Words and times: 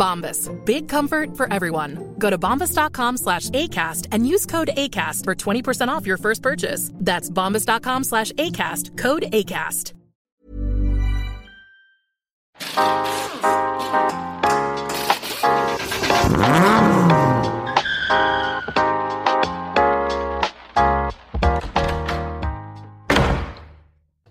Bombas. 0.00 0.48
Big 0.64 0.88
comfort 0.88 1.36
for 1.36 1.52
everyone. 1.52 2.14
Go 2.18 2.30
to 2.30 2.38
bombas.com 2.38 3.16
slash 3.18 3.50
ACAST 3.50 4.08
and 4.12 4.26
use 4.26 4.46
code 4.46 4.70
ACAST 4.76 5.24
for 5.24 5.34
20% 5.34 5.88
off 5.88 6.06
your 6.06 6.18
first 6.18 6.42
purchase. 6.42 6.90
That's 6.94 7.30
bombas.com 7.30 8.04
slash 8.04 8.32
ACAST. 8.32 8.96
Code 8.96 9.24
ACAST. 9.32 9.92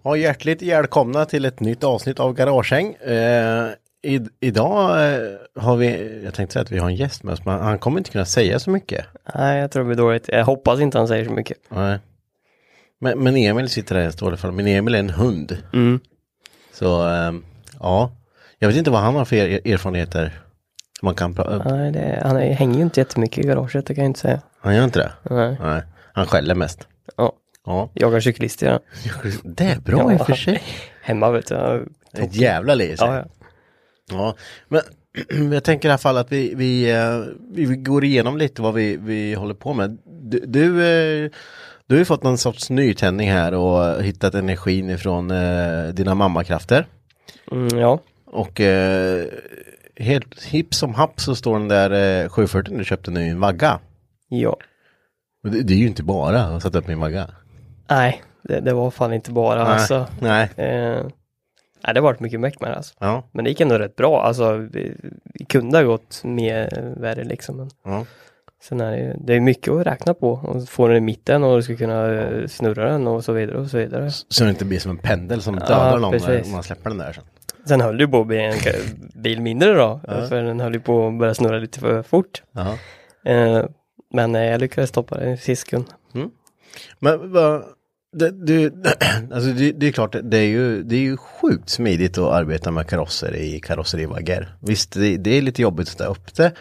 Ja, 0.03 0.15
hjärtligt 0.15 0.61
välkomna 0.61 1.25
till 1.25 1.45
ett 1.45 1.59
nytt 1.59 1.83
avsnitt 1.83 2.19
av 2.19 2.33
Garagehäng. 2.33 2.93
Eh, 2.93 3.69
i, 4.01 4.19
idag 4.39 5.13
eh, 5.13 5.19
har 5.55 5.75
vi, 5.75 6.21
jag 6.23 6.33
tänkte 6.33 6.53
säga 6.53 6.63
att 6.63 6.71
vi 6.71 6.77
har 6.77 6.87
en 6.87 6.95
gäst 6.95 7.23
med 7.23 7.33
oss, 7.33 7.45
men 7.45 7.59
han 7.59 7.79
kommer 7.79 7.97
inte 7.97 8.11
kunna 8.11 8.25
säga 8.25 8.59
så 8.59 8.69
mycket. 8.69 9.05
Nej, 9.35 9.59
jag 9.59 9.71
tror 9.71 9.83
det 9.83 9.87
blir 9.87 9.97
dåligt. 9.97 10.27
Jag 10.27 10.45
hoppas 10.45 10.79
inte 10.79 10.97
han 10.97 11.07
säger 11.07 11.25
så 11.25 11.31
mycket. 11.31 11.57
Nej. 11.69 11.99
Men, 13.01 13.23
men 13.23 13.35
Emil 13.37 13.69
sitter 13.69 13.95
där 13.95 14.09
i 14.23 14.25
alla 14.25 14.37
fall, 14.37 14.51
men 14.51 14.67
Emil 14.67 14.95
är 14.95 14.99
en 14.99 15.09
hund. 15.09 15.57
Mm. 15.73 15.99
Så, 16.73 17.07
eh, 17.09 17.31
ja. 17.79 18.11
Jag 18.59 18.67
vet 18.67 18.77
inte 18.77 18.91
vad 18.91 19.01
han 19.01 19.15
har 19.15 19.25
för 19.25 19.35
er, 19.35 19.73
erfarenheter. 19.73 20.39
som 20.99 21.05
Man 21.05 21.15
kan 21.15 21.33
prata 21.35 21.75
Nej, 21.75 21.91
det, 21.91 22.21
han 22.23 22.37
är, 22.37 22.53
hänger 22.53 22.75
ju 22.75 22.81
inte 22.81 22.99
jättemycket 22.99 23.45
i 23.45 23.47
garaget, 23.47 23.85
det 23.85 23.95
kan 23.95 24.03
jag 24.03 24.09
inte 24.09 24.19
säga. 24.19 24.41
Han 24.59 24.75
gör 24.75 24.83
inte 24.83 24.99
det? 24.99 25.35
Nej. 25.35 25.57
Nej. 25.61 25.81
Han 26.13 26.25
skäller 26.25 26.55
mest. 26.55 26.87
Ja, 27.17 27.33
Ja. 27.65 27.89
jagar 27.93 28.19
cyklister. 28.19 28.67
Ja. 28.67 28.79
Det 29.43 29.63
är 29.63 29.79
bra 29.79 30.13
i 30.13 30.17
och 30.17 30.25
för 30.25 30.33
sig. 30.33 30.61
Hemma 31.01 31.31
vet 31.31 31.49
jag. 31.49 31.87
Ett 32.13 32.35
jävla 32.35 32.75
liv. 32.75 32.95
Ja, 32.99 33.15
ja. 33.15 33.23
Ja, 34.11 34.35
men 34.67 34.81
jag 35.53 35.63
tänker 35.63 35.89
i 35.89 35.91
alla 35.91 35.97
fall 35.97 36.17
att 36.17 36.31
vi, 36.31 36.53
vi, 36.55 36.91
eh, 36.91 37.21
vi 37.51 37.65
går 37.65 38.03
igenom 38.03 38.37
lite 38.37 38.61
vad 38.61 38.73
vi, 38.73 38.97
vi 38.97 39.33
håller 39.33 39.53
på 39.53 39.73
med. 39.73 39.97
Du, 40.05 40.39
du, 40.39 40.65
eh, 40.65 41.31
du 41.87 41.95
har 41.95 41.99
ju 41.99 42.05
fått 42.05 42.23
någon 42.23 42.37
sorts 42.37 42.69
nytändning 42.69 43.31
här 43.31 43.53
och 43.53 44.03
hittat 44.03 44.35
energin 44.35 44.89
ifrån 44.89 45.31
eh, 45.31 45.87
dina 45.93 46.15
mammakrafter. 46.15 46.87
Mm, 47.51 47.79
ja. 47.79 47.99
Och 48.25 48.61
helt 49.99 50.43
hipp 50.43 50.73
som 50.73 50.93
happ 50.93 51.19
så 51.21 51.35
står 51.35 51.59
den 51.59 51.67
där 51.67 52.23
eh, 52.23 52.29
740 52.29 52.77
du 52.77 52.85
köpte 52.85 53.11
nu 53.11 53.25
i 53.25 53.29
en 53.29 53.39
vagga. 53.39 53.79
ja. 54.29 54.57
Det, 55.43 55.61
det 55.63 55.73
är 55.73 55.77
ju 55.77 55.87
inte 55.87 56.03
bara 56.03 56.41
att 56.41 56.63
sätta 56.63 56.79
upp 56.79 56.87
min 56.87 56.99
vagga. 56.99 57.29
Nej, 57.89 58.23
det, 58.43 58.59
det 58.59 58.73
var 58.73 58.91
fan 58.91 59.13
inte 59.13 59.31
bara 59.31 59.61
alltså. 59.61 60.07
Nej. 60.19 60.49
Eh, 60.57 61.05
nej, 61.83 61.93
det 61.93 61.99
har 61.99 62.03
varit 62.03 62.19
mycket 62.19 62.39
meck 62.39 62.61
med 62.61 62.71
det 62.71 62.75
alltså. 62.75 62.93
Ja. 62.99 63.23
Men 63.31 63.43
det 63.43 63.49
gick 63.49 63.61
ändå 63.61 63.77
rätt 63.77 63.95
bra. 63.95 64.21
Alltså, 64.23 64.53
vi, 64.57 64.93
vi 65.23 65.45
kunde 65.45 65.77
ha 65.77 65.83
gått 65.83 66.21
mer 66.23 66.93
värre 66.99 67.23
liksom. 67.23 67.57
Men 67.57 67.69
Ja. 67.85 68.05
sen 68.63 68.81
är 68.81 68.91
det, 68.91 68.97
ju- 68.97 69.15
det 69.19 69.33
är 69.33 69.39
mycket 69.39 69.73
att 69.73 69.87
räkna 69.87 70.13
på. 70.13 70.31
Och 70.31 70.69
få 70.69 70.87
den 70.87 70.97
i 70.97 70.99
mitten 70.99 71.43
och 71.43 71.55
du 71.55 71.61
ska 71.63 71.75
kunna 71.75 72.13
eh, 72.13 72.47
snurra 72.47 72.91
den 72.91 73.07
och 73.07 73.23
så 73.23 73.33
vidare 73.33 73.57
och 73.57 73.67
så 73.67 73.77
vidare. 73.77 74.11
Så 74.11 74.43
det 74.43 74.49
inte 74.49 74.65
blir 74.65 74.79
som 74.79 74.91
en 74.91 74.97
pendel 74.97 75.41
som 75.41 75.53
Ja, 75.55 75.59
dödar 75.67 75.99
någon 75.99 76.11
när 76.11 76.19
precis. 76.19 76.53
man 76.53 76.63
släpper 76.63 76.89
den 76.89 76.97
där 76.99 77.13
sen. 77.13 77.23
Sen 77.65 77.81
höll 77.81 77.99
ju 77.99 78.07
på 78.07 78.21
att 78.21 78.27
bli 78.27 78.43
en 78.45 78.53
bil 79.23 79.41
mindre 79.41 79.73
då. 79.73 79.99
För 80.29 80.43
den 80.43 80.59
höll 80.59 80.73
ju 80.73 80.79
på 80.79 81.07
att 81.07 81.19
börja 81.19 81.33
snurra 81.33 81.57
lite 81.59 81.79
för 81.79 82.03
fort. 82.03 82.43
Ja. 82.51 82.77
Eh, 83.31 83.65
men 84.13 84.35
eh, 84.35 84.43
jag 84.45 84.61
lyckades 84.61 84.89
stoppa 84.89 85.17
den 85.17 85.29
i 85.33 85.37
sist 85.37 85.61
sekund. 85.61 85.85
Men 86.99 87.31
vad, 87.31 87.63
det, 88.11 88.31
du, 88.31 88.65
alltså 89.31 89.49
det, 89.49 89.71
det 89.71 89.87
är 89.87 89.91
klart, 89.91 90.15
det 90.23 90.37
är, 90.37 90.47
ju, 90.47 90.83
det 90.83 90.95
är 90.95 90.99
ju 90.99 91.17
sjukt 91.17 91.69
smidigt 91.69 92.17
att 92.17 92.33
arbeta 92.33 92.71
med 92.71 92.87
karosser 92.87 93.35
i 93.35 93.59
karosserivaggar. 93.59 94.55
Visst, 94.59 94.93
det, 94.93 95.17
det 95.17 95.37
är 95.37 95.41
lite 95.41 95.61
jobbigt 95.61 95.87
att 95.87 95.93
ställa 95.93 96.09
upp 96.09 96.35
det 96.35 96.51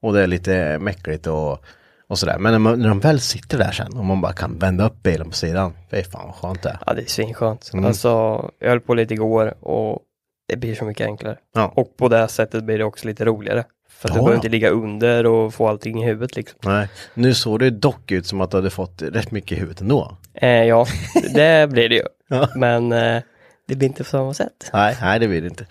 och 0.00 0.12
det 0.12 0.22
är 0.22 0.26
lite 0.26 0.78
mäckligt 0.78 1.26
och, 1.26 1.64
och 2.08 2.18
sådär. 2.18 2.38
Men 2.38 2.52
när, 2.52 2.58
man, 2.58 2.80
när 2.80 2.88
de 2.88 3.00
väl 3.00 3.20
sitter 3.20 3.58
där 3.58 3.72
sen 3.72 3.96
och 3.96 4.04
man 4.04 4.20
bara 4.20 4.32
kan 4.32 4.58
vända 4.58 4.86
upp 4.86 5.02
bilen 5.02 5.30
på 5.30 5.36
sidan, 5.36 5.72
fy 5.90 6.02
fan 6.02 6.26
vad 6.26 6.34
skönt 6.34 6.62
det 6.62 6.68
är. 6.68 6.78
Ja, 6.86 6.94
det 6.94 7.02
är 7.02 7.06
svinskönt. 7.06 7.70
Mm. 7.72 7.84
Alltså, 7.84 8.08
jag 8.58 8.68
höll 8.68 8.80
på 8.80 8.94
lite 8.94 9.14
igår 9.14 9.54
och 9.60 10.02
det 10.48 10.56
blir 10.56 10.74
så 10.74 10.84
mycket 10.84 11.06
enklare. 11.06 11.38
Ja. 11.54 11.72
Och 11.76 11.96
på 11.96 12.08
det 12.08 12.28
sättet 12.28 12.64
blir 12.64 12.78
det 12.78 12.84
också 12.84 13.06
lite 13.06 13.24
roligare. 13.24 13.64
För 14.00 14.08
att 14.08 14.14
Ja. 14.14 14.18
du 14.20 14.24
behöver 14.24 14.34
inte 14.34 14.48
ligga 14.48 14.70
under 14.70 15.26
och 15.26 15.54
få 15.54 15.68
allting 15.68 16.02
i 16.02 16.06
huvudet 16.06 16.36
liksom. 16.36 16.58
Nej, 16.64 16.88
nu 17.14 17.34
såg 17.34 17.58
det 17.58 17.70
dock 17.70 18.10
ut 18.12 18.26
som 18.26 18.40
att 18.40 18.50
du 18.50 18.56
hade 18.56 18.70
fått 18.70 19.02
rätt 19.02 19.30
mycket 19.30 19.52
i 19.52 19.60
huvudet 19.60 19.80
ändå. 19.80 20.16
Eh, 20.34 20.48
ja, 20.48 20.86
det 21.34 21.70
blir 21.70 21.88
det 21.88 21.94
ju. 21.94 22.02
Ja. 22.28 22.48
Men 22.56 22.92
eh, 22.92 23.22
det 23.68 23.76
blir 23.76 23.88
inte 23.88 24.04
på 24.04 24.10
samma 24.10 24.34
sätt. 24.34 24.70
Nej, 24.72 24.96
nej 25.00 25.18
det 25.20 25.28
blir 25.28 25.40
det 25.40 25.46
inte. 25.48 25.66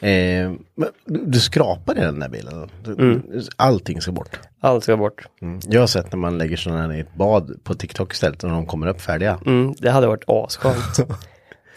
Eh, 0.00 0.52
men 0.74 0.88
du, 1.04 1.40
skrapar 1.40 1.98
i 1.98 2.00
den 2.00 2.20
där 2.20 2.28
bilen. 2.28 2.70
Du, 2.84 3.22
Allting 3.56 4.00
ska 4.00 4.12
bort. 4.12 4.38
Allt 4.60 4.82
ska 4.84 4.96
bort. 4.96 5.26
Mm. 5.42 5.60
Jag 5.68 5.80
har 5.80 5.86
sett 5.86 6.12
när 6.12 6.18
man 6.18 6.38
lägger 6.38 6.56
sådana 6.56 6.82
här 6.82 6.92
i 6.94 7.00
ett 7.00 7.14
bad 7.14 7.64
på 7.64 7.74
TikTok 7.74 8.12
istället 8.12 8.44
och 8.44 8.50
de 8.50 8.66
kommer 8.66 8.86
upp 8.86 9.00
färdiga. 9.00 9.38
Mm, 9.46 9.74
det 9.78 9.90
hade 9.90 10.06
varit 10.06 10.24
asskönt. 10.26 11.10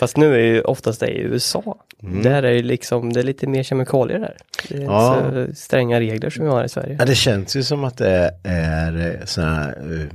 Fast 0.01 0.17
nu 0.17 0.34
är 0.35 0.39
ju 0.39 0.62
oftast 0.62 1.00
det 1.00 1.07
i 1.07 1.19
USA. 1.22 1.75
Där 2.23 2.44
är 2.44 2.53
det 2.53 2.62
liksom, 2.63 3.13
det 3.13 3.19
är 3.19 3.23
lite 3.23 3.47
mer 3.47 3.63
kemikalier 3.63 4.19
där. 4.19 4.38
Det 4.69 4.75
är 4.75 4.79
Mm. 4.81 4.91
Ja. 4.91 5.17
inte 5.28 5.56
så 5.56 5.62
stränga 5.62 6.00
regler 6.00 6.29
som 6.29 6.45
vi 6.45 6.51
har 6.51 6.63
i 6.63 6.69
Sverige. 6.69 6.95
Ja, 7.00 7.06
det 7.06 7.16
känns 7.16 7.56
ju 7.56 7.63
som 7.63 7.84
att 7.84 7.97
det 7.97 8.31
är 8.44 9.22
sådana 9.25 9.53
här, 9.56 10.09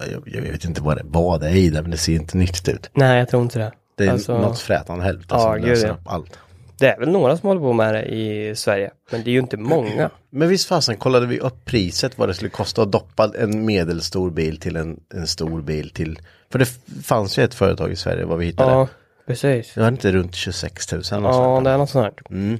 eh, 0.00 0.12
jag, 0.12 0.22
jag 0.26 0.42
vet 0.42 0.64
inte 0.64 0.82
vad 0.82 0.96
det, 0.96 1.02
vad 1.04 1.40
det 1.40 1.48
är 1.48 1.54
i 1.56 1.70
det, 1.70 1.82
men 1.82 1.90
det 1.90 1.96
ser 1.96 2.12
inte 2.12 2.36
nyttigt 2.36 2.68
ut. 2.68 2.90
Nej, 2.92 3.18
jag 3.18 3.28
tror 3.28 3.42
inte 3.42 3.58
det. 3.58 3.72
Det 3.96 4.04
är 4.06 4.10
Alltså- 4.10 4.38
något 4.38 4.58
frätande 4.58 5.04
helvete 5.04 5.26
Ja, 5.30 5.38
som 5.54 5.62
löser 5.68 5.90
upp 5.90 6.00
allt. 6.04 6.38
Det 6.78 6.86
är 6.88 6.98
väl 6.98 7.08
några 7.08 7.36
som 7.36 7.48
håller 7.48 7.60
på 7.60 7.72
med 7.72 7.94
det 7.94 8.02
i 8.04 8.54
Sverige. 8.56 8.90
Men 9.10 9.22
det 9.24 9.30
är 9.30 9.32
ju 9.32 9.38
inte 9.38 9.56
många. 9.56 10.10
Men 10.30 10.48
visst 10.48 10.68
fasen 10.68 10.96
kollade 10.96 11.26
vi 11.26 11.40
upp 11.40 11.64
priset 11.64 12.18
vad 12.18 12.28
det 12.28 12.34
skulle 12.34 12.50
kosta 12.50 12.82
att 12.82 12.92
doppa 12.92 13.32
en 13.38 13.64
medelstor 13.64 14.30
bil 14.30 14.60
till 14.60 14.76
en, 14.76 15.00
en 15.14 15.26
stor 15.26 15.62
bil 15.62 15.90
till. 15.90 16.18
För 16.50 16.58
det 16.58 16.66
fanns 17.04 17.38
ju 17.38 17.42
ett 17.44 17.54
företag 17.54 17.90
i 17.92 17.96
Sverige 17.96 18.24
vad 18.24 18.38
vi 18.38 18.46
hittade. 18.46 18.72
Ja, 18.72 18.88
precis. 19.26 19.74
Det 19.74 19.80
var 19.80 19.88
inte 19.88 20.12
runt 20.12 20.34
26 20.34 20.92
000 20.92 20.98
och 21.00 21.04
Ja, 21.12 21.32
sånt. 21.32 21.64
det 21.64 21.70
är 21.70 21.78
något 21.78 21.90
sånt 21.90 22.04
här. 22.04 22.36
Mm. 22.36 22.58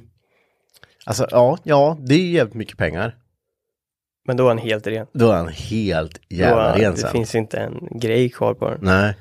Alltså 1.07 1.27
ja, 1.31 1.59
ja, 1.63 1.97
det 2.01 2.15
är 2.15 2.19
ju 2.19 2.31
jävligt 2.33 2.55
mycket 2.55 2.79
pengar. 2.79 3.17
Men 4.27 4.37
då 4.37 4.45
är 4.45 4.49
han 4.49 4.59
helt 4.59 4.87
ren. 4.87 5.07
Då 5.13 5.31
är 5.31 5.37
han 5.37 5.49
helt 5.49 6.21
jävla 6.29 6.79
ren 6.79 6.93
det 6.93 6.99
sen. 6.99 7.11
finns 7.13 7.35
inte 7.35 7.59
en 7.59 7.89
grej 8.01 8.29
kvar 8.31 8.55
på 8.55 8.71
den. 8.71 8.79
Nej. 8.83 9.15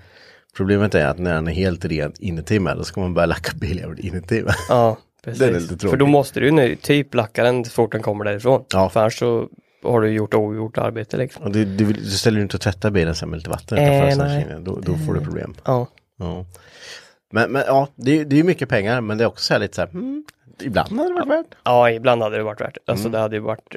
Problemet 0.57 0.95
är 0.95 1.05
att 1.07 1.17
när 1.19 1.33
han 1.33 1.47
är 1.47 1.51
helt 1.51 1.85
ren 1.85 2.13
inuti 2.19 2.59
med, 2.59 2.77
då 2.77 2.83
ska 2.83 3.01
man 3.01 3.13
börja 3.13 3.25
lacka 3.25 3.51
biljäveln 3.55 3.99
inuti 3.99 4.43
med. 4.43 4.53
Ja, 4.69 4.97
precis. 5.23 5.39
Den 5.39 5.49
är 5.55 5.59
lite 5.59 5.67
För 5.73 5.75
tråkig. 5.77 5.99
då 5.99 6.05
måste 6.05 6.39
du 6.39 6.45
ju 6.45 6.51
nu 6.51 6.75
typ 6.75 7.13
lacka 7.13 7.43
den 7.43 7.65
så 7.65 7.71
fort 7.71 7.91
den 7.91 8.01
kommer 8.01 8.25
därifrån. 8.25 8.63
Ja. 8.73 8.89
För 8.89 8.99
annars 8.99 9.19
så 9.19 9.49
har 9.83 10.01
du 10.01 10.09
gjort 10.09 10.33
ogjort 10.33 10.77
arbete 10.77 11.17
liksom. 11.17 11.43
Och 11.43 11.51
du, 11.51 11.65
du, 11.65 11.93
du 11.93 12.05
ställer 12.11 12.37
ju 12.37 12.43
inte 12.43 12.55
att 12.55 12.61
tvätta 12.61 12.91
bilen 12.91 13.15
sen 13.15 13.29
med 13.29 13.37
lite 13.37 13.49
vatten 13.49 13.77
Eh, 13.77 14.07
utanför 14.07 14.25
nej. 14.27 14.47
äh, 14.51 14.59
då, 14.59 14.79
då 14.79 14.95
får 14.95 15.13
du 15.13 15.21
problem. 15.21 15.53
Ja. 15.65 15.87
Ja. 16.19 16.45
Men, 17.31 17.51
men 17.51 17.63
ja, 17.67 17.87
det, 17.95 18.19
är- 18.21 18.33
är 18.33 18.43
mycket 18.43 18.69
pengar 18.69 19.01
men 19.01 19.17
det 19.17 19.23
är 19.23 19.27
också 19.27 19.43
så 19.43 19.53
här 19.53 19.59
lite 19.59 19.75
så 19.75 19.81
här, 19.81 19.89
mm, 19.89 20.23
ibland 20.61 20.91
hade 20.99 21.09
det 21.09 21.13
varit 21.13 21.27
värt. 21.29 21.55
Ja, 21.63 21.89
ibland 21.91 22.21
hade 22.23 22.37
det 22.37 22.43
varit 22.43 22.61
värt. 22.61 22.77
Alltså 22.87 23.09
det 23.09 23.17
hade 23.17 23.35
ju 23.35 23.41
varit 23.41 23.75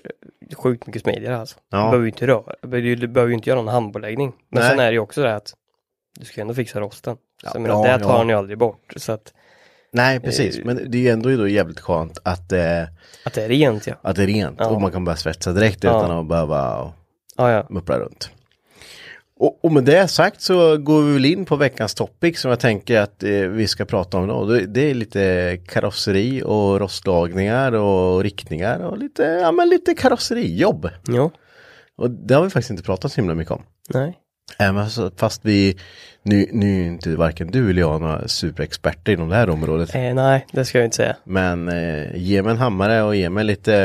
eh, 0.50 0.56
sjukt 0.56 0.86
mycket 0.86 1.02
smidigare 1.02 1.38
alltså. 1.38 1.56
Ja. 1.70 1.78
Du 1.78 1.82
behöver 1.84 2.04
ju 2.04 2.08
inte 2.10 2.26
röra, 2.26 2.78
ju- 2.78 2.96
du 2.96 3.06
behöver 3.08 3.28
ju 3.30 3.34
inte 3.34 3.50
göra 3.50 3.60
någon 3.62 3.74
handpåläggning. 3.74 4.32
Men 4.50 4.60
Nej. 4.60 4.70
sen 4.70 4.80
är 4.80 4.86
det 4.86 4.92
ju 4.92 4.98
också 4.98 5.22
det 5.22 5.34
att 5.36 5.54
du 6.18 6.24
ska 6.24 6.40
ju 6.40 6.42
ändå 6.42 6.54
fixa 6.54 6.80
rosten. 6.80 7.16
Ja, 7.42 7.50
så 7.50 7.60
menar, 7.60 7.86
ja, 7.86 7.96
det 7.96 8.04
tar 8.04 8.10
ja. 8.10 8.16
han 8.16 8.28
ju 8.28 8.34
aldrig 8.34 8.58
bort. 8.58 8.92
Så 8.96 9.12
att, 9.12 9.32
Nej, 9.90 10.20
precis. 10.20 10.58
Eh, 10.58 10.64
Men 10.64 10.90
det 10.90 11.08
är 11.08 11.12
ändå, 11.12 11.36
då 11.36 11.48
jävligt 11.48 11.80
skönt 11.80 12.18
att, 12.22 12.52
eh, 12.52 12.82
att 13.24 13.34
det 13.34 13.44
är 13.44 13.48
rent 13.48 13.86
ja. 13.86 13.94
att 14.02 14.16
det 14.16 14.22
är 14.22 14.26
rent 14.26 14.56
Ja. 14.60 14.68
och 14.68 14.80
man 14.80 14.92
kan 14.92 15.04
börja 15.04 15.16
svetsa 15.16 15.52
direkt 15.52 15.84
Ja. 15.84 15.98
utan 15.98 16.18
att 16.18 16.28
behöva 16.28 16.92
Ja, 17.36 17.50
ja. 17.50 17.66
muppla 17.70 17.98
runt. 17.98 18.30
Och, 19.40 19.64
och 19.64 19.72
med 19.72 19.84
det 19.84 20.08
sagt 20.08 20.40
så 20.40 20.76
går 20.78 21.02
vi 21.02 21.12
väl 21.12 21.24
in 21.24 21.44
på 21.44 21.56
veckans 21.56 21.94
topic 21.94 22.40
som 22.40 22.50
jag 22.50 22.60
tänker 22.60 23.00
att 23.00 23.22
eh, 23.22 23.30
vi 23.30 23.66
ska 23.66 23.84
prata 23.84 24.18
om 24.18 24.26
då. 24.26 24.44
Det, 24.44 24.80
är 24.80 24.94
lite 24.94 25.56
karosseri 25.68 26.42
och 26.42 26.80
rostlagningar 26.80 27.72
och 27.72 28.22
riktningar 28.22 28.78
och 28.80 28.98
lite, 28.98 29.22
ja 29.22 29.52
men 29.52 29.68
lite 29.68 29.94
karosserijobb. 29.94 30.88
Jo. 31.08 31.30
Och 31.96 32.10
det 32.10 32.34
har 32.34 32.42
vi 32.42 32.50
faktiskt 32.50 32.70
inte 32.70 32.82
pratat 32.82 33.12
så 33.12 33.20
himla 33.20 33.34
mycket 33.34 33.52
om. 33.52 33.62
Nej. 33.88 34.18
Även 34.58 34.90
fast 35.16 35.44
vi, 35.44 35.76
nu, 36.22 36.46
nu 36.52 36.80
är 36.80 36.86
inte 36.86 37.16
varken 37.16 37.50
du 37.50 37.70
eller 37.70 37.80
jag 37.80 38.00
några 38.00 38.28
superexperter 38.28 39.12
inom 39.12 39.28
det 39.28 39.34
här 39.34 39.50
området. 39.50 39.94
Eh, 39.94 40.14
nej, 40.14 40.46
det 40.52 40.64
ska 40.64 40.78
jag 40.78 40.86
inte 40.86 40.96
säga. 40.96 41.16
Men 41.24 41.68
eh, 41.68 42.16
ge 42.16 42.42
mig 42.42 42.50
en 42.50 42.58
hammare 42.58 43.02
och 43.02 43.16
ge 43.16 43.30
mig 43.30 43.44
lite 43.44 43.76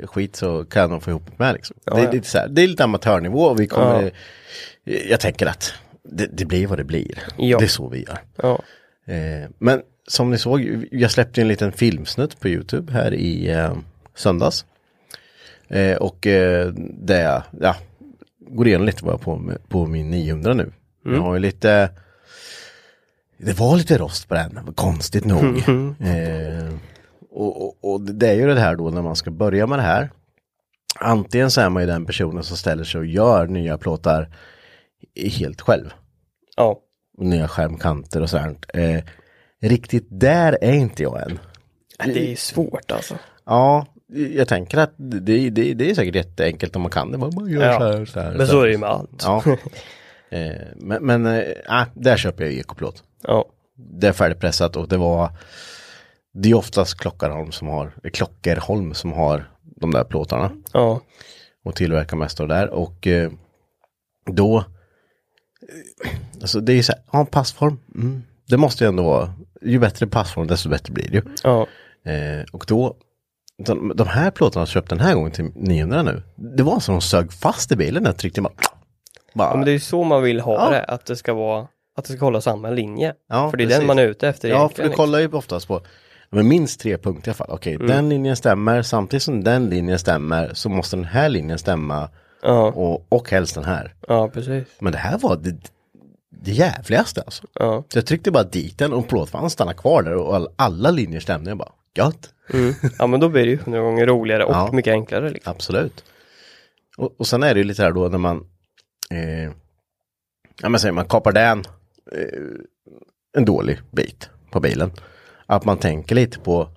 eh, 0.00 0.06
skit 0.06 0.36
så 0.36 0.64
kan 0.64 0.90
nog 0.90 1.02
få 1.02 1.10
ihop 1.10 1.26
det 1.26 1.38
med 1.44 1.54
liksom. 1.54 1.76
Ja, 1.84 1.94
det, 1.94 2.00
är 2.00 2.04
ja. 2.04 2.12
lite 2.12 2.28
så 2.28 2.38
här, 2.38 2.48
det 2.48 2.62
är 2.62 2.66
lite 2.66 2.84
amatörnivå 2.84 3.54
vi 3.54 3.66
kommer, 3.66 4.10
jag 4.84 5.20
tänker 5.20 5.46
att 5.46 5.72
det, 6.02 6.26
det 6.26 6.44
blir 6.44 6.66
vad 6.66 6.78
det 6.78 6.84
blir. 6.84 7.18
Ja. 7.36 7.58
Det 7.58 7.64
är 7.64 7.68
så 7.68 7.88
vi 7.88 8.04
gör. 8.04 8.18
Ja. 8.36 8.62
Eh, 9.06 9.50
men 9.58 9.82
som 10.06 10.30
ni 10.30 10.38
såg, 10.38 10.86
jag 10.90 11.10
släppte 11.10 11.40
en 11.40 11.48
liten 11.48 11.72
filmsnutt 11.72 12.40
på 12.40 12.48
YouTube 12.48 12.92
här 12.92 13.14
i 13.14 13.50
eh, 13.50 13.76
söndags. 14.14 14.64
Eh, 15.68 15.96
och 15.96 16.26
eh, 16.26 16.72
jag 17.06 17.42
ja, 17.60 17.76
går 18.48 18.66
igenom 18.66 18.86
lite 18.86 19.04
vad 19.04 19.14
jag 19.14 19.20
på, 19.20 19.36
med, 19.36 19.68
på 19.68 19.86
min 19.86 20.10
900 20.10 20.54
nu. 20.54 20.72
Jag 21.04 21.20
har 21.20 21.34
ju 21.34 21.40
lite 21.40 21.90
det 23.38 23.58
var 23.58 23.76
lite 23.76 23.98
rost 23.98 24.28
på 24.28 24.34
den, 24.34 24.60
konstigt 24.74 25.24
nog. 25.24 25.44
eh, 26.00 26.74
och, 27.30 27.62
och, 27.66 27.92
och 27.94 28.00
det 28.00 28.28
är 28.28 28.34
ju 28.34 28.46
det 28.46 28.60
här 28.60 28.76
då 28.76 28.90
när 28.90 29.02
man 29.02 29.16
ska 29.16 29.30
börja 29.30 29.66
med 29.66 29.78
det 29.78 29.82
här. 29.82 30.10
Antingen 31.00 31.50
så 31.50 31.60
är 31.60 31.68
man 31.68 31.82
ju 31.82 31.86
den 31.86 32.06
personen 32.06 32.42
som 32.42 32.56
ställer 32.56 32.84
sig 32.84 32.98
och 32.98 33.06
gör 33.06 33.46
nya 33.46 33.78
plåtar 33.78 34.36
helt 35.38 35.60
själv 35.60 35.92
Ja. 36.56 36.80
och 37.18 37.24
nya 37.26 37.48
skärmkanter 37.48 38.22
och 38.22 38.30
sånt. 38.30 38.66
Eh, 38.74 39.04
riktigt 39.62 40.06
där 40.10 40.58
är 40.60 40.72
inte 40.72 41.02
jag 41.02 41.22
än. 41.22 41.38
Det 42.14 42.32
är 42.32 42.36
svårt 42.36 42.90
alltså. 42.92 43.14
Ja, 43.44 43.86
jag 44.06 44.48
tänker 44.48 44.78
att 44.78 44.94
det, 44.96 45.50
det, 45.50 45.74
det 45.74 45.90
är 45.90 45.94
säkert 45.94 46.14
jätteenkelt 46.14 46.76
om 46.76 46.82
man 46.82 46.90
kan 46.90 47.12
det. 47.12 47.18
Man 47.18 47.48
gör 47.48 47.62
Ja. 47.64 47.78
så 47.78 47.84
här, 47.84 48.04
så 48.04 48.20
här. 48.20 48.34
Men 48.34 48.46
så 48.46 48.60
är 48.60 48.66
det 48.66 48.72
ju 48.72 48.78
med 48.78 48.88
allt. 48.88 49.22
Ja. 49.24 49.42
eh, 50.30 50.52
men 50.76 51.06
men 51.06 51.26
eh, 51.26 51.42
ah, 51.68 51.84
där 51.94 52.16
köper 52.16 52.44
jag 52.44 52.52
ekoplåt. 52.52 53.02
Ja. 53.22 53.44
Det 53.76 54.06
är 54.08 54.12
färdigpressat 54.12 54.76
och 54.76 54.88
det 54.88 54.96
var 54.96 55.30
Det 56.32 56.50
är 56.50 56.54
oftast 56.54 56.94
Klockarholm 57.00 57.52
som 57.52 57.68
har 57.68 57.92
Klockerholm 58.12 58.94
som 58.94 59.12
har 59.12 59.50
de 59.76 59.90
där 59.90 60.04
plåtarna 60.04 60.50
Ja. 60.72 61.00
och 61.64 61.76
tillverkar 61.76 62.16
mest 62.16 62.40
av 62.40 62.48
det 62.48 62.54
där 62.54 62.68
och 62.70 63.06
eh, 63.06 63.30
då 64.30 64.58
eh, 64.58 66.10
Alltså 66.40 66.60
det 66.60 66.72
är 66.72 66.76
ju 66.76 66.82
så 66.82 66.92
här, 66.92 67.02
ja 67.12 67.20
en 67.20 67.26
passform, 67.26 67.78
mm, 67.94 68.22
det 68.48 68.56
måste 68.56 68.84
ju 68.84 68.88
ändå 68.88 69.02
vara, 69.02 69.34
ju 69.62 69.78
bättre 69.78 70.06
passform 70.06 70.46
desto 70.46 70.68
bättre 70.68 70.92
blir 70.92 71.08
det 71.10 71.14
ju. 71.16 71.22
Ja. 71.42 71.66
Eh, 72.12 72.44
och 72.52 72.64
då, 72.68 72.96
de, 73.66 73.92
de 73.94 74.06
här 74.08 74.30
plåtarna 74.30 74.60
jag 74.60 74.68
köpt 74.68 74.88
den 74.90 75.00
här 75.00 75.14
gången 75.14 75.32
till 75.32 75.50
900 75.54 76.02
nu, 76.02 76.22
det 76.56 76.62
var 76.62 76.80
som 76.80 76.94
de 76.94 77.00
sög 77.00 77.32
fast 77.32 77.72
i 77.72 77.76
bilen 77.76 78.02
när 78.02 78.10
jag 78.10 78.16
tryckte 78.16 78.40
bara, 78.42 78.52
bara 79.34 79.48
ja 79.50 79.56
men 79.56 79.64
det 79.66 79.72
är 79.72 79.78
så 79.78 80.04
man 80.04 80.22
vill 80.22 80.40
ha 80.40 80.52
Ja. 80.64 80.70
det. 80.70 80.84
Att 80.84 81.06
det 81.06 81.16
ska 81.16 81.34
vara, 81.34 81.66
att 81.96 82.04
det 82.04 82.12
ska 82.12 82.24
hålla 82.24 82.40
samma 82.40 82.70
linje. 82.70 83.14
Ja, 83.28 83.50
för 83.50 83.56
det 83.56 83.64
är 83.64 83.66
precis. 83.66 83.78
den 83.78 83.86
man 83.86 83.98
är 83.98 84.02
ute 84.06 84.28
efter 84.28 84.48
Ja, 84.48 84.68
för 84.68 84.82
du 84.82 84.90
kollar 84.90 85.18
ju 85.18 85.32
oftast 85.32 85.68
på 85.68 85.80
men 86.30 86.48
minst 86.48 86.80
tre 86.80 86.98
punkter 86.98 87.28
i 87.28 87.30
alla 87.30 87.34
fall. 87.34 87.50
Okej, 87.50 87.76
den 87.76 88.08
linjen 88.08 88.36
stämmer, 88.36 88.82
samtidigt 88.82 89.22
som 89.22 89.44
den 89.44 89.66
linjen 89.70 89.98
stämmer 89.98 90.50
så 90.54 90.68
måste 90.68 90.96
den 90.96 91.04
här 91.04 91.28
linjen 91.28 91.58
stämma 91.58 92.08
Ja, 92.42 92.72
och, 92.72 93.06
och 93.08 93.30
helst 93.30 93.54
den 93.54 93.64
här. 93.64 93.94
ja 94.08 94.28
precis. 94.28 94.64
Men 94.78 94.92
det 94.92 94.98
här 94.98 95.18
var 95.18 95.36
det, 95.36 95.56
det 96.42 96.50
jävligaste 96.50 97.22
alltså. 97.22 97.44
Ja. 97.54 97.84
Så 97.88 97.98
jag 97.98 98.06
tryckte 98.06 98.30
bara 98.30 98.42
dit 98.44 98.78
den 98.78 98.92
och 98.92 99.08
plåtfann 99.08 99.50
stannade 99.50 99.76
kvar 99.78 100.02
där 100.02 100.14
och 100.16 100.34
all, 100.36 100.48
alla 100.56 100.90
linjer 100.90 101.20
stämde. 101.20 101.50
Jag 101.50 101.58
bara, 101.58 101.72
gött. 101.98 102.30
Mm. 102.52 102.74
Ja 102.98 103.06
men 103.06 103.20
då 103.20 103.28
blir 103.28 103.44
det 103.44 103.50
ju 103.50 103.56
hundra 103.56 103.80
gånger 103.80 104.06
roligare 104.06 104.44
och 104.44 104.54
Ja. 104.54 104.70
mycket 104.72 104.90
enklare 104.92 105.30
liksom. 105.30 105.50
Absolut. 105.50 106.04
Och, 106.96 107.14
och 107.18 107.26
sen 107.26 107.42
är 107.42 107.54
det 107.54 107.60
ju 107.60 107.64
lite 107.64 107.82
här 107.82 107.92
då 107.92 108.08
när 108.08 108.18
man, 108.18 108.46
eh, 109.10 109.50
ja 110.62 110.68
men 110.68 110.80
säger 110.80 110.92
man 110.92 111.08
kapar 111.08 111.32
den 111.32 111.58
eh, 112.12 112.40
en 113.36 113.44
dålig 113.44 113.78
bit 113.90 114.30
på 114.50 114.60
bilen. 114.60 114.92
Att 115.46 115.64
man 115.64 115.78
tänker 115.78 116.14
lite 116.14 116.38
på 116.38 116.68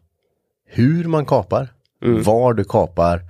hur 0.65 1.03
man 1.03 1.25
kapar, 1.25 1.73
var 2.23 2.53
du 2.53 2.63
kapar 2.63 3.21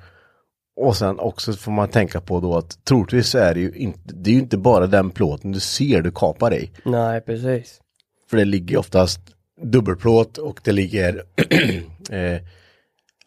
och 0.75 0.97
sen 0.97 1.19
också 1.19 1.53
får 1.53 1.71
man 1.71 1.89
tänka 1.89 2.21
på 2.21 2.39
då 2.39 2.57
att 2.57 2.85
troligtvis 2.85 3.35
är 3.35 3.53
det 3.53 3.59
ju 3.59 3.71
inte, 3.71 3.99
det 4.13 4.29
är 4.29 4.33
ju 4.33 4.39
inte 4.39 4.57
bara 4.57 4.87
den 4.87 5.09
plåten 5.09 5.51
du 5.51 5.59
ser 5.59 6.01
du 6.01 6.11
kapar 6.11 6.53
i. 6.53 6.71
Nej 6.85 7.21
precis. 7.21 7.81
För 8.29 8.37
det 8.37 8.45
ligger 8.45 8.71
ju 8.71 8.77
oftast 8.77 9.19
dubbelplåt 9.63 10.37
och 10.37 10.59
det 10.63 10.71
ligger 10.71 11.15
eh, 12.11 12.41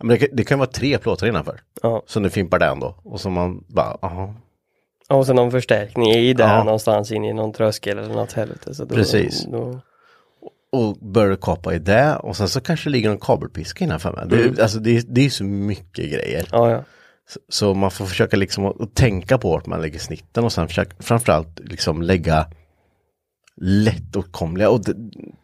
det, 0.09 0.19
kan, 0.19 0.29
det 0.32 0.44
kan 0.44 0.59
vara 0.59 0.69
tre 0.71 0.99
plåtar 0.99 1.27
innanför. 1.27 1.61
Ja. 1.82 2.03
Som 2.06 2.23
du 2.23 2.31
fimpar 2.31 2.59
den 2.59 2.81
då. 2.81 2.94
Och 3.05 3.21
så 3.21 3.31
man 3.31 3.65
bara, 3.69 3.99
aha. 4.03 4.35
Ja, 5.09 5.17
Och 5.17 5.27
sen 5.27 5.37
någon 5.37 5.50
förstärkning 5.50 6.11
i 6.11 6.32
där 6.35 6.49
Ja. 6.56 6.65
någonstans 6.65 7.12
in 7.12 7.25
i 7.25 7.32
någon 7.32 7.53
tröskel 7.53 7.99
eller 7.99 8.15
något 8.15 8.32
helvete. 8.32 8.75
Så 8.75 8.85
då, 8.85 8.94
Precis. 8.94 9.44
Då, 9.44 9.81
Och 10.73 10.97
börjar 10.97 11.37
kapa 11.37 11.75
i 11.75 11.79
det 11.79 12.17
och 12.17 12.37
sen 12.37 12.49
så 12.49 12.61
kanske 12.61 12.88
det 12.88 12.93
ligger 12.93 13.11
en 13.11 13.19
kabelpiska 13.19 13.85
innanför 13.85 14.12
med. 14.12 14.29
Det, 14.29 14.37
är- 14.44 14.62
Alltså 14.62 14.79
det, 14.79 15.15
det 15.15 15.27
är 15.27 15.31
så 15.31 15.44
mycket 15.44 16.11
grejer. 16.11 16.49
ja 16.53 16.71
ja. 16.71 16.85
Så, 17.29 17.41
så 17.49 17.75
man 17.75 17.91
får 17.91 18.06
försöka 18.06 18.37
liksom 18.37 18.67
att, 18.67 18.81
att 18.81 18.94
tänka 18.94 19.38
på 19.38 19.50
vart 19.50 19.67
man 19.67 19.81
lägger 19.82 19.99
snitten 19.99 20.44
och 20.44 20.53
sen 20.53 20.69
försöka 20.69 20.97
framförallt 21.03 21.61
liksom 21.61 22.03
lägga 22.03 22.47
lättåtkomliga 23.61 24.71
och 24.71 24.81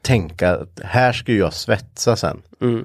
tänka 0.03 0.57
att 0.57 0.81
här 0.85 1.13
ska 1.13 1.33
jag 1.33 1.53
svetsa 1.53 2.17
sen. 2.17 2.43
Mm. 2.61 2.85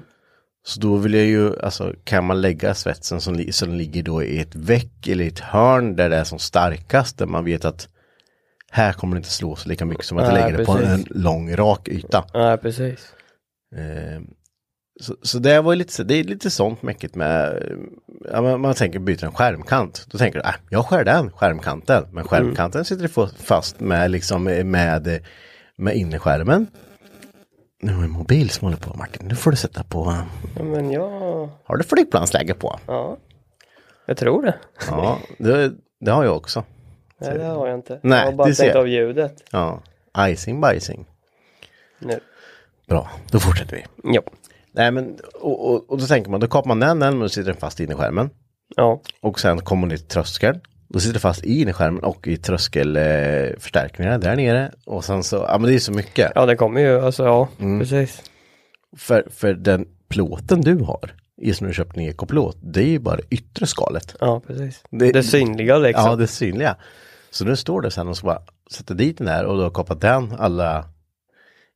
Så 0.64 0.80
då 0.80 0.96
vill 0.96 1.14
jag 1.14 1.24
ju, 1.24 1.60
alltså 1.60 1.94
kan 2.04 2.24
man 2.24 2.40
lägga 2.40 2.74
svetsen 2.74 3.20
som, 3.20 3.44
som 3.50 3.74
ligger 3.74 4.02
då 4.02 4.22
i 4.22 4.40
ett 4.40 4.54
väck 4.54 5.08
eller 5.08 5.24
i 5.24 5.28
ett 5.28 5.38
hörn 5.38 5.96
där 5.96 6.10
det 6.10 6.16
är 6.16 6.24
som 6.24 6.38
starkast, 6.38 7.18
där 7.18 7.26
man 7.26 7.44
vet 7.44 7.64
att 7.64 7.88
här 8.70 8.92
kommer 8.92 9.16
det 9.16 9.18
inte 9.18 9.30
slå 9.30 9.56
så 9.56 9.68
lika 9.68 9.84
mycket 9.84 10.04
som 10.04 10.18
att 10.18 10.24
jag 10.24 10.34
lägger 10.34 10.58
det 10.58 10.64
på 10.64 10.78
en 10.78 11.06
lång 11.10 11.56
rak 11.56 11.88
yta. 11.88 12.24
Ja 12.32 12.58
precis. 12.62 13.14
Eh, 13.76 14.20
så, 15.02 15.16
så 15.22 15.38
det 15.38 15.60
var 15.60 15.74
lite, 15.76 16.04
det 16.04 16.14
är 16.14 16.24
lite 16.24 16.50
sånt 16.50 16.82
mäckigt 16.82 17.14
med, 17.14 17.62
ja, 18.32 18.42
man, 18.42 18.60
man 18.60 18.74
tänker 18.74 18.98
byta 18.98 19.26
en 19.26 19.32
skärmkant. 19.32 20.06
Då 20.10 20.18
tänker 20.18 20.38
du, 20.38 20.44
äh, 20.48 20.54
jag 20.70 20.86
skär 20.86 21.04
den 21.04 21.30
skärmkanten. 21.32 22.04
Men 22.12 22.24
skärmkanten 22.24 22.84
sitter 22.84 23.08
få- 23.08 23.26
fast 23.38 23.80
med 23.80 24.10
liksom 24.10 24.44
med, 24.44 25.20
med 25.76 25.96
innerskärmen. 25.96 26.66
Nu 27.82 27.92
är 27.92 28.02
det 28.02 28.08
mobil 28.08 28.50
som 28.50 28.64
håller 28.66 28.78
på 28.78 28.94
Martin, 28.96 29.28
nu 29.28 29.34
får 29.34 29.50
du 29.50 29.56
sätta 29.56 29.82
på, 29.84 30.16
Ja, 30.56 30.62
men 30.62 30.90
ja, 30.90 31.08
har 31.64 31.76
du 31.76 31.84
flygplansläge 31.84 32.54
på? 32.54 32.78
ja. 32.86 33.16
Jag 34.06 34.16
tror 34.16 34.42
det. 34.42 34.54
Ja, 34.90 35.18
det, 35.38 35.72
det 36.00 36.10
har 36.10 36.24
jag 36.24 36.36
också. 36.36 36.64
Nej 37.20 37.38
det 37.38 37.44
har 37.44 37.68
jag 37.68 37.78
inte. 37.78 38.00
Nej, 38.02 38.18
jag 38.18 38.26
har 38.26 38.32
bara 38.32 38.54
stängt 38.54 38.68
jag. 38.74 38.80
av 38.80 38.88
ljudet. 38.88 39.44
Ja, 39.50 39.82
icing 40.18 40.60
bajsing. 40.60 41.06
Nu. 41.98 42.20
Bra, 42.88 43.10
då 43.30 43.40
fortsätter 43.40 43.76
vi. 43.76 44.14
Ja. 44.14 44.22
Nej 44.74 44.90
men, 44.90 45.16
och, 45.40 45.70
och, 45.70 45.90
och 45.90 45.98
då 45.98 46.06
tänker 46.06 46.30
man, 46.30 46.40
då 46.40 46.46
kapar 46.46 46.68
man 46.68 46.80
den, 46.80 46.98
den 46.98 47.22
och 47.22 47.30
sitter 47.32 47.50
den 47.52 47.60
fast 47.60 47.80
inne 47.80 47.92
i 47.92 47.96
skärmen. 47.96 48.30
Ja. 48.76 49.00
Och 49.22 49.40
sen 49.40 49.58
kommer 49.60 49.80
man 49.80 49.90
till 49.96 50.06
tröskeln. 50.06 50.60
Då 50.88 51.00
sitter 51.00 51.14
det 51.14 51.20
fast 51.20 51.44
i 51.44 51.60
innerskärmen 51.60 52.04
och 52.04 52.28
i 52.28 52.36
tröskelförstärkningarna 52.36 53.60
förstärkningarna 53.60 54.18
där 54.18 54.36
nere. 54.36 54.72
Och 54.86 55.04
sen 55.04 55.22
så, 55.22 55.36
ja 55.48 55.58
men 55.58 55.70
det 55.70 55.74
är 55.76 55.78
så 55.78 55.92
mycket. 55.92 56.32
ja 56.34 56.46
det 56.46 56.56
kommer 56.56 56.80
ju, 56.80 57.00
alltså 57.00 57.24
ja, 57.24 57.48
Mm. 57.60 57.80
precis. 57.80 58.22
För, 58.96 59.26
för 59.30 59.54
den 59.54 59.86
plåten 60.08 60.60
du 60.60 60.78
har, 60.78 61.14
i 61.42 61.52
som 61.54 61.66
du 61.66 61.74
köpt 61.74 61.96
en 61.96 62.02
ekoplåt, 62.02 62.56
det 62.62 62.80
är 62.80 62.86
ju 62.88 62.98
bara 62.98 63.18
yttre 63.30 63.66
skalet. 63.66 64.16
Ja 64.20 64.40
precis. 64.46 64.82
Det- 64.90 65.12
Det, 65.12 65.22
synliga 65.22 65.78
liksom. 65.78 66.04
Ja, 66.06 66.16
det 66.16 66.26
synliga. 66.26 66.76
Så 67.30 67.44
nu 67.44 67.56
står 67.56 67.80
det 67.80 67.90
sen 67.90 68.08
och 68.08 68.16
ska 68.16 68.26
bara 68.26 68.42
sätta 68.70 68.94
dit 68.94 69.18
den 69.18 69.26
där 69.26 69.44
och 69.44 69.56
du 69.56 69.62
har 69.62 69.70
kapat 69.70 70.00
den, 70.00 70.32
alla 70.38 70.84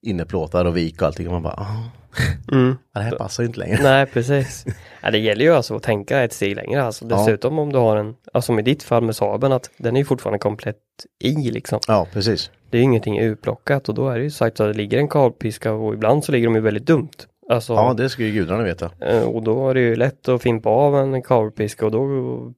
innerplåtar 0.06 0.64
och 0.64 0.76
vik 0.76 1.00
och 1.02 1.06
allting. 1.06 1.26
Och 1.26 1.32
man 1.32 1.42
bara, 1.42 1.54
ah. 1.54 1.90
Mm. 2.52 2.76
Ja, 2.94 3.00
det 3.00 3.06
här 3.06 3.16
passar 3.16 3.42
ju 3.42 3.46
inte 3.46 3.58
längre. 3.60 3.78
Nej, 3.82 4.06
precis. 4.06 4.66
Ja, 5.02 5.10
det 5.10 5.18
gäller 5.18 5.44
ju 5.44 5.54
alltså 5.54 5.76
att 5.76 5.82
tänka 5.82 6.22
ett 6.22 6.32
steg 6.32 6.56
längre. 6.56 6.82
Alltså. 6.84 7.04
Dessutom 7.04 7.58
om 7.58 7.72
du 7.72 7.78
har 7.78 7.96
en, 7.96 8.14
alltså 8.32 8.46
som 8.46 8.58
i 8.58 8.62
ditt 8.62 8.82
fall 8.82 9.02
med 9.02 9.16
Saaben, 9.16 9.52
att 9.52 9.70
den 9.78 9.96
är 9.96 10.00
ju 10.00 10.04
fortfarande 10.04 10.38
komplett 10.38 10.76
i 11.24 11.50
liksom. 11.50 11.80
Ja, 11.88 12.06
precis. 12.12 12.50
Det 12.70 12.76
är 12.76 12.78
ju 12.78 12.84
ingenting 12.84 13.18
utplockat 13.18 13.88
och 13.88 13.94
då 13.94 14.08
är 14.08 14.18
det 14.18 14.24
ju 14.24 14.30
sagt 14.30 14.60
att 14.60 14.66
det 14.72 14.72
ligger 14.78 14.98
en 14.98 15.08
kavpiska 15.08 15.72
och 15.72 15.94
ibland 15.94 16.24
så 16.24 16.32
ligger 16.32 16.46
de 16.46 16.54
ju 16.54 16.60
väldigt 16.60 16.86
dumt. 16.86 17.08
Alltså, 17.50 17.72
Ja, 17.72 17.94
det 17.96 18.08
ska 18.08 18.22
ju 18.22 18.32
gudarna 18.32 18.62
veta. 18.62 18.90
eh, 19.00 19.22
och 19.22 19.42
då 19.42 19.70
är 19.70 19.74
det 19.74 19.80
ju 19.80 19.96
lätt 19.96 20.28
att 20.28 20.42
fimpa 20.42 20.68
av 20.70 20.96
en 20.98 21.22
kavpiska 21.22 21.84
och 21.86 21.92
då 21.92 22.52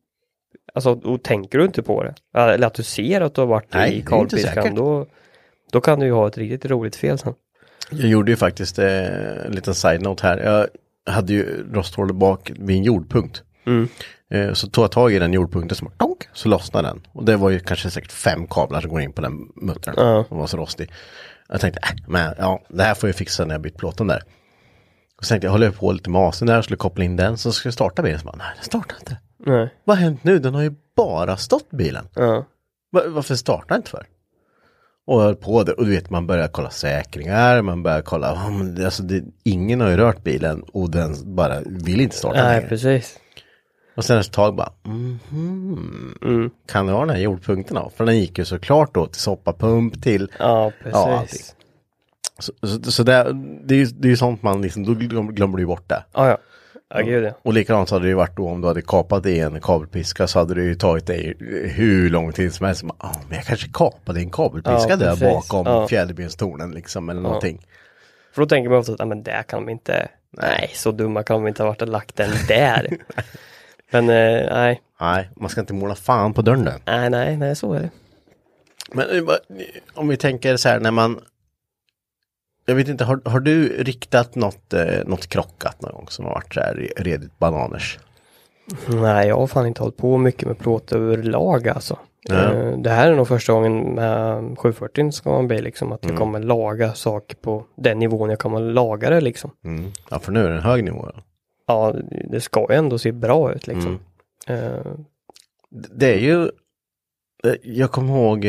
Alltså, 0.74 0.90
och 1.04 1.22
tänker 1.22 1.58
du 1.58 1.64
inte 1.64 1.82
på 1.82 2.02
det, 2.02 2.14
eller 2.40 2.66
att 2.66 2.74
du 2.74 2.82
ser 2.82 3.20
att 3.20 3.34
du 3.34 3.40
har 3.40 3.48
varit 3.48 3.74
Nej, 3.74 4.04
i 4.32 4.36
säkert. 4.38 4.76
då, 4.76 5.06
då 5.72 5.80
kan 5.80 6.00
du 6.00 6.06
ju 6.06 6.12
ha 6.12 6.28
ett 6.28 6.38
riktigt 6.38 6.70
roligt 6.70 6.96
fel 6.96 7.18
sen. 7.18 7.34
Jag 7.90 8.08
gjorde 8.08 8.30
ju 8.30 8.36
faktiskt 8.36 8.78
eh, 8.78 9.46
en 9.46 9.52
liten 9.52 9.74
side-note 9.74 10.26
här. 10.26 10.38
Jag 10.38 10.68
hade 11.14 11.32
ju 11.32 11.72
rosthålet 11.72 12.16
bak 12.16 12.52
vid 12.58 12.76
en 12.76 12.84
jordpunkt. 12.84 13.42
Mm. 13.66 13.88
Eh, 14.30 14.52
så 14.52 14.66
tog 14.68 14.84
jag 14.84 14.92
tag 14.92 15.12
i 15.12 15.18
den 15.18 15.32
jordpunkten 15.32 15.76
som 15.76 15.90
donk, 15.96 16.28
så 16.32 16.48
lossnade 16.48 16.88
den. 16.88 17.00
Och 17.12 17.24
det 17.24 17.36
var 17.36 17.50
ju 17.50 17.58
kanske 17.60 17.90
säkert 17.90 18.12
fem 18.12 18.46
kablar 18.46 18.80
som 18.80 18.90
går 18.90 19.00
in 19.00 19.12
på 19.12 19.20
den 19.22 19.32
muttern. 19.56 19.94
Ja. 19.96 20.24
Som 20.28 20.38
var 20.38 20.46
så 20.46 20.56
rostig. 20.56 20.90
Jag 21.48 21.60
tänkte, 21.60 21.80
äh, 21.82 21.96
men 22.08 22.34
ja, 22.38 22.62
det 22.68 22.82
här 22.82 22.94
får 22.94 23.08
jag 23.08 23.16
fixa 23.16 23.44
när 23.44 23.54
jag 23.54 23.60
bytt 23.62 23.76
plåten 23.76 24.06
där. 24.06 24.22
Och 25.18 25.24
så 25.24 25.28
tänkte 25.28 25.46
jag, 25.46 25.52
håller 25.52 25.66
jag 25.66 25.76
på 25.76 25.92
lite 25.92 26.10
med 26.10 26.20
asen 26.22 26.46
där, 26.48 26.62
skulle 26.62 26.76
koppla 26.76 27.04
in 27.04 27.16
den, 27.16 27.38
så 27.38 27.52
ska 27.52 27.66
jag 27.66 27.74
starta 27.74 28.02
bilen. 28.02 28.18
Så 28.20 28.24
bara, 28.26 28.36
nej, 28.36 28.46
den 28.54 28.64
startar 28.64 28.96
inte. 29.00 29.16
Nej. 29.46 29.74
Vad 29.84 29.96
har 29.96 30.04
hänt 30.04 30.24
nu? 30.24 30.38
Den 30.38 30.54
har 30.54 30.62
ju 30.62 30.74
bara 30.96 31.36
stått 31.36 31.70
bilen. 31.70 32.08
Ja. 32.14 32.46
Va- 32.92 33.02
Varför 33.08 33.34
startar 33.34 33.68
den 33.68 33.76
inte 33.76 33.90
för? 33.90 34.06
Och 35.08 35.20
höll 35.20 35.36
på 35.36 35.62
det 35.64 35.72
och 35.72 35.84
du 35.84 35.90
vet 35.90 36.10
man 36.10 36.26
börjar 36.26 36.48
kolla 36.48 36.70
säkringar, 36.70 37.62
man 37.62 37.82
börjar 37.82 38.00
kolla, 38.02 38.32
ja, 38.34 38.50
men 38.50 38.84
alltså 38.84 39.02
det, 39.02 39.24
ingen 39.44 39.80
har 39.80 39.88
ju 39.90 39.96
rört 39.96 40.22
bilen 40.24 40.62
och 40.72 40.90
den 40.90 41.34
bara 41.34 41.60
vill 41.66 42.00
inte 42.00 42.16
starta 42.16 42.42
Nej, 42.42 42.54
längre. 42.56 42.68
precis. 42.68 43.18
Och 43.96 44.04
sen 44.04 44.18
ett 44.18 44.32
tag 44.32 44.54
bara, 44.54 44.72
mhm, 44.82 46.14
Mm. 46.22 46.50
kan 46.66 46.86
det 46.86 46.92
vara 46.92 47.06
den 47.06 47.16
här 47.16 47.22
jordpunkten 47.22 47.74
då? 47.74 47.90
För 47.96 48.04
den 48.06 48.18
gick 48.18 48.38
ju 48.38 48.44
såklart 48.44 48.94
då 48.94 49.06
till 49.06 49.20
soppapump 49.20 50.02
till, 50.02 50.30
Ja, 50.38 50.72
Ja, 50.92 50.98
allting. 51.18 51.28
precis. 51.28 51.54
så, 52.38 52.52
så, 52.66 52.90
så 52.90 53.02
det, 53.02 53.32
det, 53.64 53.74
är 53.74 53.78
ju, 53.78 53.84
det 53.86 54.08
är 54.08 54.10
ju 54.10 54.16
sånt 54.16 54.42
man 54.42 54.62
liksom, 54.62 54.84
då 54.86 54.92
glöm- 54.92 55.32
glömmer 55.32 55.56
du 55.56 55.62
ju 55.62 55.66
bort 55.66 55.88
det. 55.88 56.04
Ja, 56.14 56.28
ja. 56.28 56.38
Ja, 56.94 57.00
gud 57.00 57.24
ja. 57.24 57.30
Och 57.42 57.52
likadant 57.52 57.90
hade 57.90 58.04
det 58.04 58.08
ju 58.08 58.14
varit 58.14 58.36
då 58.36 58.48
om 58.48 58.60
du 58.60 58.66
hade 58.68 58.82
kapat 58.82 59.26
i 59.26 59.40
en 59.40 59.60
kabelpiska 59.60 60.26
så 60.26 60.38
hade 60.38 60.54
det 60.54 60.62
ju 60.62 60.74
tagit 60.74 61.06
dig 61.06 61.34
hur 61.74 62.10
lång 62.10 62.32
tid 62.32 62.54
som 62.54 62.66
helst. 62.66 62.84
Ja, 62.98 63.12
men 63.28 63.36
jag 63.36 63.44
kanske 63.46 63.68
kapade 63.72 64.20
en 64.20 64.30
kabelpiska 64.30 64.90
Ja, 64.90 64.96
där 64.96 65.06
precis. 65.10 65.20
bakom 65.28 65.66
Ja. 65.66 65.88
fjäderbenstornen 65.88 66.70
liksom 66.70 67.08
eller 67.08 67.20
någonting. 67.20 67.66
För 68.34 68.42
då 68.42 68.46
tänker 68.48 68.70
man 68.70 68.78
ofta 68.78 68.92
att, 68.92 69.00
"Ah, 69.00 69.04
men 69.04 69.22
där 69.22 69.42
kan 69.42 69.66
de 69.66 69.72
inte, 69.72 70.08
nej, 70.30 70.70
så 70.74 70.90
dumma 70.92 71.22
kan 71.22 71.36
de 71.36 71.48
inte 71.48 71.62
ha 71.62 71.68
varit 71.70 71.82
och 71.82 71.88
lagt 71.88 72.16
den 72.16 72.30
där. 72.48 72.88
men 73.90 74.04
eh, 74.08 74.54
nej, 74.54 74.80
Nej, 75.00 75.28
man 75.36 75.50
ska 75.50 75.60
inte 75.60 75.74
måla 75.74 75.94
fan 75.94 76.34
på 76.34 76.42
dörren 76.42 76.70
nej, 76.86 77.10
nej, 77.10 77.36
nej, 77.36 77.56
så 77.56 77.72
är 77.72 77.80
det. 77.80 77.90
Men 78.92 79.18
eh, 79.18 79.34
om 79.94 80.08
vi 80.08 80.16
tänker 80.16 80.56
så 80.56 80.68
här 80.68 80.80
när 80.80 80.90
man 80.90 81.20
jag 82.68 82.74
vet 82.74 82.88
inte, 82.88 83.04
har, 83.04 83.20
har 83.24 83.40
du 83.40 83.68
riktat 83.82 84.34
något, 84.34 84.72
eh, 84.74 85.04
något 85.06 85.26
krockat 85.26 85.82
någon 85.82 85.92
gång 85.92 86.06
som 86.08 86.24
har 86.24 86.32
varit 86.32 86.54
så 86.54 86.60
här 86.60 86.88
redigt 86.96 87.38
bananers? 87.38 87.98
Nej, 88.88 89.28
jag 89.28 89.36
har 89.36 89.46
fan 89.46 89.66
inte 89.66 89.82
hållit 89.82 89.96
på 89.96 90.18
mycket 90.18 90.48
med 90.48 90.58
plåt 90.58 90.92
överlag 90.92 91.68
alltså. 91.68 91.98
Eh, 92.30 92.78
Det 92.78 92.90
här 92.90 93.12
är 93.12 93.16
nog 93.16 93.28
första 93.28 93.52
gången 93.52 93.94
med 93.94 94.58
740 94.58 95.10
ska 95.10 95.30
man 95.30 95.48
bli 95.48 95.62
liksom 95.62 95.92
att 95.92 95.98
jag 96.02 96.10
Mm. 96.10 96.18
kommer 96.18 96.40
laga 96.40 96.94
saker 96.94 97.36
på 97.36 97.64
den 97.76 97.98
nivån 97.98 98.30
jag 98.30 98.38
kommer 98.38 98.60
laga 98.60 99.10
det 99.10 99.20
liksom. 99.20 99.50
Mm. 99.64 99.92
Ja, 100.10 100.18
för 100.18 100.32
nu 100.32 100.44
är 100.44 100.48
det 100.50 100.56
en 100.56 100.62
hög 100.62 100.84
nivå. 100.84 101.06
Då. 101.14 101.22
Ja, 101.66 101.94
det 102.30 102.40
ska 102.40 102.66
ju 102.70 102.74
ändå 102.76 102.98
se 102.98 103.12
bra 103.12 103.52
ut 103.52 103.66
liksom. 103.66 103.98
Mm. 104.46 104.64
Eh, 104.74 104.92
Det 105.70 106.14
är 106.14 106.18
ju, 106.18 106.42
eh, 107.44 107.54
jag 107.62 107.90
kommer 107.92 108.14
ihåg, 108.14 108.40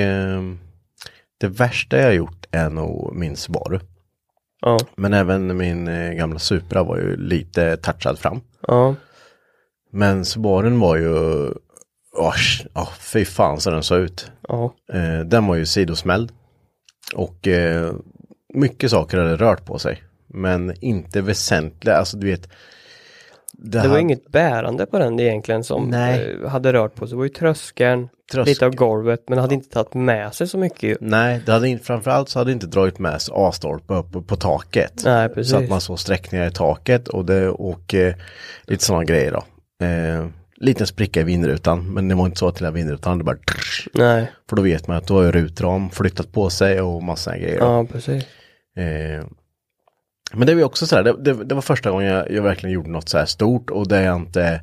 det 1.39 1.47
värsta 1.47 1.97
jag 1.97 2.15
gjort 2.15 2.45
är 2.51 2.69
nog 2.69 3.15
min 3.15 3.35
Subaru. 3.35 3.79
Ja, 4.61 4.77
Men 4.95 5.13
även 5.13 5.57
min 5.57 5.87
eh, 5.87 6.13
gamla 6.13 6.39
Supra 6.39 6.83
var 6.83 6.97
ju 6.97 7.17
lite 7.17 7.77
touchad 7.77 8.19
fram. 8.19 8.41
ja, 8.67 8.95
Men 9.91 10.25
Subarun 10.25 10.79
var 10.79 10.95
ju, 10.95 11.13
åh, 12.17 12.33
oh, 12.75 12.91
fy 12.99 13.25
fan 13.25 13.59
så 13.59 13.69
den 13.69 13.83
såg 13.83 13.99
ut. 13.99 14.31
ja, 14.47 14.73
Eh, 14.93 15.19
den 15.19 15.47
var 15.47 15.55
ju 15.55 15.65
sidosmälld. 15.65 16.31
Och 17.15 17.47
eh, 17.47 17.93
mycket 18.53 18.91
saker 18.91 19.17
hade 19.17 19.35
rört 19.35 19.65
på 19.65 19.79
sig. 19.79 20.03
Men 20.27 20.73
inte 20.83 21.21
väsentliga, 21.21 21.95
alltså 21.95 22.17
du 22.17 22.27
vet. 22.27 22.49
Det 23.61 23.77
var 23.77 23.87
hade- 23.87 24.01
inget 24.01 24.27
bärande 24.31 24.85
på 24.85 24.99
den 24.99 25.19
egentligen 25.19 25.63
som 25.63 25.89
Nej. 25.89 26.37
eh, 26.43 26.49
hade 26.49 26.73
rört 26.73 26.95
på 26.95 27.07
sig. 27.07 27.13
Det 27.13 27.17
var 27.17 27.23
ju 27.23 27.29
tröskeln, 27.29 28.09
Tröskeln. 28.31 28.45
lite 28.45 28.65
av 28.65 28.75
golvet, 28.75 29.23
men 29.29 29.37
hade 29.39 29.55
inte 29.55 29.69
tagit 29.69 29.93
med 29.93 30.33
sig 30.33 30.47
så 30.47 30.57
mycket. 30.57 30.97
Nej, 31.01 31.41
det 31.45 31.51
hade 31.51 31.69
inte, 31.69 31.85
framförallt 31.85 32.29
så 32.29 32.39
hade 32.39 32.49
det 32.49 32.53
inte 32.53 32.67
dragit 32.67 32.99
med 32.99 33.21
sig 33.21 33.33
A-stolpe 33.37 33.93
upp 33.93 34.27
på 34.27 34.35
taket. 34.35 35.01
Nej, 35.05 35.29
precis. 35.29 35.51
Så 35.51 35.57
att 35.57 35.69
man 35.69 35.81
såg 35.81 35.99
sträckningar 35.99 36.47
i 36.47 36.51
taket 36.51 37.07
och, 37.07 37.25
det, 37.25 37.49
och 37.49 37.93
eh, 37.93 38.13
lite 38.63 38.83
sådana 38.85 39.03
grejer 39.03 39.31
då. 39.31 39.43
Eh, 39.85 40.25
liten 40.61 40.87
spricka 40.87 41.19
i 41.21 41.23
vindrutan, 41.23 41.93
men 41.93 42.07
det 42.07 42.15
var 42.15 42.25
inte 42.25 42.39
så 42.39 42.51
till 42.51 42.63
den 42.63 42.73
vindrutan, 42.73 43.17
det 43.17 43.23
bara 43.23 43.37
Nej, 43.93 44.31
För 44.49 44.55
då 44.55 44.61
vet 44.61 44.87
man 44.87 44.97
att 44.97 45.07
då 45.07 45.23
har 45.23 45.31
rutram 45.31 45.89
flyttat 45.89 46.31
på 46.31 46.49
sig 46.49 46.81
och 46.81 47.03
massa 47.03 47.37
grejer. 47.37 47.59
då. 47.59 47.65
ja 47.65 47.85
precis. 47.91 48.23
Eh, 48.77 49.25
men 50.33 50.48
det 50.48 50.55
var 50.55 50.63
också 50.63 50.88
så 50.88 50.95
här, 50.95 51.03
det, 51.03 51.15
det, 51.24 51.43
det 51.43 51.55
var 51.55 51.62
första 51.62 51.91
gången 51.91 52.07
jag, 52.07 52.31
jag 52.31 52.41
verkligen 52.41 52.74
gjorde 52.74 52.89
något 52.89 53.09
så 53.09 53.17
här 53.17 53.25
stort 53.25 53.69
och 53.69 53.88
det 53.88 54.01
jag 54.03 54.15
inte 54.15 54.62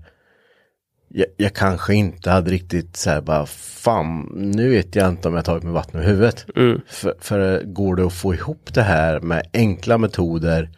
jag, 1.08 1.26
jag 1.36 1.54
kanske 1.54 1.94
inte 1.94 2.30
hade 2.30 2.50
riktigt 2.50 2.96
så 2.96 3.10
här 3.10 3.20
bara 3.20 3.46
fan, 3.46 4.32
nu 4.34 4.70
vet 4.70 4.94
jag 4.94 5.08
inte 5.08 5.28
om 5.28 5.34
jag 5.34 5.44
tagit 5.44 5.62
med 5.62 5.72
vatten 5.72 6.00
över 6.00 6.10
huvudet. 6.10 6.46
Mm. 6.56 6.80
För, 6.88 7.14
för 7.20 7.62
går 7.62 7.96
det 7.96 8.06
att 8.06 8.12
få 8.12 8.34
ihop 8.34 8.74
det 8.74 8.82
här 8.82 9.20
med 9.20 9.42
enkla 9.52 9.98
metoder 9.98 10.70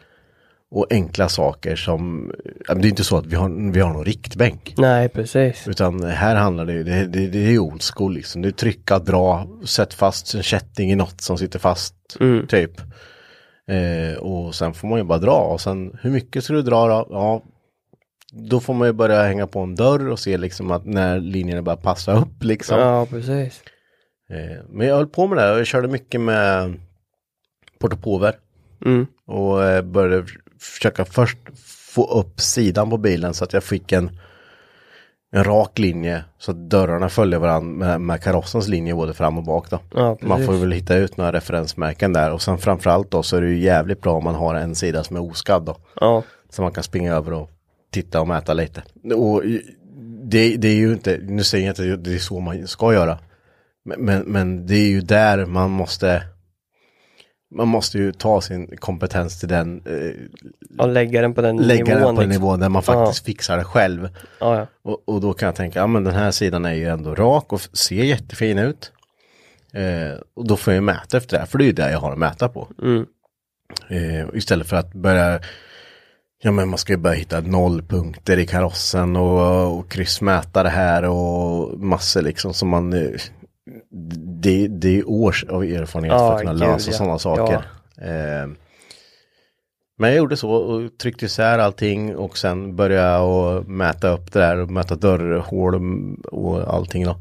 och 0.71 0.87
enkla 0.89 1.29
saker 1.29 1.75
som, 1.75 2.31
det 2.67 2.71
är 2.71 2.85
inte 2.85 3.03
så 3.03 3.17
att 3.17 3.25
vi 3.25 3.35
har, 3.35 3.71
vi 3.71 3.79
har 3.79 3.93
någon 3.93 4.05
riktbänk. 4.05 4.73
Nej, 4.77 5.09
precis. 5.09 5.67
Utan 5.67 6.03
här 6.03 6.35
handlar 6.35 6.65
det 6.65 6.73
ju, 6.73 6.83
det, 6.83 7.05
det, 7.05 7.27
det 7.27 7.39
är 7.39 7.59
old 7.59 7.83
school 7.83 8.13
liksom. 8.13 8.41
Det 8.41 8.47
är 8.47 8.51
trycka, 8.51 8.99
dra, 8.99 9.47
sätt 9.65 9.93
fast 9.93 10.33
en 10.33 10.43
kätting 10.43 10.91
i 10.91 10.95
något 10.95 11.21
som 11.21 11.37
sitter 11.37 11.59
fast, 11.59 11.95
Mm. 12.19 12.47
typ. 12.47 12.81
Eh, 13.69 14.17
och 14.17 14.55
sen 14.55 14.73
får 14.73 14.87
man 14.87 14.99
ju 14.99 15.03
bara 15.03 15.19
dra 15.19 15.41
och 15.41 15.61
sen 15.61 15.97
hur 16.01 16.11
mycket 16.11 16.43
ska 16.43 16.53
du 16.53 16.61
dra 16.61 16.87
då? 16.87 17.07
Ja, 17.09 17.43
då 18.31 18.59
får 18.59 18.73
man 18.73 18.87
ju 18.87 18.93
börja 18.93 19.23
hänga 19.23 19.47
på 19.47 19.59
en 19.59 19.75
dörr 19.75 20.09
och 20.09 20.19
se 20.19 20.37
liksom 20.37 20.71
att 20.71 20.85
när 20.85 21.19
linjerna 21.19 21.61
börjar 21.61 21.77
passa 21.77 22.13
upp 22.13 22.43
liksom. 22.43 22.79
Ja, 22.79 23.05
precis. 23.05 23.63
Eh, 24.29 24.65
men 24.69 24.87
jag 24.87 24.95
höll 24.95 25.07
på 25.07 25.27
med 25.27 25.37
det, 25.37 25.41
här 25.41 25.53
och 25.53 25.59
jag 25.59 25.67
körde 25.67 25.87
mycket 25.87 26.21
med 26.21 26.79
portopover. 27.79 28.35
Mm. 28.85 29.07
Och 29.25 29.63
eh, 29.63 29.81
började 29.81 30.25
försöka 30.59 31.05
först 31.05 31.37
få 31.93 32.05
upp 32.19 32.39
sidan 32.39 32.89
på 32.89 32.97
bilen 32.97 33.33
så 33.33 33.43
att 33.43 33.53
jag 33.53 33.63
fick 33.63 33.91
en, 33.91 34.19
en 35.31 35.43
rak 35.43 35.79
linje 35.79 36.23
så 36.37 36.51
att 36.51 36.69
dörrarna 36.69 37.09
följde 37.09 37.39
varandra 37.39 37.85
med, 37.85 38.01
med 38.01 38.23
karossens 38.23 38.67
linje 38.67 38.95
både 38.95 39.13
fram 39.13 39.37
och 39.37 39.43
bak 39.43 39.69
då. 39.69 39.79
Ja, 39.93 40.17
man 40.21 40.45
får 40.45 40.53
väl 40.53 40.71
hitta 40.71 40.95
ut 40.95 41.17
några 41.17 41.31
referensmärken 41.31 42.13
där 42.13 42.31
och 42.33 42.41
sen 42.41 42.57
framförallt 42.57 43.11
då 43.11 43.23
så 43.23 43.37
är 43.37 43.41
det 43.41 43.49
ju 43.49 43.59
jävligt 43.59 44.01
bra 44.01 44.13
om 44.13 44.23
man 44.23 44.35
har 44.35 44.55
en 44.55 44.75
sida 44.75 45.03
som 45.03 45.15
är 45.15 45.21
oskadd 45.21 45.65
då. 45.65 45.77
Ja, 45.95 46.23
Så 46.49 46.61
man 46.61 46.71
kan 46.71 46.83
springa 46.83 47.15
över 47.15 47.33
och 47.33 47.49
titta 47.91 48.21
och 48.21 48.27
mäta 48.27 48.53
lite. 48.53 48.83
Och 49.15 49.43
det, 50.23 50.55
det 50.57 50.67
är 50.67 50.75
ju 50.75 50.93
inte, 50.93 51.19
nu 51.23 51.43
säger 51.43 51.65
jag 51.65 51.71
inte 51.71 51.93
att 51.93 52.03
det 52.03 52.15
är 52.15 52.19
så 52.19 52.39
man 52.39 52.67
ska 52.67 52.93
göra. 52.93 53.17
Men, 53.85 54.05
men, 54.05 54.21
men 54.21 54.67
det 54.67 54.75
är 54.75 54.89
ju 54.89 55.01
där 55.01 55.45
man 55.45 55.69
måste 55.71 56.23
man 57.51 57.67
måste 57.67 57.97
ju 57.97 58.11
ta 58.11 58.41
sin 58.41 58.77
kompetens 58.77 59.39
till 59.39 59.49
den, 59.49 59.81
eh, 59.85 60.81
och 60.81 60.89
lägga 60.89 61.21
den 61.21 61.33
på 61.33 61.41
den 61.41 61.57
lägga 61.57 61.83
nivån. 61.83 62.01
den 62.01 62.15
på 62.15 62.21
en 62.21 62.29
liksom. 62.29 62.43
nivå 62.43 62.57
där 62.57 62.69
man 62.69 62.83
faktiskt 62.83 63.25
fixar 63.25 63.57
det 63.57 63.63
själv. 63.63 64.09
Ja, 64.39 64.57
ja. 64.57 64.67
Och, 64.81 65.03
och 65.05 65.21
då 65.21 65.33
kan 65.33 65.45
jag 65.45 65.55
tänka, 65.55 65.79
ja 65.79 65.87
men 65.87 66.03
den 66.03 66.13
här 66.13 66.31
sidan 66.31 66.65
är 66.65 66.73
ju 66.73 66.85
ändå 66.85 67.15
rak 67.15 67.53
och 67.53 67.61
ser 67.61 68.03
jättefin 68.03 68.57
ut. 68.57 68.91
Eh, 69.73 70.19
och 70.33 70.47
då 70.47 70.57
får 70.57 70.73
jag 70.73 70.83
mäta 70.83 71.17
efter 71.17 71.39
det, 71.39 71.45
för 71.45 71.57
det 71.57 71.63
är 71.63 71.65
ju 71.65 71.71
det 71.71 71.91
jag 71.91 71.99
har 71.99 72.11
att 72.11 72.17
mäta 72.17 72.49
på. 72.49 72.67
Mm. 72.81 73.05
Eh, 73.89 74.27
istället 74.33 74.67
för 74.67 74.75
att 74.75 74.93
börja, 74.93 75.39
ja 76.41 76.51
men 76.51 76.69
man 76.69 76.77
ska 76.77 76.93
ju 76.93 76.97
börja 76.97 77.15
hitta 77.15 77.41
nollpunkter 77.41 78.37
i 78.37 78.47
karossen 78.47 79.15
och, 79.15 79.79
och 79.79 79.91
kryssmäta 79.91 80.63
det 80.63 80.69
här 80.69 81.03
och 81.03 81.79
massor 81.79 82.21
liksom 82.21 82.53
som 82.53 82.69
man, 82.69 82.93
eh, 82.93 83.19
det, 84.41 84.67
det 84.67 84.99
är 84.99 85.09
års 85.09 85.43
av 85.43 85.63
erfarenhet 85.63 86.11
Ja, 86.13 86.27
för 86.27 86.35
att 86.35 86.39
kunna 86.41 86.51
gud, 86.51 86.59
lösa 86.59 86.91
ja. 86.91 86.97
sådana 86.97 87.19
saker. 87.19 87.53
Eh, 87.97 88.49
men 89.97 90.09
jag 90.09 90.17
gjorde 90.17 90.37
så 90.37 90.51
och 90.51 90.97
tryckte 90.97 91.25
isär 91.25 91.59
allting 91.59 92.15
och 92.15 92.37
sen 92.37 92.75
började 92.75 93.07
jag 93.09 93.67
mäta 93.67 94.09
upp 94.09 94.31
det 94.33 94.39
där 94.39 94.57
och 94.57 94.69
mäta 94.71 94.95
dörrhål 94.95 95.75
och, 95.75 95.81
och 96.43 96.73
allting 96.73 97.05
då. 97.05 97.15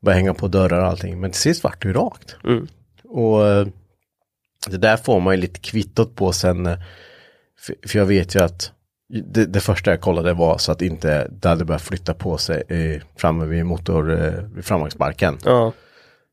Började 0.00 0.20
hänga 0.20 0.34
på 0.34 0.48
dörrar 0.48 0.80
och 0.80 0.86
allting. 0.86 1.20
Men 1.20 1.30
till 1.30 1.40
sist 1.40 1.64
vart 1.64 1.82
det 1.82 1.88
ju 1.88 1.94
rakt. 1.94 2.36
Mm. 2.44 2.66
Och 3.04 3.46
eh, 3.46 3.66
det 4.68 4.76
där 4.76 4.96
får 4.96 5.20
man 5.20 5.34
ju 5.34 5.40
lite 5.40 5.60
kvittot 5.60 6.14
på 6.16 6.32
sen. 6.32 6.66
eh, 6.66 6.78
För, 7.60 7.98
jag 7.98 8.06
vet 8.06 8.34
ju 8.34 8.42
att 8.42 8.72
det, 9.24 9.44
det 9.46 9.60
första 9.60 9.90
jag 9.90 10.00
kollade 10.00 10.32
var 10.32 10.58
så 10.58 10.72
att 10.72 10.82
inte 10.82 11.28
det 11.30 11.48
hade 11.48 11.64
börjat 11.64 11.82
flytta 11.82 12.14
på 12.14 12.38
sig 12.38 12.62
eh, 12.68 13.02
framme 13.16 13.44
vid 13.44 13.66
motor, 13.66 14.24
eh, 14.24 14.42
vid 14.54 14.64
framvagnsbalken. 14.64 15.38
Ja, 15.44 15.72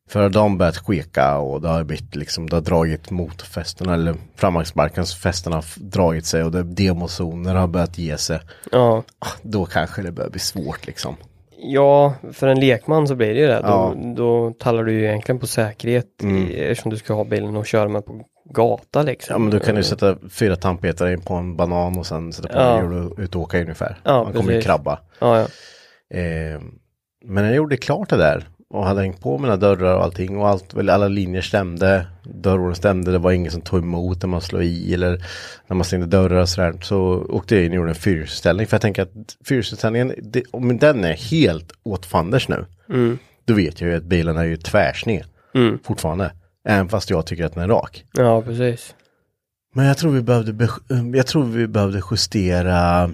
För 0.09 0.29
de 0.29 0.57
börjat 0.57 0.77
skeka 0.77 1.37
och 1.37 1.61
det 1.61 1.67
har 1.67 1.83
blivit 1.83 2.15
liksom, 2.15 2.49
det 2.49 2.55
har 2.55 2.61
dragit 2.61 3.11
motorfästena 3.11 3.93
eller 3.93 4.15
framvagnsbalkens 4.35 5.15
fästena 5.15 5.55
har 5.55 5.65
dragit 5.77 6.25
sig 6.25 6.43
och 6.43 6.51
det, 6.51 6.63
demozoner 6.63 7.55
har 7.55 7.67
börjat 7.67 7.97
ge 7.97 8.17
sig. 8.17 8.39
ja. 8.71 9.03
Ah, 9.19 9.27
Då 9.41 9.65
kanske 9.65 10.01
det 10.01 10.11
börjar 10.11 10.29
bli 10.29 10.39
svårt 10.39 10.87
liksom. 10.87 11.15
Ja, 11.57 12.13
för 12.33 12.47
en 12.47 12.59
lekman 12.59 13.07
så 13.07 13.15
blir 13.15 13.33
det 13.33 13.39
ju 13.39 13.47
det. 13.47 13.59
Ja. 13.63 13.91
Mm. 13.91 14.15
Då, 14.15 14.45
då 14.49 14.53
talar 14.59 14.83
du 14.83 14.93
ju 14.93 15.05
egentligen 15.05 15.39
på 15.39 15.47
säkerhet 15.47 16.23
i- 16.23 16.59
eftersom 16.59 16.91
du 16.91 16.97
ska 16.97 17.13
ha 17.13 17.23
bilen 17.23 17.55
och 17.57 17.65
köra 17.65 17.89
med 17.89 18.05
på 18.05 18.21
gata 18.53 19.01
liksom. 19.01 19.33
Ja 19.33 19.39
men 19.39 19.49
du 19.49 19.59
kan 19.59 19.75
ju 19.75 19.83
sätta 19.83 20.17
fyra 20.29 20.55
tandpetare 20.55 21.13
in 21.13 21.21
på 21.21 21.33
en 21.33 21.55
banan 21.55 21.97
och 21.99 22.05
sen 22.05 22.33
sätta 22.33 22.47
på 22.47 22.53
Ja. 22.59 22.77
en 22.79 22.83
hjul 22.91 23.11
och 23.11 23.19
ut 23.19 23.35
och 23.35 23.41
åka 23.41 23.61
ungefär. 23.61 23.99
Ja, 24.03 24.23
Man 24.23 24.33
kommer 24.33 24.43
ju 24.51 24.57
precis. 24.57 24.65
krabba. 24.65 24.99
Ja, 25.19 25.39
ja. 25.39 25.47
Eh, 26.19 26.61
men 27.25 27.45
jag 27.45 27.55
gjorde 27.55 27.77
klart 27.77 28.09
det 28.09 28.17
där 28.17 28.47
och 28.75 28.85
hade 28.85 29.01
hängt 29.01 29.21
på 29.21 29.37
mina 29.37 29.57
dörrar 29.57 29.95
och 29.95 30.03
allting 30.03 30.37
och 30.37 30.47
allt, 30.47 30.73
väl 30.73 30.89
alla 30.89 31.07
linjer 31.07 31.41
stämde. 31.41 32.07
Dörrarna 32.23 32.75
stämde, 32.75 33.11
det 33.11 33.17
var 33.17 33.31
ingen 33.31 33.51
som 33.51 33.61
tog 33.61 33.79
emot 33.79 34.21
när 34.21 34.27
man 34.29 34.41
slog 34.41 34.63
i 34.63 34.93
eller 34.93 35.25
när 35.67 35.75
man 35.75 35.83
stängde 35.85 36.05
dörrar 36.05 36.41
och 36.41 36.49
sådär. 36.49 36.73
Så 36.81 36.97
åkte 37.29 37.55
jag 37.55 37.65
in 37.65 37.71
och 37.71 37.75
gjorde 37.75 37.89
en 37.89 37.95
fyrhjulsställning 37.95 38.67
för 38.67 38.73
jag 38.75 38.81
tänker 38.81 39.01
att 39.01 39.09
fyrhjulsställningen, 39.45 40.13
det- 40.23 40.43
om 40.51 40.77
den 40.77 41.03
är 41.03 41.13
helt 41.13 41.71
åt 41.83 42.05
fanders 42.05 42.47
nu. 42.49 42.65
Då 43.45 43.53
vet 43.53 43.81
jag 43.81 43.89
ju 43.89 43.95
att 43.97 44.03
bilen 44.03 44.37
är 44.37 44.43
ju 44.43 44.57
tvärsned 44.57 45.23
fortfarande. 45.83 46.31
Även 46.67 46.89
fast 46.89 47.09
jag 47.09 47.25
tycker 47.25 47.45
att 47.45 47.53
den 47.53 47.63
är 47.63 47.67
rak. 47.67 48.05
ja, 48.13 48.41
precis. 48.41 48.95
Men 49.73 49.85
jag 49.85 49.97
tror 49.97 50.11
vi 50.11 50.21
behövde, 50.21 50.53
be- 50.53 50.69
jag 51.17 51.27
tror 51.27 51.43
vi 51.43 51.67
behövde 51.67 52.01
justera 52.11 53.11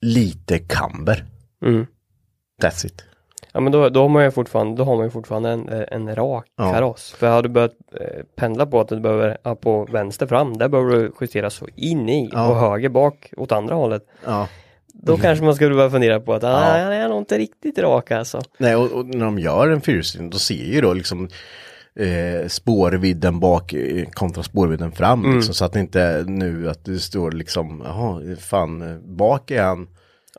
lite 0.00 0.58
kamber. 0.58 1.24
Mm. 1.64 1.86
That's 2.62 2.86
it. 2.86 3.04
Ja 3.52 3.60
men 3.60 3.72
då, 3.72 3.88
då 3.88 4.00
har 4.02 4.08
man 4.08 4.24
ju 4.24 4.30
fortfarande, 4.30 4.76
då 4.76 4.84
har 4.84 4.96
man 4.96 5.04
ju 5.04 5.10
fortfarande 5.10 5.50
en, 5.50 5.68
en 5.88 6.14
rak 6.16 6.46
Ja. 6.56 6.72
kaross. 6.72 7.14
För 7.18 7.28
har 7.30 7.42
du 7.42 7.48
börjat 7.48 7.72
eh, 8.00 8.24
pendla 8.36 8.66
på 8.66 8.80
att 8.80 8.88
du 8.88 9.00
behöver, 9.00 9.38
ja, 9.42 9.54
på 9.54 9.84
vänster 9.84 10.26
fram, 10.26 10.56
där 10.58 10.68
behöver 10.68 10.90
du 10.96 11.12
justera 11.20 11.50
så 11.50 11.66
in 11.76 12.08
i 12.08 12.30
Ja. 12.32 12.48
och 12.48 12.56
höger 12.56 12.88
bak 12.88 13.32
åt 13.36 13.52
andra 13.52 13.74
hållet. 13.74 14.02
Ja. 14.24 14.48
Då 14.92 15.16
kanske 15.16 15.44
man 15.44 15.54
skulle 15.54 15.74
börja 15.74 15.90
fundera 15.90 16.20
på 16.20 16.34
att 16.34 16.44
ah, 16.44 16.48
Ja. 16.78 16.82
han 16.84 16.92
är 16.92 17.08
nog 17.08 17.18
inte 17.18 17.38
riktigt 17.38 17.78
rak 17.78 18.10
alltså. 18.10 18.40
Nej, 18.58 18.76
och, 18.76 18.92
och 18.92 19.06
när 19.06 19.24
de 19.24 19.38
gör 19.38 19.68
en 19.68 19.80
fyrhjulsdriven 19.80 20.30
då 20.30 20.38
ser 20.38 20.54
ju 20.54 20.80
då 20.80 20.92
liksom 20.92 21.28
eh, 21.94 22.48
spårvidden 22.48 23.40
bak 23.40 23.72
eh, 23.72 24.04
kontra 24.12 24.42
spårvidden 24.42 24.92
fram. 24.92 25.24
Mm. 25.24 25.36
Liksom, 25.36 25.54
så 25.54 25.64
att 25.64 25.72
det 25.72 25.80
inte 25.80 26.24
nu 26.26 26.70
att 26.70 26.84
det 26.84 26.98
står 26.98 27.32
liksom, 27.32 27.82
jaha, 27.84 28.36
fan, 28.36 28.82
eh, 28.82 28.96
bak 28.98 29.50
är 29.50 29.62
han. 29.62 29.88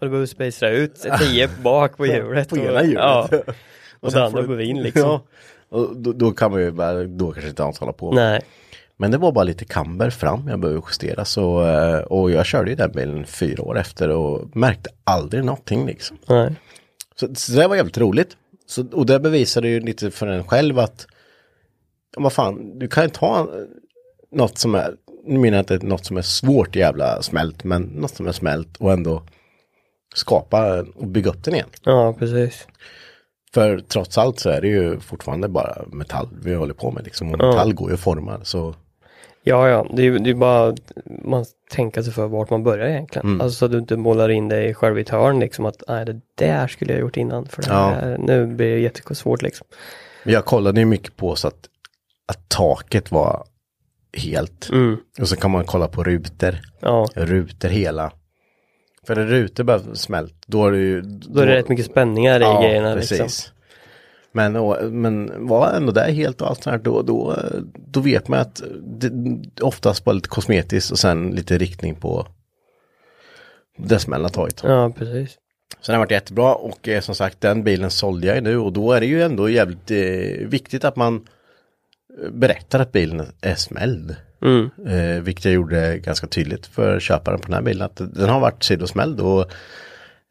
Och 0.02 0.06
du 0.06 0.10
behöver 0.10 0.26
spacea 0.26 0.70
ut 0.70 1.06
10 1.20 1.50
bak 1.64 1.98
på 1.98 2.06
hjulet. 2.06 2.50
På 2.50 2.56
och- 2.56 2.62
ena 2.62 2.84
hjulet. 2.84 3.04
Ja. 3.04 3.30
Och 4.00 4.12
sen 4.12 4.22
det 4.22 4.28
andra 4.28 4.42
behöver 4.42 4.64
in 4.64 4.82
liksom. 4.84 5.02
Ja. 5.02 5.22
Och 5.70 5.96
då, 5.98 6.14
då 6.14 6.32
kan 6.32 6.52
man 6.52 6.62
ju 6.62 6.72
bara, 6.72 7.04
då 7.04 7.32
kanske 7.32 7.50
inte 7.50 7.64
alls 7.64 7.80
hålla 7.80 7.94
på. 7.94 8.12
Nej. 8.12 8.42
Men 8.98 9.12
det 9.12 9.18
var 9.18 9.32
bara 9.32 9.44
lite 9.44 9.66
kamber 9.66 10.10
fram 10.10 10.48
jag 10.48 10.60
behövde 10.60 10.82
justera 10.90 11.26
så, 11.26 11.68
eh, 11.68 12.00
och 12.00 12.32
jag 12.32 12.46
körde 12.46 12.70
ju 12.70 12.76
den 12.76 12.92
bilen 12.92 13.26
fyra 13.26 13.64
år 13.64 13.80
efter 13.80 14.10
och 14.10 14.56
märkte 14.56 14.90
aldrig 15.04 15.44
någonting 15.46 15.86
liksom. 15.86 16.18
Nej. 16.28 16.56
Så, 17.16 17.36
så 17.36 17.52
det 17.52 17.68
var 17.68 17.76
jävligt 17.76 17.98
roligt. 17.98 18.38
Så, 18.66 18.86
och 18.92 19.06
det 19.06 19.20
bevisade 19.20 19.68
ju 19.70 19.80
lite 19.80 20.12
för 20.12 20.28
en 20.28 20.44
själv 20.44 20.80
att, 20.80 21.08
vad 22.18 22.34
fan, 22.34 22.80
du 22.80 22.88
kan 22.88 23.04
ju 23.04 23.10
ta 23.10 23.50
något 24.32 24.58
som 24.58 24.76
är, 24.76 24.96
nu 25.26 25.40
menar 25.40 25.58
jag 25.58 25.64
inte 25.72 25.88
något 25.88 26.06
som 26.06 26.18
är 26.18 26.22
svårt 26.22 26.76
jävla 26.76 27.22
smält, 27.22 27.64
men 27.64 27.82
något 27.84 28.16
som 28.16 28.28
är 28.28 28.32
smält 28.32 28.78
och 28.78 28.92
ändå 28.94 29.24
skapa 30.16 30.86
och 30.96 31.08
bygga 31.08 31.30
upp 31.30 31.44
den 31.44 31.54
igen. 31.56 31.70
Ja, 31.84 32.14
precis. 32.20 32.68
För 33.54 33.80
trots 33.80 34.18
allt 34.18 34.40
så 34.40 34.50
är 34.50 34.62
det 34.62 34.68
ju 34.68 35.00
fortfarande 35.00 35.48
bara 35.48 35.82
metall 35.88 36.28
vi 36.44 36.54
håller 36.54 36.74
på 36.74 36.92
med 36.92 37.04
liksom. 37.04 37.32
Och 37.32 37.38
metall 37.38 37.74
går 37.74 37.90
ju 37.90 37.94
att 37.94 38.00
forma. 38.00 38.40
Så 38.44 38.76
Ja, 39.44 39.70
ja, 39.70 39.88
det 39.94 40.02
är 40.02 40.28
ju 40.28 40.34
bara 40.34 40.76
man 41.24 41.46
tänker 41.72 42.02
sig 42.02 42.14
för 42.14 42.28
vart 42.28 42.50
man 42.50 42.64
börjar 42.64 42.88
egentligen. 42.88 43.28
Mm. 43.28 43.42
Alltså 43.42 43.58
så 43.58 43.66
att 43.66 43.72
du 43.72 43.78
inte 43.78 43.98
målar 43.98 44.30
in 44.30 44.48
dig 44.50 44.74
själv 44.74 44.98
i 44.98 45.02
ett 45.02 45.10
hörn 45.10 45.40
liksom 45.40 45.66
att 45.66 45.84
nej, 45.88 46.06
det 46.06 46.22
där 46.36 46.68
skulle 46.68 46.94
jag 46.94 47.00
gjort 47.00 47.18
innan 47.18 47.46
för 47.48 47.62
det 47.62 47.68
Ja. 47.70 47.90
här, 47.90 48.18
nu 48.18 48.46
blir 48.46 48.72
det 48.72 48.80
jättesvårt 48.80 49.42
liksom. 49.42 49.68
Jag 50.24 50.46
kollade 50.46 50.80
ju 50.80 50.86
mycket 50.86 51.18
på 51.18 51.36
så 51.36 51.48
att, 51.48 51.70
att 52.28 52.50
taket 52.50 53.12
var 53.12 53.44
helt. 54.18 54.70
Mm. 54.72 54.98
Och 55.20 55.28
så 55.28 55.36
kan 55.36 55.52
man 55.52 55.66
kolla 55.66 55.88
på 55.88 56.04
rutor. 56.04 56.60
Ja, 56.80 57.08
Rutor 57.16 57.70
hela. 57.70 58.12
För 59.08 59.16
när 59.16 59.26
rutor 59.26 59.64
bara 59.64 59.96
smält, 59.96 60.36
då 60.48 60.68
är 60.68 60.72
det 60.72 60.78
ju... 60.78 61.02
då 61.02 61.42
är 61.42 61.48
det 61.48 61.56
rätt 61.56 61.70
mycket 61.70 61.86
spänningar 61.86 62.40
i 62.40 62.44
ja, 62.44 62.62
grejerna 62.62 62.96
precis. 62.96 63.20
liksom. 63.20 63.54
Men, 64.32 64.56
och, 64.56 64.94
men 64.94 65.48
var 65.48 65.72
ändå 65.72 65.92
där 65.92 66.12
helt 66.12 66.42
och 66.42 66.48
allt 66.48 66.64
sånt 66.64 66.72
här, 66.72 66.84
då, 66.84 67.02
då, 67.02 67.36
då 67.88 68.00
vet 68.00 68.28
man 68.28 68.40
att 68.40 68.62
det 68.82 69.12
oftast 69.62 70.04
bara 70.04 70.14
lite 70.14 70.30
kosmetiskt 70.30 70.92
och 70.92 71.00
sen 71.00 71.30
lite 71.30 71.58
riktning 71.58 71.96
på 71.96 72.28
det 73.78 74.00
smällna 74.00 74.30
taget. 74.30 74.62
Ja, 74.64 74.94
precis. 74.98 75.38
Så 75.82 75.92
den 75.92 76.00
har 76.00 76.06
varit 76.06 76.12
jättebra 76.12 76.56
och 76.56 76.88
eh, 76.88 77.02
som 77.02 77.16
sagt 77.16 77.42
den 77.42 77.64
bilen 77.64 77.92
sålde 77.92 78.28
jag 78.28 78.36
ju 78.36 78.42
nu 78.42 78.58
och 78.58 78.74
då 78.74 78.92
är 78.92 79.00
det 79.00 79.06
ju 79.06 79.24
ändå 79.24 79.50
jävligt 79.50 79.92
eh, 79.92 80.48
viktigt 80.48 80.84
att 80.84 80.96
man 80.96 81.28
eh, 82.24 82.30
berättar 82.30 82.80
att 82.80 82.92
bilen 82.92 83.28
är 83.42 83.56
smälld. 83.56 84.16
Mm. 84.42 84.70
Eh, 84.88 85.22
vilket 85.24 85.46
jag 85.46 85.54
gjorde 85.54 85.98
ganska 85.98 86.28
tydligt 86.28 86.66
för 86.66 87.00
köparen 87.00 87.40
på 87.40 87.46
den 87.46 87.54
här 87.54 87.62
bilen 87.62 87.82
att 87.86 87.96
den 88.16 88.30
har 88.30 88.40
varit 88.40 88.64
sidosmälld 88.64 89.20
och 89.20 89.42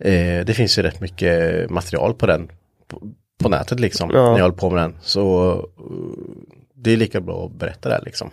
eh, 0.04 0.44
det 0.44 0.54
finns 0.56 0.78
ju 0.78 0.82
rätt 0.82 1.00
mycket 1.00 1.70
material 1.70 2.14
på 2.14 2.26
den 2.26 2.48
på, 2.88 3.02
på 3.42 3.48
nätet 3.48 3.80
liksom 3.80 4.10
Ja. 4.14 4.22
när 4.30 4.38
jag 4.38 4.44
håller 4.44 4.56
på 4.56 4.70
med 4.70 4.82
den. 4.82 4.96
Så 5.02 5.52
eh, 5.52 6.54
det 6.74 6.92
är 6.92 6.96
lika 6.96 7.20
bra 7.20 7.46
att 7.46 7.52
berätta 7.52 7.88
det 7.88 7.94
här, 7.94 8.02
liksom. 8.04 8.30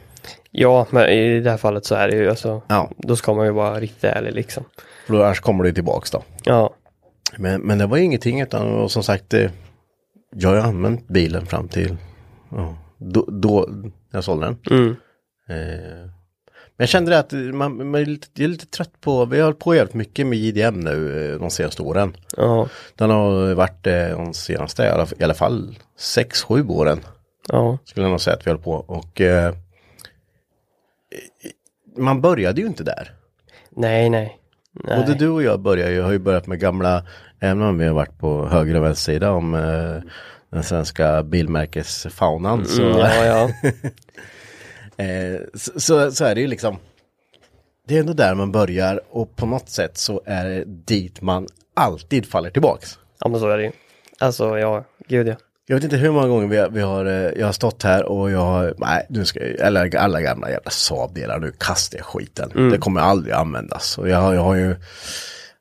Ja, 0.51 0.87
men 0.89 1.09
i 1.09 1.39
det 1.39 1.49
här 1.49 1.57
fallet 1.57 1.85
så 1.85 1.95
är 1.95 2.07
det 2.07 2.15
ju 2.17 2.29
alltså, 2.29 2.61
Ja, 2.67 2.91
då 2.97 3.15
ska 3.15 3.33
man 3.33 3.45
ju 3.45 3.51
vara 3.51 3.79
riktigt 3.79 4.03
ärlig 4.03 4.33
liksom. 4.33 4.63
för 5.07 5.13
då 5.13 5.23
annars 5.23 5.39
kommer 5.39 5.63
det 5.63 5.73
tillbaks 5.73 6.11
då. 6.11 6.23
Ja, 6.43 6.73
Men, 7.37 7.61
men 7.61 7.77
det 7.77 7.85
var 7.85 7.97
ju 7.97 8.03
ingenting 8.03 8.41
utan 8.41 8.67
och 8.73 8.91
som 8.91 9.03
sagt 9.03 9.33
eh, 9.33 9.49
jag 10.35 10.49
har 10.49 10.55
använt 10.57 11.07
bilen 11.07 11.45
fram 11.45 11.67
till 11.67 11.97
ja, 12.51 12.77
då, 12.97 13.25
då 13.31 13.69
jag 14.11 14.23
sålde 14.23 14.45
den. 14.45 14.79
mm. 14.79 14.95
Eh, 15.47 16.09
men 16.77 16.83
jag 16.83 16.89
kände 16.89 17.19
att 17.19 17.31
man, 17.31 17.91
man 17.91 18.01
är 18.01 18.05
lite, 18.05 18.27
jag 18.33 18.43
är 18.43 18.47
lite 18.47 18.65
trött 18.65 19.01
på, 19.01 19.25
vi 19.25 19.37
har 19.37 19.43
hållit 19.43 19.59
på 19.59 19.75
jävligt 19.75 19.93
mycket 19.93 20.27
med 20.27 20.37
JDM 20.37 20.79
nu 20.79 21.25
eh, 21.33 21.39
de 21.39 21.49
senaste 21.49 21.81
åren. 21.81 22.17
ja, 22.37 22.67
Den 22.95 23.09
har 23.09 23.53
varit 23.53 23.87
eh, 23.87 24.09
de 24.09 24.33
senaste 24.33 24.83
i 25.19 25.23
alla, 25.23 25.33
fall 25.33 25.75
6-7 25.99 26.69
åren 26.69 26.99
ja, 27.47 27.77
skulle 27.83 28.05
jag 28.05 28.11
nog 28.11 28.21
säga 28.21 28.35
att 28.35 28.47
vi 28.47 28.51
håller 28.51 28.63
på 28.63 28.71
och 28.71 29.21
eh, 29.21 29.53
man 31.97 32.21
började 32.21 32.61
ju 32.61 32.67
inte 32.67 32.83
där. 32.83 33.11
nej, 33.69 34.09
nej. 34.09 34.39
nej. 34.71 34.97
Både 34.97 35.13
du 35.13 35.29
och 35.29 35.43
jag 35.43 35.59
börjar 35.59 35.89
ju, 35.89 36.01
har 36.01 36.11
ju 36.11 36.19
börjat 36.19 36.47
med 36.47 36.59
gamla, 36.59 37.03
även 37.39 37.61
om 37.61 37.77
vi 37.77 37.85
har 37.85 37.93
varit 37.93 38.19
på 38.19 38.47
höger 38.47 38.75
och 38.75 38.83
vänster 38.83 39.11
sida 39.11 39.31
om 39.31 39.53
eh, 39.55 40.11
den 40.49 40.63
svenska 40.63 41.23
bilmärkesfaunan. 41.23 42.65
Så, 42.65 42.81
Mm, 42.81 42.97
ja, 42.97 43.25
ja. 43.25 43.49
eh, 44.97 45.41
så, 45.53 45.79
så, 45.79 46.11
så 46.11 46.25
är 46.25 46.35
det 46.35 46.41
ju 46.41 46.47
liksom, 46.47 46.77
det 47.87 47.95
är 47.95 47.99
ändå 47.99 48.13
där 48.13 48.35
man 48.35 48.51
börjar 48.51 49.01
och 49.09 49.35
på 49.35 49.45
något 49.45 49.69
sätt 49.69 49.97
så 49.97 50.21
är 50.25 50.45
det 50.45 50.63
dit 50.65 51.21
man 51.21 51.47
alltid 51.73 52.25
faller 52.25 52.49
tillbaks. 52.49 52.99
ja, 53.19 53.29
men 53.29 53.39
så 53.39 53.49
är 53.49 53.57
det 53.57 53.63
ju. 53.63 53.71
Alltså, 54.19 54.57
ja, 54.57 54.85
gud 55.07 55.27
ja. 55.27 55.35
Jag 55.69 55.75
vet 55.75 55.83
inte 55.83 55.97
hur 55.97 56.11
många 56.11 56.27
gånger 56.27 56.47
vi 56.47 56.57
har, 56.57 56.69
vi 56.69 56.81
har, 56.81 57.05
eh, 57.05 57.31
jag 57.39 57.45
har 57.45 57.53
stått 57.53 57.83
här 57.83 58.03
och 58.03 58.31
jag 58.31 58.39
har, 58.39 58.73
nej 58.77 59.05
nu 59.09 59.25
ska 59.25 59.47
jag, 59.47 59.61
alla, 59.61 59.89
alla 59.99 60.21
gamla 60.21 60.49
jävla 60.49 60.71
Saab-delar, 60.71 61.39
nu 61.39 61.51
kastar 61.57 61.97
jag 61.97 62.05
skiten. 62.05 62.69
Det 62.71 62.77
kommer 62.77 63.01
aldrig 63.01 63.33
användas. 63.33 63.97
Och 63.97 64.09
jag, 64.09 64.35
jag 64.35 64.41
har 64.41 64.55
ju, 64.55 64.75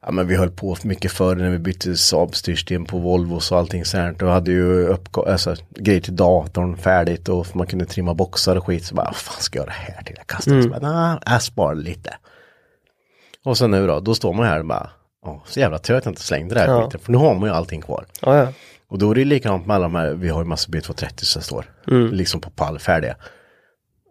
ja 0.06 0.12
men 0.12 0.26
vi 0.26 0.36
höll 0.36 0.50
på 0.50 0.76
mycket 0.82 1.12
förr 1.12 1.36
när 1.36 1.50
vi 1.50 1.58
bytte 1.58 1.96
Saab-styrsystem 1.96 2.84
på 2.84 2.98
Volvo 2.98 3.34
och 3.36 3.58
allting 3.58 3.84
sånt. 3.84 4.22
Och 4.22 4.28
hade 4.28 4.50
ju 4.50 4.88
uppgå- 4.88 5.32
alltså, 5.32 5.56
grejer 5.70 6.00
till 6.00 6.16
datorn 6.16 6.76
färdigt 6.76 7.28
och 7.28 7.56
man 7.56 7.66
kunde 7.66 7.86
trimma 7.86 8.14
boxar 8.14 8.56
och 8.56 8.66
skit. 8.66 8.84
Så 8.84 8.94
bara, 8.94 9.04
vad 9.04 9.16
fan 9.16 9.40
ska 9.40 9.58
jag 9.58 9.66
göra 9.66 9.74
det 9.74 9.92
här 9.92 10.02
till? 10.02 10.14
Jag 10.18 10.26
kastar 10.26 10.52
mm. 10.52 10.74
nej, 10.82 11.18
jag 11.26 11.42
sparar 11.42 11.74
lite. 11.74 12.14
Och 13.44 13.58
sen 13.58 13.70
nu 13.70 13.86
då, 13.86 14.00
då 14.00 14.14
står 14.14 14.32
man 14.32 14.46
här 14.46 14.58
och 14.58 14.66
bara, 14.66 14.90
ja, 15.24 15.42
så 15.46 15.60
jävla 15.60 15.78
tur 15.78 15.94
att 15.94 16.04
jag 16.04 16.12
inte 16.12 16.22
slängde 16.22 16.54
det 16.54 16.60
här 16.60 16.68
Ja. 16.68 16.84
skiten. 16.84 17.00
För 17.00 17.12
nu 17.12 17.18
har 17.18 17.34
man 17.34 17.48
ju 17.48 17.54
allting 17.54 17.82
kvar. 17.82 18.04
Ja, 18.22 18.36
ja. 18.36 18.48
Och 18.88 18.98
då 18.98 19.10
är 19.10 19.14
det 19.14 19.24
likadant 19.24 19.66
med 19.66 19.76
alla 19.76 19.84
de 19.84 19.94
här, 19.94 20.10
vi 20.10 20.28
har 20.28 20.40
ju 20.40 20.44
massa 20.44 20.70
B230 20.70 21.24
som 21.24 21.42
står 21.42 21.64
liksom 22.12 22.40
på 22.40 22.50
pall 22.50 22.78
färdiga. 22.78 23.16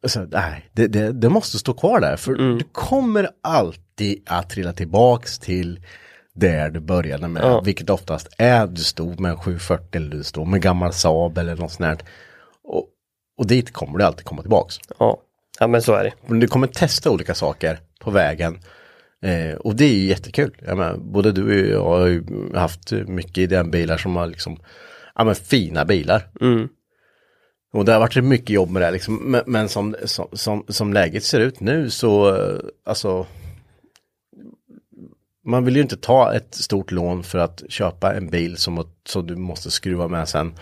Så, 0.06 0.26
nej, 0.32 0.70
det, 0.74 0.88
det, 0.88 1.12
det 1.12 1.30
måste 1.30 1.58
stå 1.60 1.74
kvar 1.74 2.00
där 2.00 2.18
för 2.18 2.34
du 2.34 2.64
kommer 2.72 3.30
alltid 3.44 4.24
att 4.26 4.50
trilla 4.50 4.74
tillbaks 4.74 5.40
till 5.40 5.80
där 6.36 6.70
du 6.70 6.80
började 6.80 7.28
med, 7.28 7.44
Ja. 7.44 7.62
vilket 7.62 7.90
oftast 7.90 8.28
är 8.38 8.68
du 8.68 8.82
stod 8.82 9.20
med 9.20 9.32
en 9.32 9.38
740 9.38 9.88
eller 9.94 10.10
du 10.10 10.24
stod 10.24 10.48
med 10.48 10.62
gammal 10.62 10.94
Saab 10.94 11.38
eller 11.38 11.56
något 11.56 11.72
sånt 11.72 11.88
här. 11.88 11.98
Och, 12.64 12.88
och 13.38 13.48
dit 13.48 13.74
kommer 13.74 13.98
du 14.00 14.06
alltid 14.06 14.26
komma 14.26 14.42
tillbaks. 14.42 14.76
Ja, 15.00 15.18
ja 15.60 15.68
men 15.68 15.82
så 15.82 15.94
är 15.94 16.04
det. 16.04 16.36
Du 16.40 16.48
kommer 16.48 16.68
testa 16.68 17.12
olika 17.12 17.36
saker 17.36 17.80
på 18.02 18.12
vägen. 18.12 18.60
Eh, 19.22 19.56
och 19.56 19.76
det 19.76 19.86
är 19.86 19.94
ju 19.94 20.06
jättekul. 20.08 20.56
Jag 20.66 20.78
menar, 20.78 20.98
både 20.98 21.32
du 21.32 21.44
och 21.78 21.94
jag 21.96 22.00
har 22.00 22.08
ju 22.08 22.24
haft 22.56 22.92
mycket 22.92 23.38
i 23.38 23.48
den 23.48 23.72
bilar 23.72 23.98
som 23.98 24.16
har 24.16 24.28
liksom, 24.28 24.58
ja 25.16 25.24
men 25.24 25.36
fina 25.36 25.86
bilar. 25.86 26.28
Och 27.76 27.86
det 27.86 27.92
har 27.92 28.00
varit 28.00 28.24
mycket 28.24 28.50
jobb 28.50 28.70
med 28.70 28.82
det 28.82 28.92
liksom. 28.92 29.16
Men, 29.16 29.42
men 29.46 29.70
som, 29.70 29.96
som, 30.04 30.28
som, 30.34 30.66
som 30.68 30.94
läget 30.94 31.24
ser 31.24 31.40
ut 31.40 31.60
nu 31.60 31.90
så, 31.90 32.36
eh, 32.36 32.60
alltså. 32.86 33.26
Man 35.46 35.66
vill 35.66 35.76
ju 35.76 35.82
inte 35.82 35.98
ta 35.98 36.34
ett 36.34 36.56
stort 36.56 36.92
lån 36.92 37.24
för 37.24 37.40
att 37.40 37.64
köpa 37.70 38.14
en 38.14 38.30
bil 38.30 38.58
som, 38.58 38.84
som 39.08 39.28
du 39.28 39.36
måste 39.36 39.72
skruva 39.72 40.08
med 40.08 40.30
sen. 40.30 40.54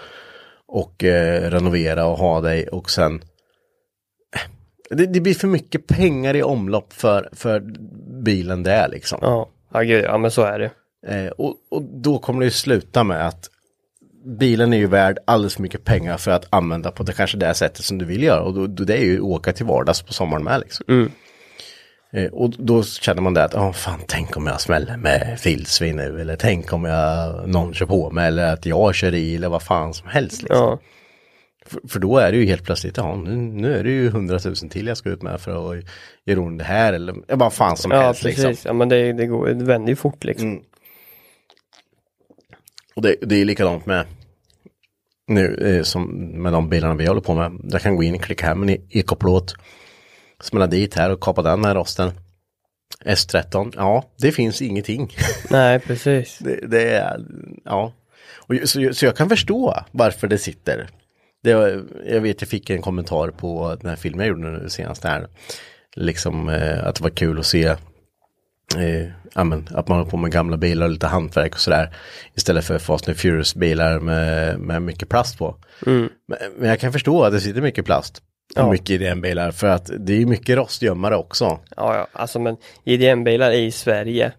Och 0.68 1.04
eh, 1.04 1.50
renovera 1.52 2.06
och 2.06 2.18
ha 2.18 2.42
dig 2.42 2.68
och 2.68 2.90
sen. 2.92 3.22
Det, 4.90 5.06
det 5.06 5.22
blir 5.22 5.34
för 5.34 5.48
mycket 5.48 5.88
pengar 5.88 6.36
i 6.36 6.44
omlopp 6.44 6.94
för, 6.94 7.30
för 7.32 7.60
bilen 8.24 8.64
det 8.64 8.72
är 8.72 8.90
liksom. 8.90 9.20
Ja, 9.22 9.50
ja 9.74 9.82
gud, 9.82 10.04
ja 10.04 10.18
men 10.18 10.32
så 10.32 10.42
är 10.42 10.60
det. 10.60 10.72
Eh, 11.08 11.32
och, 11.32 11.56
och 11.70 11.84
då 11.84 12.20
kommer 12.20 12.40
det 12.40 12.46
ju 12.46 12.52
sluta 12.52 13.04
med 13.04 13.28
att 13.28 13.50
bilen 14.26 14.74
är 14.74 14.78
ju 14.78 14.88
värd 14.88 15.18
alldeles 15.26 15.56
för 15.56 15.62
mycket 15.62 15.84
pengar 15.84 16.18
för 16.18 16.32
att 16.32 16.48
använda 16.50 16.92
på 16.92 17.04
det 17.04 17.14
kanske 17.14 17.38
det 17.38 17.54
sättet 17.54 17.86
som 17.86 17.98
du 17.98 18.06
vill 18.06 18.24
göra. 18.24 18.42
Och 18.42 18.54
då, 18.54 18.68
då 18.68 18.84
det 18.84 18.98
är 18.98 19.04
ju 19.04 19.20
åka 19.20 19.54
till 19.54 19.66
vardags 19.66 20.02
på 20.02 20.14
sommaren 20.14 20.44
med 20.44 20.60
liksom. 20.60 20.86
Eh, 22.14 22.32
och 22.32 22.50
då 22.50 22.84
känner 22.84 23.22
man 23.22 23.34
det 23.34 23.44
att, 23.44 23.54
ja 23.54 23.74
fan 23.74 24.00
tänk 24.08 24.38
om 24.38 24.48
jag 24.48 24.62
smäller 24.62 24.98
med 24.98 25.38
filsvin 25.40 25.96
nu. 25.96 26.22
Eller 26.22 26.36
tänk 26.36 26.74
om 26.74 26.86
jag, 26.86 27.50
någon 27.50 27.74
kör 27.74 27.86
på 27.86 28.12
mig. 28.12 28.28
Eller 28.28 28.54
att 28.54 28.66
jag 28.66 28.96
kör 28.96 29.14
i 29.14 29.36
eller 29.36 29.50
vad 29.50 29.64
fan 29.64 29.94
som 29.94 30.08
helst. 30.08 30.42
Liksom. 30.42 30.58
Ja, 30.58 30.80
För, 31.66 31.82
för 31.88 32.00
då 32.00 32.18
är 32.18 32.32
det 32.32 32.38
ju 32.38 32.46
helt 32.46 32.64
plötsligt, 32.64 32.98
ja 32.98 33.16
nu, 33.16 33.36
nu 33.36 33.78
är 33.78 33.84
det 33.84 33.92
ju 33.92 34.10
hundratusen 34.10 34.70
till 34.70 34.88
jag 34.88 34.98
ska 34.98 35.10
ut 35.10 35.22
med 35.22 35.42
för 35.42 35.52
att 35.52 35.84
göra 36.26 36.40
ordning 36.40 36.58
det 36.58 36.64
här. 36.64 36.94
Eller 36.94 37.16
vad 37.28 37.54
fan 37.54 37.78
som 37.78 37.92
ja 37.92 38.02
helst 38.02 38.24
precis. 38.24 38.44
liksom. 38.46 38.70
Ja 38.70 38.74
men 38.74 38.90
det, 38.90 39.14
det, 39.14 39.26
går, 39.26 39.48
det 39.48 39.66
vänder 39.66 39.90
ju 39.90 39.96
fort 39.96 40.24
liksom. 40.24 40.48
Mm. 40.48 40.64
Och 42.96 43.02
det, 43.02 43.16
det 43.22 43.42
är 43.42 43.46
likadant 43.46 43.86
med 43.86 44.06
nu 45.28 45.56
eh, 45.56 45.84
som 45.84 46.04
med 46.44 46.54
de 46.54 46.70
bilarna 46.70 46.96
vi 46.96 47.06
håller 47.06 47.22
på 47.22 47.34
med. 47.34 47.60
Jag 47.64 47.82
kan 47.82 47.96
gå 47.96 48.04
in, 48.04 48.20
klicka 48.20 48.46
hem 48.46 48.64
en 48.64 48.70
e- 48.70 48.82
ekoplåt, 48.90 49.56
smälla 50.42 50.68
dit 50.68 50.96
här 50.96 51.10
och 51.10 51.20
kapa 51.22 51.42
den 51.42 51.66
här 51.66 51.76
rosten. 51.76 52.12
S13, 53.06 53.74
ja 53.76 54.04
det 54.18 54.32
finns 54.32 54.62
ingenting. 54.62 55.16
Nej, 55.50 55.80
precis. 55.80 56.38
det, 56.40 56.68
det 56.68 56.90
är, 56.90 57.26
ja. 57.66 57.94
Och, 58.48 58.56
så, 58.70 58.94
så 58.94 59.06
jag 59.06 59.16
kan 59.16 59.30
förstå 59.30 59.76
varför 59.92 60.28
det 60.28 60.38
sitter. 60.38 60.90
Det, 61.44 61.50
jag 62.06 62.22
vet 62.22 62.42
jag 62.42 62.50
fick 62.50 62.70
en 62.70 62.82
kommentar 62.82 63.30
på 63.30 63.78
den 63.82 63.90
här 63.90 63.96
filmen 63.96 64.20
jag 64.20 64.38
gjorde 64.38 64.52
nu 64.52 64.70
senast 64.70 65.04
här. 65.04 65.28
Liksom 65.96 66.50
eh, 66.50 66.88
att 66.88 66.96
det 66.96 67.04
var 67.04 67.10
kul 67.10 67.40
att 67.40 67.46
se 67.46 67.76
eh, 68.78 69.08
ja, 69.34 69.44
men, 69.44 69.68
att 69.72 69.88
man 69.88 69.98
håller 69.98 70.12
på 70.12 70.18
med 70.18 70.32
gamla 70.32 70.58
bilar 70.58 70.86
och 70.86 70.92
lite 70.92 71.08
hantverk 71.08 71.54
och 71.54 71.60
sådär. 71.60 71.96
Istället 72.36 72.66
för 72.66 72.80
Fast 72.80 73.08
and 73.08 73.18
Furious 73.18 73.56
bilar 73.56 74.00
med, 74.00 74.60
med 74.60 74.82
mycket 74.82 75.10
plast 75.10 75.38
på. 75.38 75.56
Men, 75.86 76.10
men 76.58 76.70
jag 76.70 76.80
kan 76.80 76.94
förstå 76.94 77.24
att 77.24 77.34
det 77.34 77.42
sitter 77.42 77.62
mycket 77.62 77.86
plast. 77.86 78.22
Ja. 78.56 78.72
mycket 78.72 78.90
i 78.90 78.98
den 78.98 79.22
bilar 79.22 79.52
för 79.52 79.68
att 79.68 79.92
det 80.00 80.22
är 80.22 80.26
mycket 80.26 80.58
rostgömmare 80.58 81.16
också. 81.16 81.60
Ja, 81.76 81.96
ja, 81.96 82.08
alltså 82.12 82.40
men 82.40 82.58
IDM-bilar 82.84 83.52
i 83.52 83.72
Sverige, 83.72 84.32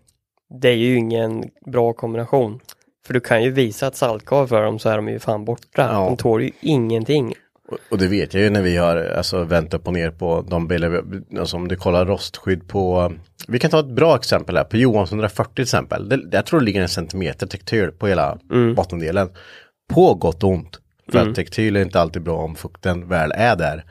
det 0.61 0.69
är 0.69 0.77
ju 0.77 0.97
ingen 0.97 1.45
bra 1.73 1.93
kombination. 1.93 2.61
För 3.07 3.15
du 3.15 3.21
kan 3.21 3.43
ju 3.43 3.51
visa 3.51 3.87
ett 3.87 3.97
saltkar 3.97 4.47
för 4.47 4.63
dem 4.63 4.79
så 4.79 4.89
är 4.89 4.97
de 4.97 5.09
ju 5.09 5.19
fan 5.19 5.45
borta. 5.45 5.83
Ja. 5.93 6.05
De 6.05 6.17
tål 6.17 6.43
ju 6.43 6.51
ingenting. 6.61 7.35
Och- 7.69 7.79
Och 7.91 7.99
det 7.99 8.07
vet 8.09 8.35
jag 8.35 8.43
ju 8.43 8.51
när 8.51 8.63
vi 8.63 8.77
har 8.77 8.97
alltså, 8.97 9.45
vänt 9.45 9.75
upp 9.75 9.87
och 9.87 9.93
ner 9.93 10.11
på 10.11 10.45
de 10.51 10.69
bilar, 10.69 11.03
alltså 11.39 11.57
om 11.57 11.69
du 11.69 11.77
kollar 11.77 12.07
rostskydd 12.07 12.69
på, 12.69 13.13
vi 13.49 13.59
kan 13.59 13.71
ta 13.71 13.81
ett 13.81 13.87
bra 13.97 14.17
exempel 14.17 14.57
här, 14.57 14.65
på 14.65 14.77
Johans 14.77 15.11
140 15.11 15.55
till 15.55 15.63
exempel. 15.63 16.09
Det, 16.09 16.21
jag 16.33 16.47
tror 16.47 16.61
det 16.61 16.67
ligger 16.67 16.83
en 16.83 16.89
centimeter 16.89 17.47
tektyl 17.47 17.91
på 17.91 18.07
hela 18.07 18.39
bottendelen. 18.75 19.29
På 19.95 20.15
gott 20.15 20.45
och 20.45 20.51
ont. 20.51 20.81
För 21.13 21.19
att 21.31 21.35
tektyl 21.35 21.77
är 21.77 21.83
inte 21.83 22.01
alltid 22.01 22.23
bra 22.23 22.37
om 22.39 22.55
fukten 22.55 23.09
väl 23.09 23.33
är 23.35 23.57
där. 23.57 23.85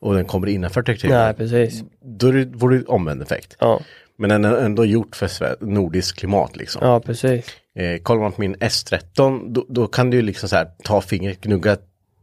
Och 0.00 0.14
den 0.14 0.24
kommer 0.24 0.46
innanför 0.46 0.82
tektylen. 0.82 1.16
Nej, 1.18 1.34
precis. 1.34 1.82
Då 2.20 2.26
är 2.28 2.32
det, 2.32 2.44
vore 2.44 2.78
det 2.78 2.84
omvänd 2.84 3.22
effekt. 3.22 3.56
Ja, 3.60 3.80
Men 4.18 4.30
den 4.30 4.44
är 4.44 4.56
ändå 4.56 4.84
gjort 4.84 5.16
för 5.16 5.28
nordiskt 5.64 6.18
klimat 6.18 6.56
liksom. 6.56 6.82
ja 6.86 7.00
precis. 7.00 7.46
Eh, 7.78 8.02
kollar 8.02 8.20
man 8.22 8.32
på 8.32 8.40
min 8.40 8.56
S13 8.56 9.52
då, 9.52 9.66
då 9.68 9.86
kan 9.86 10.10
du 10.10 10.16
ju 10.16 10.22
liksom 10.22 10.48
så 10.48 10.56
här 10.56 10.68
ta 10.84 11.00
fingret, 11.00 11.40
gnugga 11.40 11.76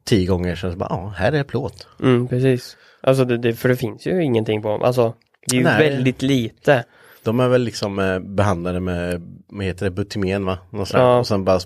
tio 0.08 0.28
gånger 0.28 0.56
så 0.56 0.72
bara, 0.72 0.88
ja 0.90 1.14
här 1.18 1.32
är 1.32 1.44
plåt. 1.44 1.88
Mm, 2.02 2.28
precis. 2.28 2.78
Alltså 3.02 3.26
det, 3.26 3.38
det, 3.38 3.54
för 3.54 3.70
det 3.70 3.76
finns 3.76 4.08
ju 4.08 4.24
ingenting 4.24 4.62
på 4.62 4.70
dem. 4.70 4.82
Alltså 4.82 5.14
det 5.48 5.56
är 5.56 5.60
ju 5.60 5.64
Nej. 5.64 5.90
väldigt 5.90 6.22
lite. 6.22 6.84
De 7.24 7.40
är 7.40 7.48
väl 7.48 7.62
liksom 7.62 8.00
eh, 8.00 8.20
behandlade 8.20 8.80
med, 8.80 9.22
vad 9.48 9.66
heter 9.66 9.86
det, 9.86 9.92
butimen 9.92 10.46
va? 10.46 10.58
Ja. 10.94 11.18
Och 11.20 11.28
sen 11.28 11.46
bara 11.46 11.60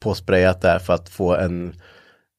påsprayat 0.00 0.62
där 0.62 0.78
för 0.78 0.92
att 0.92 1.08
få 1.08 1.34
en, 1.36 1.74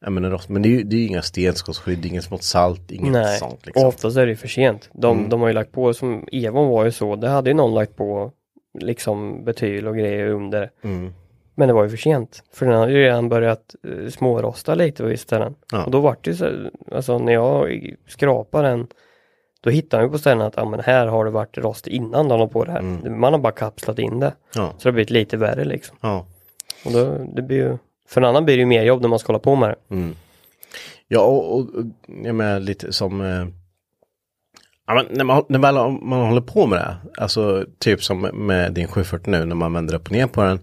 jag 0.02 0.12
menar 0.12 0.30
rost. 0.30 0.50
Men 0.50 0.62
det 0.62 0.70
är 0.70 0.72
ju 0.72 0.84
det 0.84 0.96
är 0.96 1.00
ju 1.00 1.08
inga 1.08 1.22
stenskottsskydd, 1.22 2.06
inget 2.06 2.24
smått 2.24 2.44
salt, 2.44 2.92
inget 2.92 3.12
Nej, 3.12 3.38
sånt 3.40 3.66
liksom. 3.66 3.84
och 3.84 3.90
oftast 3.90 4.18
är 4.18 4.26
det 4.26 4.30
ju 4.32 4.36
för 4.38 4.48
sent. 4.48 4.90
De, 4.94 5.18
Mm. 5.18 5.30
de 5.30 5.42
har 5.42 5.48
ju 5.48 5.54
lagt 5.54 5.72
på, 5.72 5.94
som 5.94 6.28
Evon 6.32 6.68
var 6.70 6.86
ju 6.86 6.92
så, 6.92 7.16
det 7.16 7.30
hade 7.30 7.50
ju 7.50 7.54
någon 7.54 7.74
lagt 7.76 7.96
på 7.96 8.32
liksom 8.80 9.44
betyl 9.46 9.88
och 9.88 9.98
grejer 9.98 10.28
under. 10.28 10.70
Mm. 10.84 11.14
Men 11.60 11.68
det 11.68 11.74
var 11.74 11.84
ju 11.84 11.90
för 11.90 11.98
sent. 11.98 12.44
För 12.54 12.66
den 12.66 12.76
hade 12.76 12.92
ju 12.92 12.98
redan 12.98 13.30
börjat 13.30 13.76
uh, 13.88 14.10
smårosta 14.10 14.76
lite 14.76 15.04
på 15.04 15.10
vissa 15.10 15.24
ställen. 15.24 15.56
Ja. 15.72 15.86
Och 15.86 15.92
då 15.92 16.00
vart 16.00 16.26
det 16.26 16.32
ju 16.32 16.38
så, 16.38 16.52
alltså 16.92 17.20
när 17.20 17.34
jag 17.34 17.96
skrapade 18.08 18.68
den, 18.68 18.88
då 19.62 19.70
hittade 19.70 20.04
ju 20.04 20.10
på 20.10 20.18
ställen 20.18 20.42
att, 20.42 20.54
ja 20.58 20.66
men 20.66 20.80
här 20.80 21.08
har 21.08 21.26
det 21.26 21.32
varit 21.32 21.58
rost 21.58 21.88
innan 21.88 22.28
de 22.28 22.40
la 22.40 22.48
på 22.48 22.66
det 22.66 22.72
här. 22.72 22.80
Mm. 22.80 23.20
Man 23.20 23.34
har 23.34 23.40
bara 23.40 23.54
kapslat 23.54 24.00
in 24.00 24.20
det. 24.20 24.34
Ja, 24.56 24.74
Så 24.78 24.84
det 24.84 24.90
har 24.90 24.92
blivit 24.94 25.10
lite 25.10 25.38
värre 25.38 25.66
liksom. 25.66 25.98
ja. 26.02 26.26
Och 26.86 26.92
då, 26.92 27.26
det 27.34 27.42
blir 27.42 27.58
ju, 27.58 27.78
för 28.08 28.22
en 28.22 28.28
annan 28.28 28.46
blir 28.46 28.56
det 28.56 28.60
ju 28.60 28.66
mer 28.66 28.84
jobb 28.84 29.02
när 29.02 29.10
man 29.10 29.20
ska 29.20 29.28
hålla 29.28 29.40
på 29.40 29.56
med 29.56 29.70
det. 29.70 29.96
Mm. 29.96 30.16
Ja, 31.08 31.22
och, 31.22 31.52
och, 31.52 31.66
jag 32.24 32.36
menar 32.36 32.60
lite 32.60 32.94
som 32.94 33.22
eh, 33.22 33.48
ja, 34.88 34.94
men 34.94 35.06
när, 35.10 35.24
man, 35.24 35.44
när 35.50 35.60
man, 35.60 36.00
man 36.10 36.28
håller 36.28 36.42
på 36.42 36.66
med 36.68 36.80
det, 36.80 36.98
alltså 37.22 37.66
typ 37.80 38.04
som 38.04 38.22
med 38.22 38.74
din 38.74 38.88
740 38.88 39.32
nu 39.32 39.46
när 39.46 39.56
man 39.56 39.74
vänder 39.74 39.96
upp 39.96 40.06
och 40.06 40.12
ner 40.12 40.28
på 40.28 40.44
den. 40.44 40.60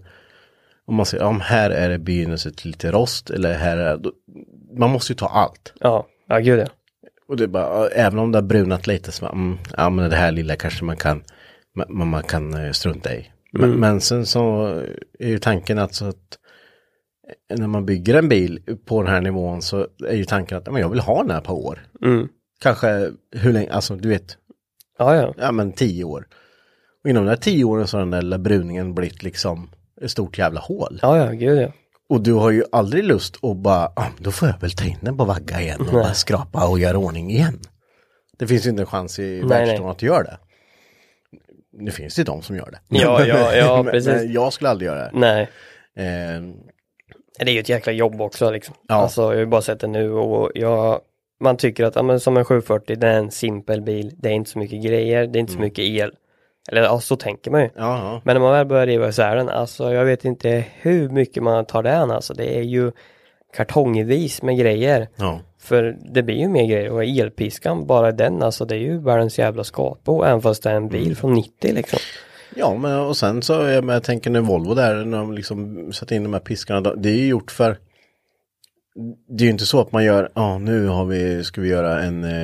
Och 0.87 0.93
man 0.93 1.05
ja 1.13 1.31
men 1.31 1.41
här 1.41 1.69
är 1.69 1.89
det 1.89 1.99
begynnelse 1.99 2.51
till 2.51 2.71
lite 2.71 2.91
rost 2.91 3.29
eller 3.29 3.53
här 3.53 3.77
är 3.77 3.97
då, 3.97 4.11
man 4.79 4.89
måste 4.89 5.11
ju 5.11 5.15
ta 5.15 5.27
allt. 5.27 5.73
Ja, 5.79 6.07
ja 6.27 6.39
gud 6.39 6.59
ja. 6.59 6.67
Och 7.27 7.37
det 7.37 7.43
är 7.43 7.47
bara, 7.47 7.87
även 7.87 8.19
om 8.19 8.31
det 8.31 8.37
har 8.37 8.43
brunat 8.43 8.87
lite 8.87 9.11
så, 9.11 9.25
mm, 9.25 9.57
ja 9.77 9.89
men 9.89 10.09
det 10.09 10.15
här 10.15 10.31
lilla 10.31 10.55
kanske 10.55 10.85
man 10.85 10.97
kan, 10.97 11.23
man, 11.89 12.07
man 12.07 12.23
kan 12.23 12.53
eh, 12.53 12.71
strunta 12.71 13.15
i. 13.15 13.31
Men, 13.51 13.71
men 13.71 14.01
sen 14.01 14.25
så 14.25 14.65
är 15.19 15.27
ju 15.27 15.37
tanken 15.37 15.79
alltså 15.79 16.05
att 16.05 16.37
när 17.59 17.67
man 17.67 17.85
bygger 17.85 18.15
en 18.15 18.29
bil 18.29 18.59
på 18.85 19.01
den 19.01 19.11
här 19.11 19.21
nivån 19.21 19.61
så 19.61 19.87
är 20.07 20.15
ju 20.15 20.25
tanken 20.25 20.57
att 20.57 20.71
men 20.71 20.81
jag 20.81 20.89
vill 20.89 20.99
ha 20.99 21.21
den 21.21 21.31
här 21.31 21.41
på 21.41 21.65
år. 21.65 21.87
Mm. 22.03 22.27
Kanske 22.61 23.11
hur 23.31 23.53
länge, 23.53 23.71
alltså 23.71 23.95
du 23.95 24.09
vet, 24.09 24.37
Ja, 24.97 25.15
ja. 25.15 25.33
ja 25.37 25.51
men 25.51 25.71
tio 25.71 26.03
år. 26.03 26.27
Och 27.03 27.09
inom 27.09 27.25
de 27.25 27.29
här 27.29 27.37
tio 27.37 27.63
åren 27.63 27.87
så 27.87 27.97
har 27.97 28.01
den 28.01 28.11
där 28.11 28.21
lilla 28.21 28.37
bruningen 28.37 28.95
blivit 28.95 29.23
liksom 29.23 29.69
ett 30.01 30.11
stort 30.11 30.37
jävla 30.37 30.59
hål. 30.59 30.99
Ja, 31.01 31.17
ja, 31.17 31.31
gud 31.31 31.61
ja. 31.61 31.67
Och 32.09 32.21
du 32.21 32.33
har 32.33 32.51
ju 32.51 32.63
aldrig 32.71 33.03
lust 33.03 33.35
att 33.43 33.57
bara, 33.57 33.85
ah, 33.95 34.07
då 34.19 34.31
får 34.31 34.47
jag 34.47 34.59
väl 34.59 34.71
ta 34.71 34.85
in 34.85 34.97
den 35.01 35.17
på 35.17 35.25
vagga 35.25 35.61
igen 35.61 35.79
och 35.81 35.93
bara 35.93 36.13
skrapa 36.13 36.67
och 36.67 36.79
göra 36.79 36.97
ordning 36.97 37.31
igen. 37.31 37.59
Det 38.37 38.47
finns 38.47 38.65
ju 38.65 38.69
inte 38.69 38.81
en 38.81 38.85
chans 38.85 39.19
i 39.19 39.41
världshistorien 39.41 39.85
att 39.91 39.97
du 39.97 40.05
gör 40.05 40.23
det. 40.23 40.37
Nu 41.77 41.91
finns 41.91 42.15
det 42.15 42.19
ju 42.19 42.23
de 42.23 42.41
som 42.41 42.55
gör 42.55 42.71
det. 42.71 42.79
Ja, 42.99 43.25
ja, 43.25 43.53
ja, 43.55 43.83
precis. 43.83 44.07
Men 44.13 44.33
jag 44.33 44.53
skulle 44.53 44.69
aldrig 44.69 44.87
göra 44.87 44.99
det. 44.99 45.11
Nej. 45.13 45.41
Eh, 45.95 46.41
Det 47.39 47.51
är 47.51 47.53
ju 47.53 47.59
ett 47.59 47.69
jäkla 47.69 47.91
jobb 47.91 48.21
också 48.21 48.51
liksom. 48.51 48.75
Ja. 48.87 48.95
Alltså 48.95 49.21
jag 49.21 49.27
har 49.27 49.35
ju 49.35 49.45
bara 49.45 49.61
sett 49.61 49.79
det 49.79 49.87
nu 49.87 50.11
och 50.11 50.51
jag 50.55 50.99
Man 51.39 51.57
tycker 51.57 51.83
att, 51.83 51.95
ja 51.95 52.03
men 52.03 52.19
som 52.19 52.37
en 52.37 52.45
740 52.45 52.95
det 52.99 53.07
är 53.07 53.17
en 53.17 53.31
simpel 53.31 53.81
bil. 53.81 54.11
Det 54.17 54.29
är 54.29 54.33
inte 54.33 54.49
så 54.49 54.59
mycket 54.59 54.83
grejer, 54.83 55.27
det 55.27 55.39
är 55.39 55.41
inte 55.41 55.53
så 55.53 55.59
mycket 55.59 55.85
el. 55.85 56.11
Eller 56.71 56.81
ja, 56.81 56.99
så 56.99 57.15
tänker 57.15 57.51
man 57.51 57.61
ju. 57.61 57.69
ja, 57.75 57.97
ja. 57.97 58.21
Men 58.23 58.35
när 58.35 58.41
man 58.41 58.51
väl 58.53 58.65
börjar 58.65 58.85
riva 58.85 59.07
isär 59.07 59.35
den, 59.35 59.49
alltså 59.49 59.93
jag 59.93 60.05
vet 60.05 60.25
inte 60.25 60.65
hur 60.81 61.09
mycket 61.09 61.43
man 61.43 61.65
tar 61.65 61.83
den 61.83 62.11
alltså. 62.11 62.33
Det 62.33 62.57
är 62.57 62.61
ju 62.61 62.91
kartongvis 63.55 64.41
med 64.41 64.57
grejer. 64.57 65.07
ja. 65.15 65.39
För 65.59 65.97
det 66.13 66.23
blir 66.23 66.35
ju 66.35 66.47
mer 66.47 66.65
grejer 66.65 66.91
och 66.91 67.03
elpiskan, 67.03 67.87
bara 67.87 68.11
den 68.11 68.43
alltså 68.43 68.65
det 68.65 68.75
är 68.75 68.79
ju 68.79 68.97
världens 68.99 69.39
jävla 69.39 69.63
skapbo 69.63 70.23
även 70.23 70.41
fast 70.41 70.63
det 70.63 70.69
är 70.69 70.75
en 70.75 70.87
bil 70.89 71.15
från 71.15 71.33
90 71.33 71.73
liksom. 71.73 71.99
Ja, 72.55 72.75
men 72.75 72.99
och 72.99 73.17
sen 73.17 73.41
så, 73.41 73.53
jag, 73.53 73.89
jag 73.89 74.03
tänker 74.03 74.29
när 74.29 74.41
Volvo 74.41 74.73
där, 74.73 75.05
när 75.05 75.17
de 75.17 75.33
liksom 75.33 75.89
satte 75.93 76.15
in 76.15 76.23
de 76.23 76.33
här 76.33 76.39
piskarna, 76.39 76.81
det 76.81 77.09
är 77.09 77.17
ju 77.17 77.27
gjort 77.27 77.51
för 77.51 77.77
det 79.29 79.43
är 79.43 79.45
ju 79.45 79.51
inte 79.51 79.65
så 79.65 79.81
att 79.81 79.91
man 79.91 80.03
gör, 80.03 80.29
ja 80.35 80.57
nu 80.57 80.87
har 80.87 81.05
vi, 81.05 81.43
ska 81.43 81.61
vi 81.61 81.69
göra 81.69 82.03
en 82.03 82.23
eh, 82.23 82.43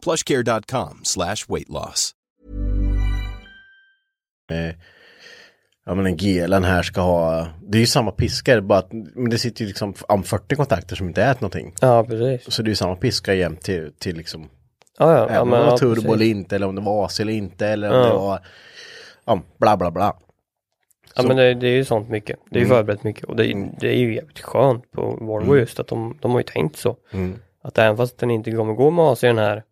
plushcare.com 0.00 1.00
slash 1.04 1.36
weight 1.48 1.68
loss. 1.68 2.14
Ja 5.86 5.94
men 5.94 6.06
en 6.06 6.16
GLN 6.16 6.64
här 6.64 6.82
ska 6.82 7.00
ha, 7.00 7.46
det 7.62 7.78
är 7.78 7.80
ju 7.80 7.86
samma 7.86 8.10
piskor, 8.10 8.60
bara 8.60 8.78
att 8.78 8.92
men 8.92 9.30
det 9.30 9.38
sitter 9.38 9.60
ju 9.62 9.66
liksom 9.68 9.94
om 10.08 10.22
40 10.24 10.56
kontakter 10.56 10.96
som 10.96 11.08
inte 11.08 11.22
äter 11.22 11.40
någonting. 11.42 11.74
Ja, 11.80 12.04
precis. 12.04 12.54
Så 12.54 12.62
det 12.62 12.66
är 12.68 12.70
ju 12.70 12.76
samma 12.76 12.96
piska 12.96 13.34
jämt 13.34 13.60
till, 13.62 13.92
till 13.98 14.16
liksom, 14.16 14.48
Ja, 14.98 15.12
ja, 15.12 15.18
ja, 15.18 15.26
även 15.28 15.40
om 15.42 15.48
men, 15.48 15.58
det 15.58 15.64
var 15.64 15.72
ja, 15.72 15.78
turbo 15.78 15.94
precis. 15.94 16.14
eller 16.14 16.26
inte, 16.26 16.56
eller 16.56 16.66
om 16.66 16.74
det 16.74 16.80
var 16.80 17.04
AC 17.06 17.20
eller 17.20 17.32
inte, 17.32 17.66
eller 17.66 17.90
om 17.90 17.96
Ja. 17.96 18.06
det 18.08 18.14
var, 18.14 18.40
ja, 19.24 19.42
bla 19.58 19.76
bla 19.76 19.90
bla. 19.90 20.16
Ja 21.14 21.22
Så- 21.22 21.28
men 21.28 21.36
det, 21.36 21.54
det 21.54 21.66
är 21.66 21.72
ju 21.76 21.84
sånt 21.84 22.08
mycket. 22.08 22.38
Det 22.50 22.56
är 22.58 22.60
ju 22.60 22.66
Mm. 22.66 22.76
förberett 22.76 23.04
mycket 23.04 23.24
och 23.24 23.36
det, 23.36 23.42
det 23.80 23.88
är 23.88 23.96
ju 23.98 24.14
jävligt 24.14 24.40
skönt 24.40 24.90
på 24.92 25.16
Volvo 25.20 25.56
just 25.56 25.80
att 25.80 25.86
de, 25.88 26.18
de 26.20 26.30
har 26.30 26.38
ju 26.38 26.44
tänkt 26.44 26.76
så. 26.76 26.96
Mm. 27.12 27.34
Att 27.62 27.78
även 27.78 27.96
fast 27.96 28.18
den 28.18 28.30
inte 28.30 28.52
kommer 28.52 28.72
gå 28.74 28.90
med 28.90 29.04
AC 29.04 29.20
den 29.20 29.38
här 29.38 29.62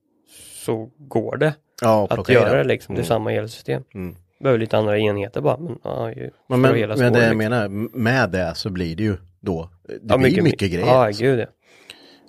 så 0.58 0.90
går 0.98 1.36
det 1.36 1.54
Ja, 1.82 2.06
att 2.10 2.28
göra 2.28 2.56
det 2.58 2.64
liksom. 2.64 2.94
Det 2.94 2.98
är 2.98 3.02
Mm. 3.02 3.08
samma 3.08 3.32
elsystem. 3.32 3.82
Mm. 3.94 4.16
Behöver 4.40 4.58
lite 4.58 4.78
andra 4.78 4.98
enheter 4.98 5.40
bara 5.40 5.56
men 5.58 5.78
ja, 5.84 6.12
ju, 6.12 6.30
Men, 6.48 6.60
men, 6.60 6.72
men 6.72 6.88
det 6.88 6.96
spår, 6.96 7.06
jag 7.06 7.14
liksom. 7.18 7.38
menar, 7.38 7.68
med 7.98 8.30
det 8.30 8.52
så 8.54 8.70
blir 8.70 8.96
det 8.96 9.02
ju 9.02 9.16
då, 9.40 9.70
det 9.88 9.94
Ja, 10.08 10.16
blir 10.16 10.28
mycket, 10.28 10.44
mycket 10.44 10.70
grejer. 10.72 10.86
Ja, 10.86 11.06
alltså. 11.06 11.22
gud 11.22 11.40
ja. 11.40 11.46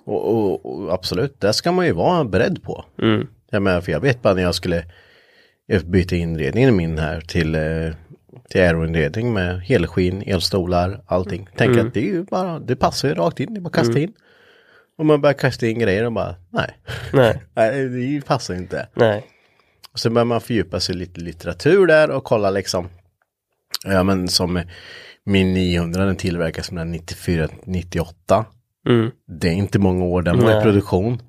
och, 0.04 0.28
och, 0.34 0.66
och 0.66 0.92
absolut, 0.94 1.40
det 1.40 1.52
ska 1.52 1.72
man 1.72 1.86
ju 1.86 1.92
vara 1.92 2.24
beredd 2.24 2.62
på. 2.62 2.84
Mm. 3.02 3.26
Jag 3.50 3.62
menar, 3.62 3.80
för 3.80 3.92
jag 3.92 4.00
vet 4.00 4.22
bara 4.22 4.34
när 4.34 4.42
jag 4.42 4.54
skulle 4.54 4.84
byta 5.84 6.16
inredningen 6.16 6.76
min 6.76 6.98
här 6.98 7.20
till, 7.20 7.54
eh, 7.54 7.60
till 8.48 8.60
aeroinredning 8.60 9.32
med 9.32 9.60
helskinn, 9.60 10.22
elstolar, 10.26 11.00
allting. 11.06 11.48
Tänk 11.56 11.70
Mm. 11.74 11.86
att 11.86 11.94
det 11.94 12.00
är 12.00 12.04
ju 12.12 12.22
bara, 12.24 12.58
det 12.58 12.76
passar 12.76 13.08
ju 13.08 13.14
rakt 13.14 13.40
in, 13.40 13.54
det 13.54 13.58
är 13.58 13.60
bara 13.60 13.68
att 13.68 13.74
kasta 13.74 13.98
in. 13.98 14.12
Och 15.00 15.06
man 15.06 15.20
börjar 15.20 15.34
kasta 15.34 15.66
in 15.66 15.78
grejer 15.78 16.04
och 16.04 16.12
bara, 16.12 16.34
nej. 16.50 16.78
Nej, 17.12 17.42
nej 17.54 17.88
det 17.88 18.26
passar 18.26 18.54
inte. 18.54 18.88
nej. 18.94 19.26
Och 19.92 19.98
sen 19.98 20.14
börjar 20.14 20.24
man 20.24 20.40
fördjupa 20.40 20.80
sig 20.80 20.94
lite 20.94 21.20
litteratur 21.20 21.86
där 21.86 22.10
och 22.10 22.24
kolla 22.24 22.50
liksom, 22.50 22.88
ja 23.84 24.02
men 24.02 24.28
som 24.28 24.62
min 25.24 25.54
900 25.54 26.04
den 26.04 26.16
tillverkas 26.16 26.70
med 26.72 26.86
94-98. 26.86 28.44
Mm. 28.88 29.10
Det 29.40 29.48
är 29.48 29.52
inte 29.52 29.78
många 29.78 30.04
år 30.04 30.22
den 30.22 30.38
var 30.40 30.58
i 30.58 30.62
produktion. 30.62 31.22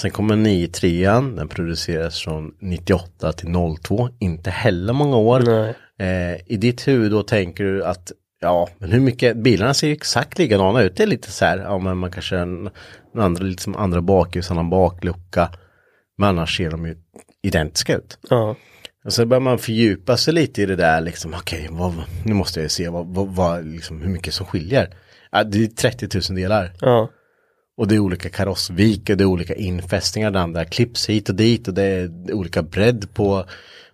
Sen 0.00 0.10
kommer 0.10 0.36
93 0.36 1.06
den 1.10 1.48
produceras 1.48 2.20
från 2.20 2.54
98 2.60 3.32
till 3.32 3.48
02, 3.82 4.08
inte 4.18 4.50
heller 4.50 4.92
många 4.92 5.16
år. 5.16 5.50
Eh, 5.98 6.34
I 6.46 6.56
ditt 6.56 6.88
huvud 6.88 7.10
då 7.10 7.22
tänker 7.22 7.64
du 7.64 7.84
att 7.84 8.12
ja, 8.42 8.68
men 8.78 8.92
hur 8.92 9.00
mycket, 9.00 9.36
bilarna 9.36 9.74
ser 9.74 9.86
ju 9.86 9.92
exakt 9.92 10.38
likadana 10.38 10.82
ut. 10.82 10.96
Det 10.96 11.02
är 11.02 11.06
lite 11.06 11.30
så 11.30 11.44
här, 11.44 11.58
ja 11.58 11.78
men 11.78 11.96
man 11.96 12.10
kanske 12.10 12.38
en, 12.38 12.70
en 13.14 13.20
andra, 13.20 13.44
lite 13.44 13.62
som 13.62 13.76
andra 13.76 14.02
bakljus, 14.02 14.50
annan 14.50 14.70
baklucka. 14.70 15.50
Men 16.18 16.28
annars 16.28 16.56
ser 16.56 16.70
de 16.70 16.86
ju 16.86 16.96
identiska 17.42 17.96
ut. 17.96 18.18
Ja. 18.30 18.56
Och 19.04 19.12
så 19.12 19.26
börjar 19.26 19.40
man 19.40 19.58
fördjupa 19.58 20.16
sig 20.16 20.34
lite 20.34 20.62
i 20.62 20.66
det 20.66 20.76
där 20.76 21.00
liksom, 21.00 21.34
okej, 21.34 21.68
vad, 21.70 21.94
nu 22.24 22.34
måste 22.34 22.60
jag 22.60 22.70
se 22.70 22.88
vad, 22.88 23.06
vad, 23.06 23.28
vad, 23.28 23.66
liksom, 23.66 24.02
hur 24.02 24.08
mycket 24.08 24.34
som 24.34 24.46
skiljer. 24.46 24.94
Ja, 25.30 25.44
det 25.44 25.64
är 25.64 25.66
30 25.66 26.08
000 26.30 26.40
delar. 26.40 26.72
Ja. 26.80 27.10
Och 27.76 27.88
det 27.88 27.94
är 27.94 27.98
olika 27.98 28.28
karossvik 28.28 29.10
och 29.10 29.16
det 29.16 29.24
är 29.24 29.26
olika 29.26 29.54
infästningar, 29.54 30.30
det 30.30 30.40
andra 30.40 30.64
klipps 30.64 31.08
hit 31.08 31.28
och 31.28 31.34
dit 31.34 31.68
och 31.68 31.74
det 31.74 31.82
är 31.82 32.32
olika 32.32 32.62
bredd 32.62 33.14
på, 33.14 33.44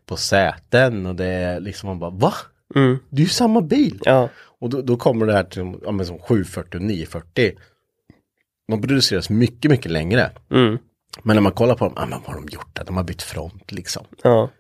på 0.07 0.17
säten 0.17 1.07
och 1.07 1.15
det 1.15 1.27
är 1.27 1.61
liksom 1.61 1.89
man 1.89 1.99
bara, 1.99 2.11
va? 2.11 2.35
Mm. 2.75 2.99
Det 3.11 3.23
är 3.23 3.25
ju 3.25 3.31
samma 3.31 3.61
bil! 3.61 4.01
Ja. 4.05 4.29
Och 4.61 4.71
då, 4.71 4.83
då 4.83 4.97
kommer 4.97 5.27
det 5.27 5.33
här 5.33 5.45
till 5.45 5.75
ja, 5.85 5.91
men 5.93 6.07
som 6.07 6.19
740 6.19 6.77
och 6.79 6.83
940. 6.83 7.53
De 8.69 8.81
produceras 8.83 9.31
mycket, 9.31 9.71
mycket 9.71 9.93
längre. 9.93 10.31
Mm. 10.51 10.79
Men 11.23 11.37
när 11.37 11.41
man 11.43 11.53
kollar 11.53 11.75
på 11.75 11.85
dem, 11.85 11.93
ja 11.97 12.07
men 12.07 12.19
vad 12.27 12.35
har 12.37 12.43
de 12.43 12.49
gjort 12.55 12.77
där? 12.77 12.85
De 12.85 12.97
har 12.97 13.05
bytt 13.05 13.23
front 13.23 13.73
liksom. 13.73 14.05
Ja. 14.23 14.51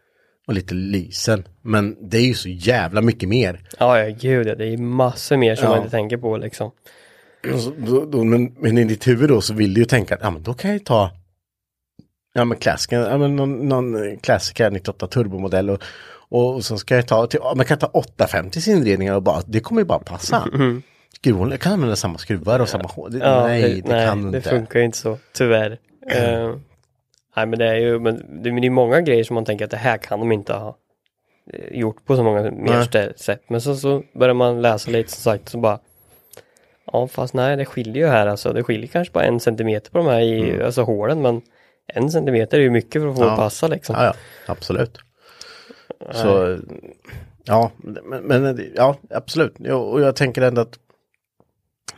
Och 0.47 0.55
lite 0.55 0.75
lysen. 0.75 1.45
Men 1.63 2.09
det 2.11 2.19
är 2.19 2.23
ju 2.27 2.35
så 2.35 2.49
jävla 2.49 3.03
mycket 3.03 3.29
mer. 3.29 3.69
Ja, 3.79 3.99
ja, 4.01 4.17
gud 4.21 4.47
ja. 4.47 4.55
Det 4.55 4.67
är 4.67 4.77
massor 4.77 5.37
mer 5.37 5.55
som 5.55 5.65
Ja. 5.65 5.71
man 5.71 5.79
inte 5.79 5.91
tänker 5.91 6.17
på 6.17 6.37
liksom. 6.37 6.71
Så- 7.59 7.73
Då, 7.79 8.05
då, 8.05 8.25
men, 8.25 8.55
men 8.59 8.79
i 8.79 8.85
ditt 8.85 9.09
huvud 9.09 9.29
då 9.29 9.41
så 9.41 9.55
vill 9.55 9.75
du 9.75 9.81
ju 9.81 9.85
tänka 9.85 10.15
att 10.15 10.21
ja 10.23 10.31
men 10.31 10.43
då 10.43 10.55
kan 10.55 10.71
jag 10.71 10.79
ju 10.79 10.85
ta 10.85 11.11
Ja 12.39 12.45
men 12.45 12.59
klassiken, 12.59 13.01
ja 13.01 13.19
men 13.19 13.37
någon, 13.37 13.69
någon 13.69 14.17
klassiker 14.19 14.71
98 14.71 15.07
turbomodell 15.07 15.71
och, 15.71 15.83
och 16.29 16.65
så 16.65 16.79
ska 16.79 16.95
jag 16.97 17.07
ta 17.09 17.27
till, 17.27 17.41
man 17.57 17.65
kan 17.65 17.79
ta 17.79 17.87
850 17.87 18.71
inredningar 18.71 19.15
och 19.15 19.23
bara, 19.23 19.43
det 19.47 19.61
kommer 19.61 19.81
ju 19.81 19.85
bara 19.85 19.99
passa. 19.99 20.49
Skruvarna, 21.15 21.51
jag 21.51 21.61
kan 21.61 21.73
använda 21.73 21.97
samma 21.97 22.19
skruvar 22.19 22.61
och 22.61 22.69
samma 22.69 22.89
hår. 22.89 23.09
Det, 23.11 23.19
Ja, 23.19 23.47
nej, 23.47 23.83
det, 23.87 24.07
kan 24.07 24.23
du 24.23 24.31
det 24.31 24.37
inte. 24.37 24.51
funkar 24.51 24.79
ju 24.79 24.85
inte 24.85 24.99
så, 24.99 25.19
tyvärr. 25.33 25.79
Eh, 26.11 26.55
nej 27.37 27.47
men 27.47 27.59
det 27.59 27.67
är 27.67 27.75
ju, 27.75 27.99
men 27.99 28.43
det, 28.43 28.53
men 28.53 28.61
det 28.61 28.69
är 28.69 28.71
många 28.71 29.01
grejer 29.01 29.25
som 29.25 29.35
man 29.35 29.45
tänker 29.45 29.65
att 29.65 29.71
det 29.71 29.77
här 29.77 29.99
kan 29.99 30.21
de 30.21 30.33
inte 30.33 30.53
ha 30.53 30.77
eh, 31.53 31.79
gjort 31.79 32.05
på 32.05 32.17
så 32.17 32.23
många 32.23 32.51
mer 32.51 33.13
sätt. 33.17 33.43
Men 33.49 33.61
så, 33.61 33.77
så 33.77 34.03
börjar 34.15 34.35
man 34.35 34.63
läsa 34.63 34.91
lite 34.91 35.11
som 35.13 35.23
sagt 35.23 35.49
så 35.49 35.59
bara 35.59 35.79
Ja 36.93 37.09
fast 37.09 37.35
nej 37.35 37.57
det 37.57 37.65
skiljer 37.65 38.05
ju 38.07 38.11
här 38.11 38.27
alltså. 38.27 38.53
Det 38.53 38.63
skiljer 38.63 38.87
kanske 38.87 39.13
bara 39.13 39.25
en 39.25 39.41
centimeter 39.41 39.91
på 39.91 39.99
de 39.99 40.07
här 40.07 40.21
i, 40.21 40.63
alltså 40.63 40.83
hålen 40.83 41.23
men 41.23 41.43
en 41.95 42.11
centimeter 42.11 42.59
är 42.59 42.63
ju 42.63 42.71
mycket 42.71 43.03
för 43.03 43.09
att 43.11 43.17
få 43.17 43.25
Ja. 43.25 43.37
passa 43.37 43.67
liksom. 43.69 43.95
Ja, 43.99 44.05
ja, 44.05 44.15
absolut. 44.47 44.99
Så, 46.13 46.59
ja, 47.45 47.71
men, 48.05 48.23
men 48.25 48.71
ja, 48.77 48.97
absolut. 49.11 49.61
Och 49.61 50.01
jag 50.01 50.17
tänker 50.17 50.43
ändå 50.43 50.61
att 50.61 50.79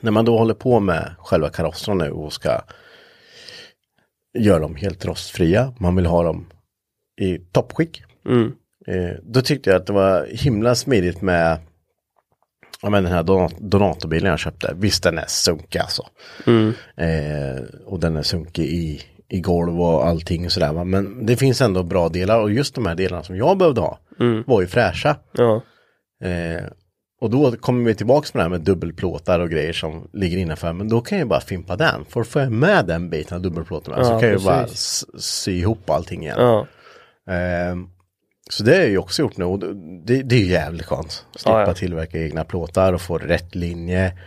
när 0.01 0.11
man 0.11 0.25
då 0.25 0.39
håller 0.39 0.55
på 0.55 0.81
med 0.81 1.15
själva 1.19 1.49
karossen 1.49 1.99
nu 1.99 2.11
och 2.11 2.33
ska 2.33 2.61
göra 4.39 4.59
dem 4.59 4.75
helt 4.77 5.05
rostfria, 5.05 5.75
man 5.79 5.97
vill 5.97 6.07
ha 6.07 6.23
dem 6.23 6.47
i 7.21 7.39
toppskick. 7.39 8.03
Mm. 8.27 8.53
Eh, 8.87 9.17
då 9.23 9.43
tyckte 9.43 9.71
jag 9.71 9.77
att 9.81 9.87
det 9.87 9.93
var 9.93 10.27
himla 10.31 10.75
smidigt 10.75 11.23
med 11.23 11.59
ja, 12.83 12.91
men 12.91 13.03
den 13.05 13.13
här 13.13 13.23
Donat- 13.23 13.57
Donato-bilen 13.61 14.31
jag 14.31 14.39
köpte. 14.39 14.73
Visst 14.77 15.03
den 15.03 15.19
är 15.19 15.27
sunkig 15.29 15.79
alltså. 15.79 16.07
Mm. 16.47 16.73
Eh, 16.97 17.63
och 17.85 18.01
den 18.01 18.17
är 18.17 18.23
sunkig 18.23 18.65
i, 18.65 19.03
i 19.31 19.41
golv 19.41 19.81
och 19.81 20.07
allting 20.07 20.45
och 20.47 20.53
sådär. 20.53 20.73
va. 20.73 20.85
Men 20.85 21.27
det 21.27 21.37
finns 21.37 21.61
ändå 21.61 21.83
bra 21.83 22.09
delar 22.09 22.41
och 22.41 22.51
just 22.51 22.75
de 22.75 22.87
här 22.87 22.95
delarna 22.95 23.23
som 23.23 23.37
jag 23.37 23.59
behövde 23.59 23.81
ha 23.81 23.99
Mm. 24.21 24.45
var 24.47 24.61
ju 24.61 24.67
fräscha. 24.67 25.17
Ja. 25.33 25.63
Eh, 26.25 26.65
och 27.21 27.31
då 27.31 27.53
kommer 27.53 27.85
vi 27.85 27.95
tillbaks 27.95 28.35
med 28.35 28.39
det 28.41 28.45
här 28.45 28.51
med 28.51 28.61
dubbelplåtar 28.61 29.41
och 29.41 29.51
grejer 29.51 29.73
som 29.73 30.09
ligger 30.13 30.39
innanför. 30.39 30.73
Men 30.73 30.89
då 30.89 31.01
kan 31.01 31.19
jag 31.19 31.29
bara 31.29 31.41
fimpa 31.41 31.77
den. 31.77 32.05
För 32.09 32.23
får 32.23 32.43
jag 32.43 32.53
med 32.53 32.87
den 32.87 33.11
biten 33.11 33.37
av 33.37 33.43
dubbelplåtarna 33.43 34.05
så 34.05 34.13
Ja, 34.13 34.21
kan 34.21 34.29
jag 34.29 34.43
bara 34.43 34.63
precis. 34.63 35.05
sy 35.19 35.59
ihop 35.59 35.91
allting 35.91 36.23
igen. 36.23 36.37
Ja. 36.39 36.67
Eh, 37.35 37.77
så 38.51 38.65
det 38.65 38.71
har 38.73 38.79
jag 38.81 38.89
ju 38.91 38.99
också 38.99 39.23
gjort 39.23 39.37
nu 39.37 39.45
och 39.45 39.59
det, 40.07 40.23
det 40.23 40.35
är 40.35 40.41
ju 40.41 40.47
jävligt 40.47 40.87
skönt. 40.87 41.27
Slippa 41.37 41.61
ja. 41.67 41.75
tillverka 41.75 42.19
egna 42.19 42.45
plåtar 42.45 42.93
och 42.93 43.01
få 43.01 43.19
rätt 43.19 43.55
linje. 43.55 44.19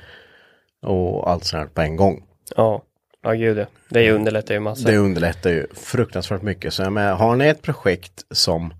Och 0.85 1.29
allt 1.31 1.43
sånt 1.43 1.61
här 1.63 1.67
på 1.69 1.81
en 1.81 1.95
gång. 1.95 2.23
Ja. 2.55 2.83
Ja 3.23 3.33
gud 3.33 3.57
ja. 3.57 3.65
Det 3.89 4.11
underlättar 4.11 4.53
ju 4.53 4.59
massor. 4.59 4.91
Det 4.91 4.97
underlättar 4.97 5.49
ju 5.49 5.67
fruktansvärt 5.73 6.41
mycket. 6.41 6.73
Så 6.73 6.83
jag 6.83 6.93
menar, 6.93 7.15
har 7.15 7.35
ni 7.35 7.47
ett 7.47 7.61
projekt 7.61 8.25
som 8.31 8.73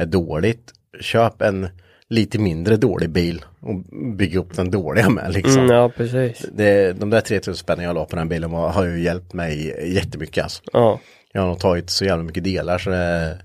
är 0.00 0.06
dåligt, 0.06 0.72
köp 1.00 1.42
en 1.42 1.68
lite 2.08 2.38
mindre 2.38 2.76
dålig 2.76 3.10
bil 3.10 3.44
och 3.60 3.74
bygg 4.16 4.36
upp 4.36 4.56
den 4.56 4.70
dåliga 4.70 5.10
med 5.10 5.32
liksom. 5.32 5.62
Mm, 5.62 5.76
ja 5.76 5.88
precis. 5.88 6.46
det, 6.52 6.92
de 6.92 7.10
där 7.10 7.20
3000 7.20 7.56
spänn 7.56 7.80
jag 7.80 7.94
la 7.94 8.04
på 8.04 8.16
den 8.16 8.28
bilen 8.28 8.50
var, 8.50 8.68
har 8.68 8.84
ju 8.84 9.02
hjälpt 9.02 9.32
mig 9.32 9.74
jättemycket 9.94 10.44
alltså. 10.44 10.62
Ja. 10.72 11.00
Jag 11.32 11.40
har 11.40 11.48
nog 11.48 11.60
tagit 11.60 11.90
så 11.90 12.04
jävla 12.04 12.24
mycket 12.24 12.44
delar 12.44 12.78
så 12.78 12.90
det, 12.90 13.38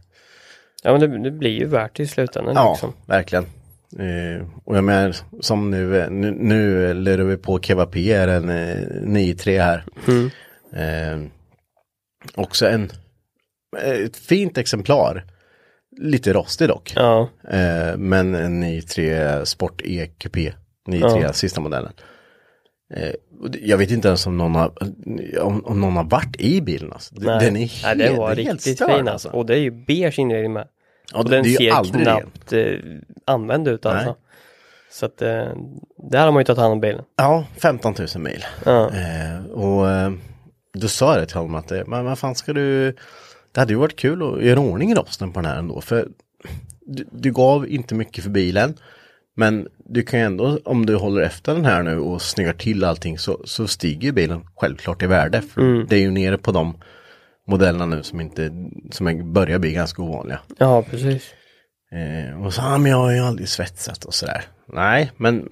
Ja 0.83 0.91
men 0.91 1.01
det, 1.01 1.23
det 1.23 1.31
blir 1.31 1.59
ju 1.59 1.65
värt 1.65 1.99
i 1.99 2.07
slutändan 2.07 2.55
ja, 2.55 2.71
liksom. 2.71 2.93
verkligen. 3.05 3.45
Eh, 3.99 4.47
och 4.65 4.78
jag 4.78 4.84
menar, 4.84 5.15
som 5.41 5.71
nu, 5.71 5.99
eh, 6.02 6.10
nu, 6.10 6.32
nu 6.32 6.93
lurar 6.93 7.23
vi 7.23 7.38
på 7.38 7.60
Keva 7.60 7.86
P 7.86 8.13
är 8.13 8.28
en 8.28 8.49
eh, 8.49 8.78
9-3 9.04 9.62
här. 9.62 9.84
Eh, 10.73 11.21
också 12.36 12.67
en, 12.67 12.89
ett 13.84 14.17
fint 14.17 14.58
exemplar. 14.58 15.25
Lite 16.02 16.34
rostig 16.34 16.67
dock. 16.67 16.93
Ja, 16.95 17.30
Eh, 17.49 17.97
men 17.97 18.36
en 18.36 18.63
9-3 18.63 19.45
Sport 19.45 19.82
E-kupé. 19.86 20.54
9-3 20.89 21.21
Ja. 21.21 21.34
sista 21.34 21.62
modellen. 21.62 21.91
Eh, 22.93 23.13
jag 23.62 23.78
vet 23.78 23.91
inte 23.91 24.08
ens 24.08 24.28
om 24.28 24.38
någon 24.38 24.56
har, 24.56 24.71
om, 25.41 25.65
om 25.65 25.82
någon 25.82 25.95
har 25.95 26.04
varit 26.04 26.36
i 26.41 26.62
bilen 26.62 26.93
alltså. 26.93 27.15
Nej. 27.17 27.45
Den 27.45 27.56
är 27.56 27.60
helt, 27.60 27.97
nej, 27.97 28.08
den 28.08 28.17
var 28.17 28.28
helt 28.28 28.39
riktigt 28.39 28.75
störd, 28.75 28.97
fin 28.97 29.08
alltså. 29.08 29.30
Och 29.30 29.45
det 29.45 29.54
är 29.54 29.60
ju 29.60 29.71
beige 29.71 30.19
inredning 30.19 30.54
med. 30.54 30.67
Ja, 31.13 31.24
den 31.24 31.45
ser 31.45 31.72
aldrig 31.72 32.04
knappt 32.04 32.54
eh, 32.54 32.74
använd 33.26 33.67
ut 33.67 33.86
alltså. 33.86 34.06
Nej. 34.06 34.15
Så 34.91 35.06
att 35.06 35.22
eh, 35.22 35.48
där 36.12 36.26
har 36.26 36.32
man 36.32 36.41
ju 36.41 36.45
tagit 36.45 36.60
hand 36.60 36.74
om 36.74 36.82
bilen. 36.82 37.04
Ja, 37.15 37.45
15 37.58 37.95
000 38.15 38.24
mil. 38.24 38.45
Ja. 38.65 38.91
Eh, 38.91 39.45
och 39.52 39.89
eh, 39.89 40.12
då 40.74 40.88
sa 40.88 41.13
jag 41.13 41.22
det 41.22 41.26
till 41.26 41.38
honom 41.38 41.56
att, 41.56 41.72
eh, 41.72 41.82
men 41.88 42.06
vad 42.06 42.19
fan 42.19 42.36
ska 42.36 42.54
du, 42.54 42.95
det 43.52 43.60
hade 43.60 43.74
ju 43.74 43.80
varit 43.80 43.95
kul 43.95 44.34
att 44.34 44.43
göra 44.43 44.60
ordning 44.60 44.91
i 44.91 44.95
rosten 44.95 45.34
på 45.34 45.41
den 45.41 45.52
här 45.52 45.58
ändå. 45.58 45.82
För 45.82 46.08
du, 46.82 47.06
du 47.12 47.32
gav 47.32 47.67
inte 47.67 47.95
mycket 47.95 48.24
för 48.24 48.32
bilen. 48.32 48.74
Men 49.36 49.67
du 49.78 50.04
kan 50.04 50.19
ju 50.19 50.26
ändå, 50.26 50.60
om 50.65 50.86
du 50.86 50.95
håller 50.95 51.22
efter 51.22 51.54
den 51.54 51.65
här 51.65 51.84
nu 51.84 52.00
och 52.00 52.22
snyggar 52.22 52.54
till 52.54 52.84
allting 52.84 53.17
så, 53.17 53.41
så 53.45 53.67
stiger 53.67 54.12
bilen 54.12 54.45
självklart 54.56 55.04
i 55.04 55.08
värde. 55.08 55.41
För 55.41 55.86
det 55.88 55.95
är 55.95 56.00
ju 56.00 56.12
nere 56.12 56.38
på 56.38 56.52
de 56.52 56.76
modellerna 57.49 57.85
nu 57.85 58.03
som 58.03 58.21
inte, 58.21 58.51
som 58.91 59.33
börjar 59.33 59.59
bli 59.59 59.71
ganska 59.71 60.01
ovanliga. 60.01 60.39
ja, 60.57 60.83
precis. 60.83 61.33
Eh, 61.91 62.45
och 62.45 62.53
så, 62.53 62.62
ah, 62.62 62.77
men 62.77 62.91
jag 62.91 62.97
har 62.97 63.12
ju 63.12 63.19
aldrig 63.19 63.49
svetsat 63.49 64.05
och 64.05 64.13
sådär. 64.13 64.43
Nej, 64.73 65.12
men, 65.17 65.47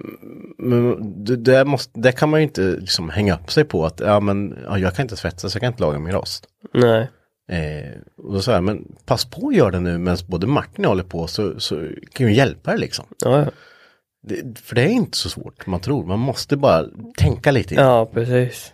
men 0.58 0.96
det, 1.24 1.36
det, 1.36 1.64
måste, 1.64 2.00
det 2.00 2.12
kan 2.12 2.28
man 2.28 2.40
ju 2.40 2.44
inte 2.46 2.62
liksom 2.62 3.10
hänga 3.10 3.34
upp 3.34 3.52
sig 3.52 3.64
på 3.64 3.86
att, 3.86 4.00
ja 4.00 4.20
men, 4.20 4.58
ja, 4.64 4.78
jag 4.78 4.94
kan 4.94 5.02
inte 5.02 5.16
svetsa 5.16 5.48
så 5.48 5.56
jag 5.56 5.60
kan 5.60 5.72
inte 5.72 5.82
laga 5.82 5.98
min 5.98 6.12
rost. 6.12 6.46
Nej. 6.74 7.10
Eh, 7.50 7.92
och 8.16 8.32
då 8.32 8.42
sa 8.42 8.52
jag, 8.52 8.64
men 8.64 8.84
pass 9.06 9.24
på 9.24 9.48
att 9.48 9.56
göra 9.56 9.70
det 9.70 9.80
nu 9.80 9.98
medan 9.98 10.18
både 10.26 10.46
Martin 10.46 10.76
och 10.76 10.84
jag 10.84 10.88
håller 10.88 11.04
på 11.04 11.26
så, 11.26 11.60
så 11.60 11.88
kan 12.12 12.26
vi 12.26 12.34
hjälpa 12.34 12.70
dig 12.70 12.80
liksom. 12.80 13.04
Ja, 13.24 13.38
ja. 13.38 13.50
Det, 14.22 14.58
för 14.58 14.74
det 14.74 14.82
är 14.82 14.88
inte 14.88 15.18
så 15.18 15.28
svårt 15.28 15.66
man 15.66 15.80
tror, 15.80 16.06
man 16.06 16.18
måste 16.18 16.56
bara 16.56 16.84
tänka 17.16 17.50
lite. 17.50 17.74
ja 17.74 18.06
precis. 18.06 18.72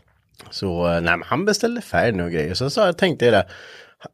Så, 0.50 0.86
eh, 0.86 0.92
nej 1.00 1.16
men 1.16 1.22
han 1.22 1.44
beställde 1.44 1.80
färg 1.80 2.12
nu 2.12 2.24
och 2.24 2.30
grejer. 2.30 2.54
Så, 2.54 2.70
så 2.70 2.80
jag 2.80 2.98
tänkte 2.98 3.24
jag 3.24 3.34
det, 3.34 3.46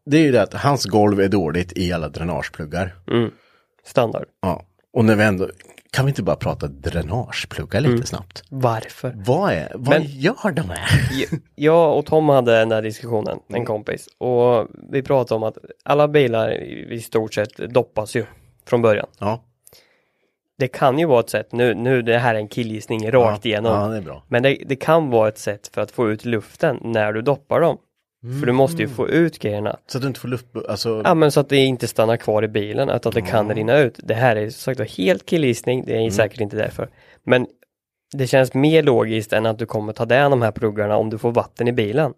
det 0.07 0.17
är 0.17 0.23
ju 0.23 0.33
det 0.33 0.43
att 0.43 0.55
hans 0.55 0.85
golv 0.85 1.21
är 1.21 1.29
dåligt 1.29 1.73
i 1.79 1.93
alla 1.93 2.09
dränagepluggar. 2.09 2.95
Standard. 3.85 4.25
Ja, 4.43 4.63
och 4.93 5.05
när 5.05 5.17
vi 5.17 5.25
ändå, 5.25 5.49
kan 5.93 6.05
vi 6.05 6.09
inte 6.11 6.23
bara 6.23 6.37
prata 6.37 6.67
dränagepluggar 6.67 7.81
lite 7.81 8.07
snabbt? 8.07 8.43
Varför? 8.49 9.13
Vad 9.17 9.53
är, 9.53 9.73
vad 9.75 9.89
Men- 10.01 10.03
gör 10.07 10.53
de 10.53 10.71
här? 10.71 10.91
Jag 11.55 11.99
och 11.99 12.07
Tom 12.07 12.29
hade 12.29 12.59
den 12.59 12.69
där 12.69 12.83
diskussionen, 12.83 13.39
en 13.49 13.65
kompis, 13.65 14.09
och 14.19 14.69
vi 14.93 15.03
pratade 15.03 15.37
om 15.37 15.43
att 15.43 15.57
alla 15.85 16.09
bilar 16.09 16.51
i 16.93 17.01
stort 17.01 17.35
sett 17.35 17.57
doppas 17.57 18.17
ju 18.17 18.25
från 18.67 18.83
början. 18.83 19.07
Ja, 19.19 19.45
Det 20.61 20.69
kan 20.69 20.99
ju 20.99 21.07
vara 21.07 21.21
ett 21.21 21.31
sätt, 21.31 21.53
nu, 21.53 21.75
nu 21.75 22.03
det 22.03 22.19
här 22.19 22.35
är 22.35 22.39
en 22.39 22.49
killgissning 22.49 23.11
rakt 23.11 23.45
ja, 23.45 23.49
igenom, 23.49 24.03
Ja, 24.07 24.23
men 24.29 24.43
det, 24.43 24.59
det 24.67 24.77
kan 24.77 25.11
vara 25.11 25.29
ett 25.29 25.39
sätt 25.39 25.71
för 25.75 25.81
att 25.83 25.91
få 25.91 26.11
ut 26.11 26.25
luften 26.25 26.79
när 26.85 27.13
du 27.13 27.23
doppar 27.23 27.61
dem. 27.61 27.79
För 28.41 28.47
du 28.47 28.53
måste 28.53 28.77
ju 28.79 28.85
Mm. 28.85 28.97
få 28.97 29.09
ut 29.09 29.39
grejerna. 29.39 29.77
Så 29.87 29.99
att 29.99 30.03
du 30.03 30.09
inte 30.09 30.21
får 30.21 30.29
luft, 30.29 30.47
alltså, 30.69 31.03
Ja 31.05 31.15
men 31.15 31.33
så 31.33 31.41
att 31.41 31.49
det 31.49 31.57
inte 31.57 31.87
stannar 31.89 32.17
kvar 32.17 32.43
i 32.45 32.49
bilen, 32.49 32.89
utan 32.91 33.09
att 33.11 33.15
det 33.15 33.23
kan 33.23 33.55
rinna 33.55 33.79
ut. 33.79 34.01
Det 34.03 34.15
här 34.15 34.37
är 34.37 34.51
som 34.51 34.75
sagt 34.75 34.91
helt 34.97 35.27
killgissning, 35.27 35.85
det 35.87 35.93
är 35.93 35.99
Mm. 35.99 36.11
säkert 36.11 36.41
inte 36.41 36.57
därför. 36.57 36.89
Men 37.25 37.47
det 38.13 38.27
känns 38.27 38.55
mer 38.55 38.83
logiskt 38.83 39.33
än 39.33 39.47
att 39.47 39.59
du 39.59 39.67
kommer 39.67 39.93
ta 39.93 40.05
där 40.05 40.31
de 40.31 40.43
här 40.43 40.53
pluggarna 40.53 40.97
om 40.97 41.11
du 41.11 41.19
får 41.19 41.33
vatten 41.33 41.69
i 41.69 41.73
bilen. 41.73 42.13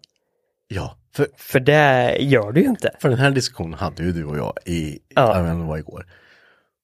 ja. 0.67 0.97
För, 1.15 1.27
För 1.37 1.59
det 1.59 2.17
gör 2.19 2.51
du 2.51 2.61
ju 2.61 2.67
inte. 2.67 2.91
för 2.99 3.09
den 3.09 3.17
här 3.17 3.31
diskussionen 3.31 3.73
hade 3.73 4.03
ju 4.03 4.11
du 4.11 4.25
och 4.25 4.37
jag 4.37 4.53
i, 4.65 4.99
Ja. 5.15 5.21
ja. 5.21 5.37
jag 5.37 5.43
vet 5.43 5.53
inte, 5.53 5.67
var 5.67 5.77
igår. 5.77 6.05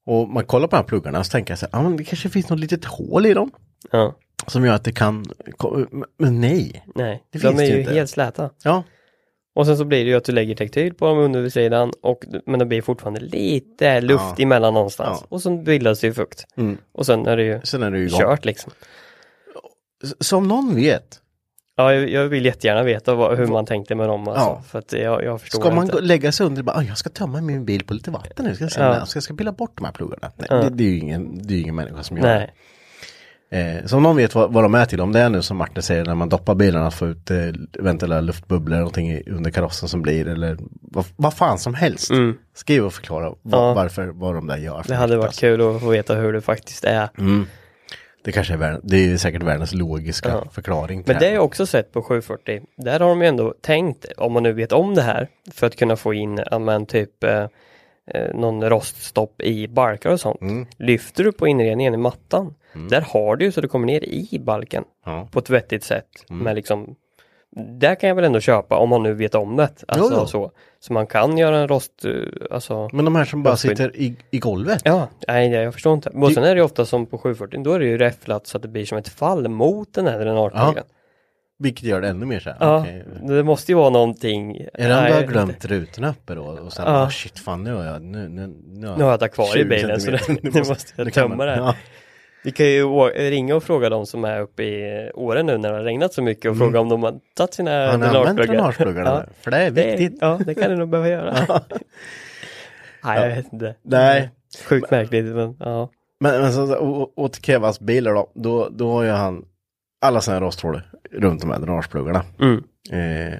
Och 0.09 0.29
man 0.29 0.45
kollar 0.45 0.67
på 0.67 0.75
de 0.75 0.77
här 0.77 0.83
pluggarna 0.87 1.19
och 1.19 1.25
så 1.25 1.31
tänker 1.31 1.51
jag 1.51 1.59
så 1.59 1.65
här, 1.71 1.79
ja 1.79 1.83
men 1.89 1.97
det 1.97 2.03
kanske 2.03 2.29
finns 2.29 2.49
något 2.49 2.59
litet 2.59 2.85
hål 2.85 3.25
i 3.25 3.33
dem. 3.33 3.51
Ja, 3.91 4.15
Som 4.47 4.65
gör 4.65 4.73
att 4.73 4.83
det 4.83 4.91
kan, 4.91 5.25
men 6.17 6.41
nej. 6.41 6.85
nej. 6.95 7.23
Det 7.31 7.39
de 7.39 7.47
finns 7.47 7.61
är 7.61 7.65
det 7.65 7.73
ju 7.73 7.79
inte. 7.79 7.93
helt 7.93 8.09
släta. 8.09 8.49
Ja, 8.63 8.83
Och 9.55 9.65
sen 9.65 9.77
så 9.77 9.85
blir 9.85 10.03
det 10.05 10.09
ju 10.11 10.17
att 10.17 10.23
du 10.23 10.31
lägger 10.31 10.55
tektyl 10.55 10.93
på 10.93 11.05
dem 11.05 11.17
undersidan 11.17 11.91
och 12.01 12.25
men 12.45 12.59
det 12.59 12.65
blir 12.65 12.81
fortfarande 12.81 13.19
lite 13.19 14.01
luft 14.01 14.23
Ja. 14.37 14.43
emellan 14.43 14.73
någonstans. 14.73 15.17
Ja. 15.21 15.27
Och 15.29 15.41
så 15.41 15.57
bildas 15.57 15.99
det 15.99 16.07
ju 16.07 16.13
fukt. 16.13 16.45
Mm. 16.57 16.77
Och 16.91 17.05
sen 17.05 17.27
är 17.27 17.37
det 17.37 17.43
ju 17.43 17.61
sen 17.63 17.83
är 17.83 17.91
det 17.91 17.99
ju 17.99 18.05
igång. 18.07 18.19
kört 18.19 18.45
liksom. 18.45 18.71
Som 20.19 20.47
någon 20.47 20.75
vet, 20.75 21.19
Ja, 21.79 21.93
jag, 21.93 22.27
vill 22.27 22.45
jättegärna 22.45 22.83
veta 22.83 23.15
vad, 23.15 23.37
hur 23.37 23.47
man 23.47 23.65
tänkte 23.65 23.95
med 23.95 24.07
dem 24.09 24.27
alltså. 24.27 24.43
Ja. 24.45 24.63
För 24.67 24.79
att 24.79 24.91
jag, 24.93 25.23
jag 25.23 25.41
förstår 25.41 25.59
Ska 25.61 25.71
man 25.71 25.83
inte. 25.83 26.01
lägga 26.01 26.31
sig 26.31 26.45
under 26.45 26.61
och 26.61 26.65
bara, 26.65 26.77
"Ah, 26.77 26.83
jag 26.83 26.97
ska 26.97 27.09
tömma 27.09 27.41
min 27.41 27.65
bil 27.65 27.85
på 27.85 27.93
lite 27.93 28.11
vatten 28.11 28.45
nu, 28.45 28.55
ska 28.55 28.63
jag, 28.83 28.95
Ja. 28.95 29.05
ska 29.05 29.17
jag 29.17 29.23
ska 29.23 29.33
pilla 29.35 29.51
bort 29.51 29.71
de 29.75 29.85
här 29.85 29.91
pluggarna. 29.91 30.31
Nej, 30.35 30.47
Ja. 30.49 30.55
det, 30.55 30.69
det 30.69 30.83
är 30.83 30.87
ju 30.89 30.97
ingen, 30.99 31.47
det 31.47 31.53
är 31.53 31.59
ingen 31.61 31.75
människa 31.75 32.03
som 32.03 32.17
gör 32.17 32.23
Nej. 32.25 32.39
det. 32.39 32.53
Eh, 33.51 33.85
så 33.85 33.97
om 33.97 34.03
någon 34.03 34.15
vet 34.15 34.35
vad, 34.35 34.53
vad 34.53 34.63
de 34.63 34.75
är 34.75 34.85
till, 34.85 35.01
om 35.01 35.11
det 35.11 35.19
är 35.19 35.29
nu 35.29 35.41
som 35.41 35.57
Martin 35.57 35.83
säger 35.83 36.05
när 36.05 36.15
man 36.15 36.29
doppar 36.29 36.55
bilarna 36.55 36.87
att 36.87 36.93
få 36.93 37.07
ut 37.07 37.31
eh, 37.31 37.37
eventuella 37.79 38.21
luftbubblor 38.21 38.77
någonting 38.77 39.21
under 39.27 39.51
karossen 39.51 39.89
som 39.89 40.01
blir 40.01 40.27
eller 40.27 40.57
vad, 40.81 41.05
vad 41.15 41.33
fan 41.33 41.59
som 41.59 41.73
helst. 41.73 42.11
Skriv 42.55 42.85
och 42.85 42.93
förklara 42.93 43.29
vad, 43.41 43.61
Ja. 43.69 43.73
varför, 43.73 44.07
vad 44.07 44.35
de 44.35 44.47
där 44.47 44.57
gör. 44.57 44.83
Det 44.87 44.95
hade 44.95 45.17
varit 45.17 45.25
alltså. 45.27 45.41
kul 45.41 45.75
att 45.75 45.81
få 45.81 45.89
veta 45.89 46.15
hur 46.15 46.33
det 46.33 46.41
faktiskt 46.41 46.83
är. 46.83 47.09
Det 48.23 48.31
kanske 48.31 48.53
är, 48.53 48.57
värld, 48.57 48.79
det 48.83 48.97
är 49.11 49.17
säkert 49.17 49.43
världens 49.43 49.73
logiska 49.73 50.29
Ja. 50.29 50.43
förklaring. 50.51 51.03
Men 51.07 51.19
det 51.19 51.25
har 51.25 51.33
jag 51.33 51.43
också 51.45 51.65
sett 51.65 51.91
på 51.91 52.01
740. 52.03 52.61
Där 52.75 52.99
har 52.99 53.09
de 53.09 53.21
ju 53.21 53.27
ändå 53.27 53.53
tänkt, 53.61 54.05
om 54.17 54.33
man 54.33 54.43
nu 54.43 54.53
vet 54.53 54.71
om 54.71 54.95
det 54.95 55.01
här, 55.01 55.27
för 55.51 55.67
att 55.67 55.75
kunna 55.75 55.95
få 55.95 56.13
in, 56.13 56.39
ja 56.51 56.59
men 56.59 56.85
typ 56.85 57.23
eh, 57.23 57.45
eh, 58.13 58.35
någon 58.35 58.69
roststopp 58.69 59.41
i 59.41 59.67
balkar 59.67 60.09
och 60.09 60.19
sånt. 60.19 60.41
Mm. 60.41 60.65
Lyfter 60.77 61.23
du 61.23 61.31
på 61.31 61.47
inredningen 61.47 61.93
i 61.93 61.97
mattan, 61.97 62.55
där 62.89 63.01
har 63.01 63.35
du 63.35 63.45
ju 63.45 63.51
så 63.51 63.61
det 63.61 63.67
kommer 63.67 63.87
ner 63.87 64.03
i 64.03 64.39
balken 64.39 64.83
Ja. 65.05 65.27
på 65.31 65.39
ett 65.39 65.49
vettigt 65.49 65.83
sätt. 65.83 66.07
Mm. 66.29 66.43
Med 66.43 66.55
liksom, 66.55 66.95
där 67.55 67.95
kan 67.95 68.07
jag 68.09 68.15
väl 68.15 68.25
ändå 68.25 68.39
köpa 68.39 68.77
om 68.77 68.89
man 68.89 69.03
nu 69.03 69.13
vet 69.13 69.35
om 69.35 69.55
det. 69.55 69.69
Alltså 69.87 70.09
Jo, 70.11 70.17
jo. 70.19 70.25
så. 70.27 70.51
Så 70.79 70.93
man 70.93 71.07
kan 71.07 71.37
göra 71.37 71.57
en 71.57 71.67
rost, 71.67 72.05
eh, 72.05 72.11
alltså 72.51 72.89
Men 72.93 73.05
de 73.05 73.15
här 73.15 73.25
som 73.25 73.43
bara 73.43 73.53
Rostskydd. 73.53 73.77
sitter 73.77 73.95
i, 73.97 74.15
i 74.31 74.39
golvet. 74.39 74.81
Ja, 74.85 75.07
nej 75.27 75.49
jag 75.51 75.73
förstår 75.73 75.93
inte. 75.93 76.09
Och 76.09 76.31
sen 76.31 76.43
är 76.43 76.55
det 76.55 76.59
ju 76.59 76.65
ofta 76.65 76.85
som 76.85 77.05
på 77.05 77.17
740, 77.17 77.63
då 77.63 77.73
är 77.73 77.79
det 77.79 77.85
ju 77.85 77.97
räfflat 77.97 78.47
så 78.47 78.57
att 78.57 78.61
det 78.61 78.67
blir 78.69 78.85
som 78.85 78.97
ett 78.97 79.09
fall 79.09 79.47
mot 79.47 79.93
den 79.93 80.07
här 80.07 80.19
dränagepluggen. 80.19 80.83
Vilket 81.61 81.83
gör 81.83 82.01
det 82.01 82.07
ännu 82.07 82.25
mer 82.25 82.39
så 82.39 82.49
här. 82.49 82.57
Ja, 82.59 82.79
okej. 82.79 83.05
det 83.27 83.43
måste 83.43 83.71
ju 83.71 83.75
vara 83.75 83.89
någonting. 83.89 84.55
Är 84.73 84.87
det 84.89 84.95
om 84.95 85.01
Nej, 85.01 85.11
du 85.11 85.15
har 85.17 85.23
glömt 85.23 85.65
rutorna 85.65 86.09
uppe 86.09 86.35
då? 86.35 86.43
Och 86.43 86.73
sen, 86.73 86.85
Ja. 86.87 87.03
oh, 87.03 87.09
shit 87.09 87.39
fan 87.39 87.63
nu 87.63 87.73
har 87.73 87.85
jag, 87.85 88.01
nu, 88.01 88.29
nu, 88.29 88.47
nu 88.47 88.93
Nu 88.97 89.03
har 89.03 89.11
jag 89.11 89.19
det 89.19 89.27
kvar 89.29 89.45
i 89.45 89.59
20 89.59 89.65
bilen 89.65 90.01
så 90.01 90.11
det, 90.11 90.27
nu 90.43 90.51
måste 90.67 90.93
jag 90.95 91.13
tömma 91.13 91.45
det. 91.45 91.55
Ja. 91.55 91.75
Vi 92.43 92.51
kan 92.51 92.65
ju 92.65 92.83
å- 92.83 93.09
ringa 93.15 93.55
och 93.55 93.63
fråga 93.63 93.89
de 93.89 94.05
som 94.05 94.25
är 94.25 94.41
uppe 94.41 94.63
i 94.63 95.11
Åre 95.13 95.43
nu 95.43 95.57
när 95.57 95.69
det 95.71 95.75
har 95.77 95.83
regnat 95.83 96.13
så 96.13 96.21
mycket 96.21 96.51
och 96.51 96.57
fråga 96.57 96.79
om 96.79 96.89
de 96.89 97.03
har 97.03 97.19
tagit 97.35 97.53
sina 97.53 97.71
Har 97.91 97.97
ni 97.97 98.05
dränagepluggarna? 98.07 99.09
Ja. 99.27 99.33
För 99.41 99.51
det 99.51 99.57
är 99.57 99.71
Det, 99.71 99.95
viktigt. 99.97 100.17
ja, 100.21 100.39
det 100.45 100.55
kan 100.55 100.69
du 100.71 100.77
nog 100.77 100.89
behöva 100.89 101.09
göra. 101.09 101.33
Nej, 103.03 103.21
jag 103.29 103.35
vet 103.35 103.53
inte. 103.53 103.75
Nej. 103.81 104.29
Sjukt 104.65 104.91
märkligt, 104.91 105.25
men 105.25 105.55
ja. 105.59 105.89
Men, 106.19 106.41
men 106.41 106.53
så, 106.53 106.73
och 107.15 107.33
till 107.33 107.43
Kevas 107.43 107.79
bilar 107.79 108.13
då, 108.13 108.31
då, 108.35 108.69
då 108.71 108.91
har 108.91 109.03
ju 109.03 109.09
han 109.09 109.45
alla 110.01 110.21
sina 110.21 110.39
rosthål 110.41 110.81
runt 111.11 111.41
de 111.41 111.51
här 111.51 111.59
dränagepluggarna. 111.59 112.23
Mm. 112.39 112.63
Eh, 112.91 113.39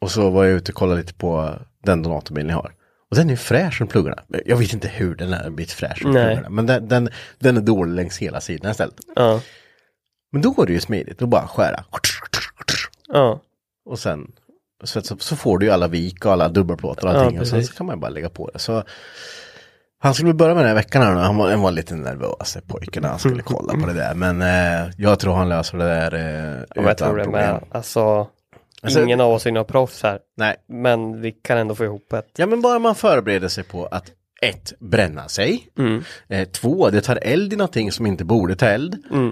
och 0.00 0.10
så 0.10 0.30
var 0.30 0.44
jag 0.44 0.52
ute 0.52 0.72
och 0.72 0.76
kollade 0.76 1.00
lite 1.00 1.14
på 1.14 1.50
den 1.84 2.02
donatorbilen 2.02 2.48
jag 2.50 2.56
har. 2.56 2.72
Och 3.14 3.18
den 3.18 3.30
är 3.30 3.36
fräsch 3.36 3.78
som 3.78 3.86
pluggarna. 3.86 4.22
Jag 4.46 4.56
vet 4.56 4.72
inte 4.72 4.88
hur 4.88 5.14
den 5.14 5.32
är 5.32 5.50
blivit 5.50 5.72
fräsch 5.72 6.02
Nej. 6.04 6.12
pluggarna. 6.12 6.48
Men 6.48 6.66
den, 6.66 6.88
den, 6.88 7.08
den 7.38 7.56
är 7.56 7.60
dålig 7.60 7.94
längs 7.94 8.18
hela 8.18 8.40
sidan 8.40 8.70
istället. 8.70 8.94
Ja. 9.16 9.40
Men 10.32 10.42
då 10.42 10.50
går 10.50 10.66
det 10.66 10.72
ju 10.72 10.80
smidigt 10.80 11.22
att 11.22 11.28
bara 11.28 11.46
skära. 11.46 11.84
Ja. 13.08 13.40
Och 13.84 13.98
sen 13.98 14.32
så, 14.84 15.02
så, 15.18 15.36
får 15.36 15.58
du 15.58 15.66
ju 15.66 15.72
alla 15.72 15.88
vik 15.88 16.26
och 16.26 16.32
alla 16.32 16.48
dubbelplåtar 16.48 17.08
och 17.08 17.14
Ja, 17.14 17.18
allting. 17.18 17.40
och 17.40 17.46
sen 17.46 17.64
så 17.64 17.74
kan 17.74 17.86
man 17.86 18.00
bara 18.00 18.10
lägga 18.10 18.28
på 18.28 18.50
det. 18.52 18.58
Så 18.58 18.82
han 19.98 20.14
skulle 20.14 20.34
börja 20.34 20.54
med 20.54 20.62
den 20.62 20.68
här 20.68 20.74
veckan 20.74 21.02
här 21.02 21.14
nu. 21.14 21.20
Han 21.20 21.36
var, 21.36 21.50
han 21.50 21.60
var 21.60 21.70
lite 21.70 21.94
nervös 21.94 22.56
pojken 22.66 23.02
när 23.02 23.10
han 23.10 23.18
skulle 23.18 23.42
kolla 23.44 23.72
på 23.72 23.86
det 23.86 23.92
där. 23.92 24.14
Men 24.14 24.42
eh, 24.42 24.90
jag 24.96 25.18
tror 25.18 25.34
han 25.34 25.48
löser 25.48 25.78
det 25.78 25.84
där 25.84 26.14
eh, 26.14 26.60
Ja, 26.60 26.66
men 26.74 26.84
jag 26.84 26.98
tror 26.98 27.16
det 27.16 27.28
med. 27.28 27.64
Alltså, 27.70 28.28
Alltså- 28.84 29.02
ingen 29.02 29.20
av 29.20 29.32
oss 29.32 29.46
är 29.46 29.52
några 29.52 29.64
proffs 29.64 30.02
här. 30.02 30.18
Nej, 30.36 30.56
Men 30.68 31.20
vi 31.20 31.32
kan 31.32 31.58
ändå 31.58 31.74
få 31.74 31.84
ihop 31.84 32.12
ett. 32.12 32.26
ja 32.36 32.46
men 32.46 32.60
bara 32.62 32.78
man 32.78 32.94
förbereder 32.94 33.48
sig 33.48 33.64
på 33.64 33.86
att 33.86 34.12
ett, 34.42 34.72
bränna 34.78 35.28
sig. 35.28 35.68
Mm. 35.78 36.02
Eh, 36.28 36.48
två, 36.48 36.90
det 36.90 37.00
tar 37.00 37.18
eld 37.22 37.52
i 37.52 37.56
någonting 37.56 37.92
som 37.92 38.06
inte 38.06 38.24
borde 38.24 38.56
ta 38.56 38.66
eld. 38.66 38.96
Mm. 39.10 39.28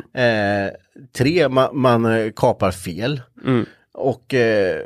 Eh, 0.67 0.73
tre, 1.17 1.49
man, 1.49 1.69
man 1.73 2.05
eh, 2.05 2.33
kapar 2.37 2.71
fel. 2.71 3.21
Mm. 3.45 3.67
Och 3.95 4.35
eh, 4.35 4.81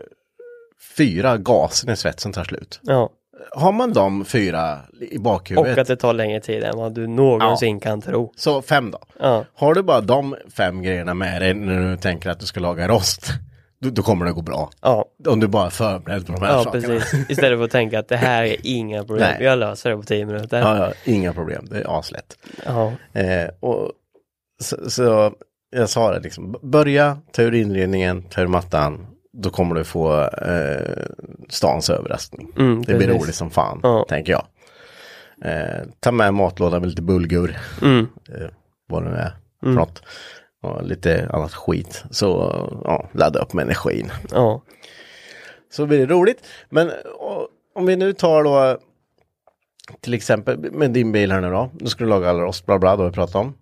fyra, 0.97 1.37
gasen 1.37 1.91
i 1.91 1.97
svetsen 1.97 2.33
tar 2.33 2.45
slut. 2.45 2.81
Ja. 2.83 3.11
har 3.51 3.73
man 3.73 3.93
de 3.93 4.25
fyra 4.25 4.79
i 5.11 5.19
bakhuvudet. 5.19 5.73
Och 5.73 5.79
att 5.81 5.89
det 5.89 5.97
tar 5.97 6.13
längre 6.13 6.41
tid 6.41 6.63
än 6.65 6.77
vad 6.77 6.95
du 6.95 7.07
någonsin 7.07 7.81
kan 7.81 8.03
tro. 8.03 8.33
Så 8.37 8.63
fem 8.63 8.91
då. 8.91 8.99
Ja. 9.21 9.45
Har 9.55 9.75
du 9.75 9.83
bara 9.83 10.01
de 10.01 10.37
fem 10.57 10.83
grejerna 10.83 11.15
med 11.15 11.43
dig 11.43 11.55
när 11.55 11.91
du 11.91 11.97
tänker 11.97 12.31
att 12.31 12.41
du 12.41 12.47
ska 12.47 12.61
laga 12.61 12.89
rost. 12.89 13.29
Då, 13.81 13.91
då 13.91 14.03
kommer 14.03 14.27
det 14.27 14.33
gå 14.33 14.43
bra. 14.43 14.71
Ja, 14.83 15.05
Om 15.29 15.41
du 15.41 15.47
bara 15.47 15.67
är 15.67 15.71
förberedd 15.71 16.27
på 16.27 16.33
de 16.33 16.43
här 16.43 16.53
ja 16.53 16.65
sakerna. 16.65 16.83
precis. 16.89 17.31
Istället 17.31 17.59
för 17.59 17.65
att 17.65 17.71
tänka 17.71 17.99
att 17.99 18.09
det 18.09 18.17
här 18.17 18.45
är 18.45 18.57
inga 18.63 19.05
problem. 19.05 19.35
Nej. 19.39 19.45
Jag 19.47 19.59
löser 19.59 19.91
det 19.91 19.97
på 19.97 20.03
tio 20.03 20.27
minuter. 20.27 20.59
Ja, 20.61 20.79
ja, 20.79 20.93
inga 21.05 21.33
problem. 21.33 21.67
Det 21.71 21.81
är 21.81 21.99
aslätt. 21.99 22.39
Ja. 22.67 22.93
Eh, 23.13 23.49
och 23.61 23.93
så, 24.63 24.91
så 24.91 25.33
jag 25.71 25.89
sa 25.89 26.13
det 26.13 26.21
liksom, 26.21 26.57
börja, 26.63 27.19
ta 27.33 27.43
ur 27.43 27.55
inredningen, 27.55 28.23
ta 28.23 28.41
ur 28.41 28.47
mattan. 28.47 29.07
Då 29.33 29.51
kommer 29.51 29.75
du 29.75 29.85
få 29.85 30.23
eh, 30.23 31.03
stans 31.49 31.91
överraskning. 31.91 32.53
Mm, 32.59 32.83
det 32.83 32.95
blir 32.95 33.09
roligt 33.09 33.35
som 33.35 33.51
fan, 33.51 33.81
Ja. 33.83 34.07
tänker 34.09 34.33
jag. 34.33 34.47
Eh, 35.45 35.83
ta 36.01 36.13
med 36.13 36.35
matlåda 36.35 36.81
med 36.81 36.89
lite 36.89 37.03
bulgur. 37.03 37.59
Mm. 37.83 38.09
Eh, 38.29 38.47
vad 38.89 39.03
det 39.05 39.11
nu 39.11 39.17
är 39.17 39.33
för 39.61 39.69
något. 39.69 40.03
Och 40.67 40.87
lite 40.87 41.29
annat 41.33 41.55
skit. 41.55 42.05
Så 42.11 42.27
ja, 42.85 43.09
ladda 43.13 43.41
upp 43.41 43.53
med 43.53 43.63
energin. 43.63 44.11
Ja. 44.31 44.63
Så 45.73 45.87
blir 45.87 45.99
det 45.99 46.15
roligt. 46.15 46.47
Men 46.69 46.91
och, 47.19 47.49
om 47.75 47.87
vi 47.87 47.97
nu 47.97 48.13
tar 48.13 48.45
då 48.45 48.79
till 50.01 50.15
exempel 50.15 50.73
med 50.73 50.91
din 50.91 51.13
bil 51.13 51.33
här 51.33 51.41
nu 51.41 51.51
då. 51.51 51.71
Nu 51.81 51.87
ska 51.87 52.05
du 52.05 52.11
laga 52.11 52.31
alla 52.31 52.43
rost, 52.43 52.67
bla 52.67 52.79
bla, 52.79 52.97
har 52.97 53.05
vi 53.05 53.13
pratat 53.13 53.35
om. 53.35 53.55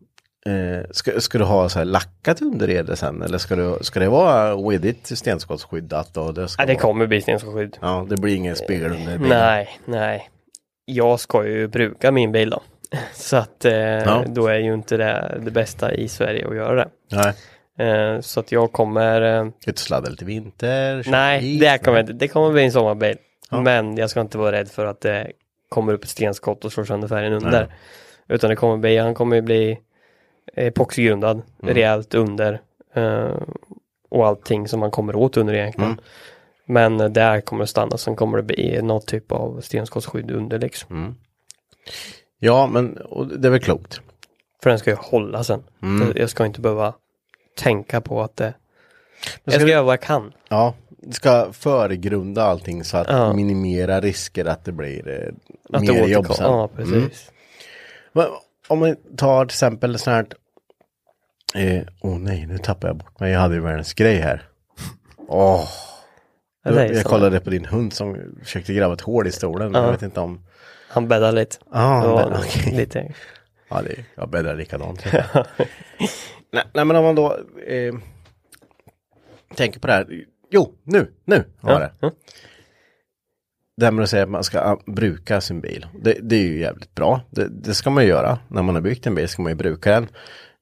Eh, 0.46 0.90
ska, 0.90 1.20
ska 1.20 1.38
du 1.38 1.44
ha 1.44 1.68
så 1.68 1.78
här 1.78 1.86
lackat 1.86 2.42
underrede 2.42 2.96
sen 2.96 3.22
eller 3.22 3.38
ska, 3.38 3.56
du, 3.56 3.78
ska 3.80 4.00
det 4.00 4.08
vara 4.08 4.68
with 4.68 4.86
it 4.86 5.18
stenskottsskyddat? 5.18 6.16
Och 6.16 6.34
det, 6.34 6.48
ska 6.48 6.62
ja, 6.62 6.66
det 6.66 6.72
vara, 6.72 6.82
kommer 6.82 7.06
bli 7.06 7.20
stensskydd. 7.20 7.78
Ja, 7.80 8.06
det 8.08 8.16
blir 8.16 8.36
ingen 8.36 8.56
spegel 8.56 8.92
under 8.92 9.18
bilen. 9.18 9.28
Nej, 9.28 9.78
nej. 9.84 10.30
Jag 10.84 11.20
ska 11.20 11.46
ju 11.46 11.68
bruka 11.68 12.12
min 12.12 12.32
bil 12.32 12.50
då. 12.50 12.62
Så 13.12 13.36
att 13.36 13.64
eh, 13.64 14.22
då 14.26 14.46
är 14.46 14.58
ju 14.58 14.74
inte 14.74 14.96
det 14.96 15.40
det 15.44 15.50
bästa 15.50 15.94
i 15.94 16.08
Sverige 16.08 16.48
att 16.48 16.56
göra 16.56 16.74
det. 16.74 16.88
Nej. 17.10 17.34
Eh, 17.88 18.20
så 18.20 18.40
att 18.40 18.52
jag 18.52 18.72
kommer 18.72 19.22
eh, 19.22 19.50
Ska 19.60 19.70
du 19.72 19.76
sladda 19.76 20.10
lite 20.10 20.24
vinter? 20.24 21.04
Nej, 21.10 21.58
det 21.58 21.78
kommer 21.84 22.00
inte. 22.00 22.12
Det 22.12 22.28
kommer 22.28 22.52
bli 22.52 22.64
en 22.64 22.72
sommarbil. 22.72 23.16
Ja. 23.50 23.60
Men 23.60 23.96
jag 23.96 24.10
ska 24.10 24.20
inte 24.20 24.38
vara 24.38 24.52
rädd 24.52 24.68
för 24.68 24.86
att 24.86 25.00
det 25.00 25.32
kommer 25.68 25.92
upp 25.92 26.02
ett 26.04 26.10
stenskott 26.10 26.64
och 26.64 26.72
slår 26.72 26.84
sönder 26.84 27.08
färgen 27.08 27.32
under. 27.32 27.50
Nej. 27.50 27.76
Utan 28.28 28.50
det 28.50 28.56
kommer 28.56 28.76
bli, 28.76 28.96
han 28.98 29.14
kommer 29.14 29.40
bli 29.40 29.78
epoxygrundad, 30.56 31.42
Mm. 31.62 31.74
rejält 31.74 32.14
under. 32.14 32.60
eh, 32.94 33.36
och 34.08 34.26
allting 34.26 34.68
som 34.68 34.80
man 34.80 34.90
kommer 34.90 35.16
åt 35.16 35.36
under 35.36 35.54
egentligen. 35.54 35.90
Mm. 35.90 36.04
Men 36.66 37.00
eh, 37.00 37.08
där 37.08 37.40
kommer 37.40 37.62
det 37.62 37.66
stanna, 37.68 37.96
sen 37.96 38.16
kommer 38.16 38.36
det 38.36 38.42
bli 38.42 38.82
något 38.82 39.06
typ 39.06 39.32
av 39.32 39.60
stenskottsskydd 39.60 40.30
under 40.30 40.58
liksom. 40.58 40.96
Mm. 40.96 41.14
Ja, 42.38 42.66
men 42.66 42.94
det 43.40 43.48
är 43.48 43.50
väl 43.50 43.60
klokt. 43.60 44.00
För 44.62 44.70
den 44.70 44.78
ska 44.78 44.90
ju 44.90 44.96
hålla 44.96 45.44
sen. 45.44 45.62
Mm. 45.82 46.12
Jag 46.16 46.30
ska 46.30 46.46
inte 46.46 46.60
behöva 46.60 46.94
tänka 47.58 48.00
på 48.00 48.22
att 48.22 48.36
det... 48.36 48.54
Jag 49.44 49.54
ska 49.54 49.60
ska 49.60 49.70
göra 49.70 49.82
vad 49.82 49.92
jag 49.92 50.00
kan. 50.02 50.32
Ja, 50.48 50.74
du 50.88 51.12
ska 51.12 51.52
föregrunda 51.52 52.42
allting 52.44 52.84
så 52.84 52.96
att 52.96 53.08
Ja. 53.08 53.32
minimera 53.32 54.00
risker 54.00 54.44
att 54.44 54.64
det 54.64 54.72
blir 54.72 55.08
eh, 55.08 55.34
Att 55.76 55.82
mer 55.82 55.92
det 55.92 56.08
jobb 56.08 56.26
sen. 56.26 56.44
Ja, 56.44 56.68
precis. 56.68 56.92
Mm. 56.94 57.08
Men 58.12 58.26
Om 58.68 58.78
man 58.78 58.96
tar 59.16 59.44
till 59.44 59.54
exempel 59.54 59.98
sånt 59.98 60.14
här. 60.14 60.26
Åh 61.54 61.62
eh, 61.62 61.82
åh 62.00 62.18
nej, 62.18 62.46
nu 62.46 62.58
tappar 62.58 62.88
jag 62.88 62.96
bort 62.96 63.20
mig. 63.20 63.32
Jag 63.32 63.40
hade 63.40 63.54
ju 63.54 63.60
världens 63.60 63.94
grej 63.94 64.16
här. 64.16 64.42
Åh. 65.28 65.68
Är 66.64 66.84
jag 66.92 67.02
så. 67.02 67.08
kollade 67.08 67.40
på 67.40 67.50
din 67.50 67.64
hund 67.64 67.92
som 67.92 68.16
försökte 68.42 68.74
gräva 68.74 68.94
ett 68.94 69.00
hål 69.00 69.26
i 69.26 69.32
stolen. 69.32 69.74
Ja. 69.74 69.84
Jag 69.84 69.90
vet 69.92 70.02
inte 70.02 70.20
om. 70.20 70.40
Han 70.94 71.08
bäddar 71.08 71.32
lite. 71.32 71.56
Ah, 71.70 72.06
var 72.06 72.30
men, 72.30 72.38
okej. 72.38 72.76
lite. 72.76 73.14
Ja, 73.68 73.82
det, 73.82 74.04
jag 74.14 74.30
bäddar 74.30 74.56
likadant. 74.56 75.04
nej, 76.52 76.64
nej, 76.72 76.84
men 76.84 76.96
om 76.96 77.04
man 77.04 77.14
då 77.14 77.38
eh, 77.66 77.94
tänker 79.54 79.80
på 79.80 79.86
det 79.86 79.92
här. 79.92 80.24
Jo, 80.50 80.72
nu, 80.82 81.12
nu 81.24 81.44
har 81.60 81.72
jag 81.72 81.80
det. 81.80 81.92
Ja. 82.00 82.10
Det 83.76 83.84
här 83.84 83.92
med 83.92 84.02
att 84.02 84.10
säga 84.10 84.22
att 84.22 84.30
man 84.30 84.44
ska 84.44 84.60
ah, 84.60 84.78
bruka 84.86 85.40
sin 85.40 85.60
bil. 85.60 85.86
Det, 86.02 86.18
det 86.22 86.36
är 86.36 86.42
ju 86.42 86.60
jävligt 86.60 86.94
bra. 86.94 87.20
Det, 87.30 87.48
det 87.48 87.74
ska 87.74 87.90
man 87.90 88.02
ju 88.02 88.08
göra. 88.08 88.38
När 88.48 88.62
man 88.62 88.74
har 88.74 88.82
byggt 88.82 89.06
en 89.06 89.14
bil 89.14 89.28
ska 89.28 89.42
man 89.42 89.52
ju 89.52 89.56
bruka 89.56 89.90
den. 89.90 90.08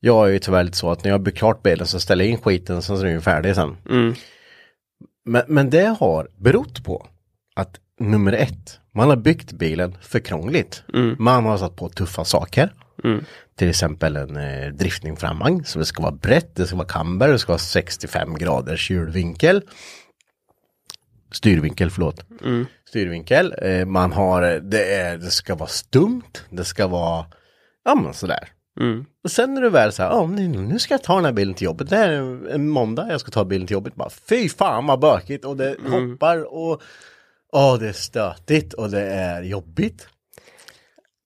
Jag 0.01 0.29
är 0.29 0.33
ju 0.33 0.39
tyvärr 0.39 0.65
lite 0.65 0.77
så 0.77 0.91
att 0.91 1.05
när 1.05 1.11
jag 1.11 1.21
byggt 1.21 1.39
klart 1.39 1.63
bilen 1.63 1.87
så 1.87 2.01
ställer 2.01 2.25
jag 2.25 2.33
in 2.33 2.39
skiten 2.39 2.83
så 2.83 2.97
är 2.97 3.05
den 3.05 3.13
ju 3.13 3.21
färdig 3.21 3.55
sen. 3.55 3.77
Mm. 3.91 4.15
Men, 5.25 5.43
men 5.49 5.71
det 5.71 5.97
har 6.01 6.29
berott 6.37 6.85
på 6.85 7.07
att 7.55 7.81
nummer 8.01 8.33
ett, 8.33 8.81
man 8.95 9.09
har 9.09 9.17
byggt 9.17 9.53
bilen 9.53 9.97
för 10.01 10.19
krångligt. 10.19 10.83
Man 11.19 11.45
har 11.45 11.59
satt 11.59 11.77
på 11.77 11.89
tuffa 11.89 12.25
saker. 12.25 12.73
Till 13.57 13.69
exempel 13.69 14.17
en 14.17 14.37
eh, 14.37 14.73
driftning 14.73 15.17
framvagn. 15.17 15.65
Så 15.65 15.79
det 15.79 15.85
ska 15.85 16.03
vara 16.03 16.13
brett, 16.13 16.57
det 16.57 16.67
ska 16.67 16.77
vara 16.77 16.87
camber, 16.89 17.29
det 17.29 17.39
ska 17.39 17.53
vara 17.53 17.59
65 17.59 18.35
graders 18.35 18.91
hjulvinkel. 18.91 19.63
Styrvinkel, 21.33 21.91
förlåt. 21.91 22.25
Styrvinkel. 22.89 23.55
Eh, 23.63 23.87
man 23.87 24.13
har, 24.13 24.43
det, 24.43 24.95
är, 24.95 25.19
det 25.19 25.31
ska 25.31 25.55
vara 25.55 25.69
stumt, 25.69 26.33
det 26.51 26.65
ska 26.65 26.87
vara, 26.87 27.27
ja 27.85 27.95
men 27.95 28.15
sådär. 28.15 28.49
Mm. 28.81 29.05
Och 29.25 29.31
sen 29.31 29.55
när 29.55 29.63
du 29.63 29.71
väl 29.71 29.93
säger, 29.93 30.11
ja 30.11 30.27
nu, 30.27 30.49
nu 30.49 30.79
ska 30.79 30.95
jag 30.95 31.03
ta 31.03 31.17
den 31.17 31.25
här 31.25 31.33
bilen 31.33 31.55
till 31.55 31.65
jobbet. 31.65 31.91
Det 31.91 31.97
här 31.97 32.09
är 32.09 32.49
en 32.49 32.69
måndag, 32.69 33.07
jag 33.11 33.21
ska 33.21 33.31
ta 33.31 33.45
bilen 33.45 33.67
till 33.67 33.75
jobbet. 33.75 33.95
Bara, 33.95 34.11
Fy 34.11 34.49
fan 34.49 34.87
vad 34.87 35.01
bökigt 35.01 35.45
och 35.45 35.57
det 35.57 35.77
hoppar 35.89 36.55
och 36.55 36.83
åh, 37.53 37.79
det 37.79 37.89
är 37.89 37.93
stötigt 37.93 38.73
och 38.73 38.91
det 38.91 39.01
är 39.13 39.43
jobbigt. 39.43 40.07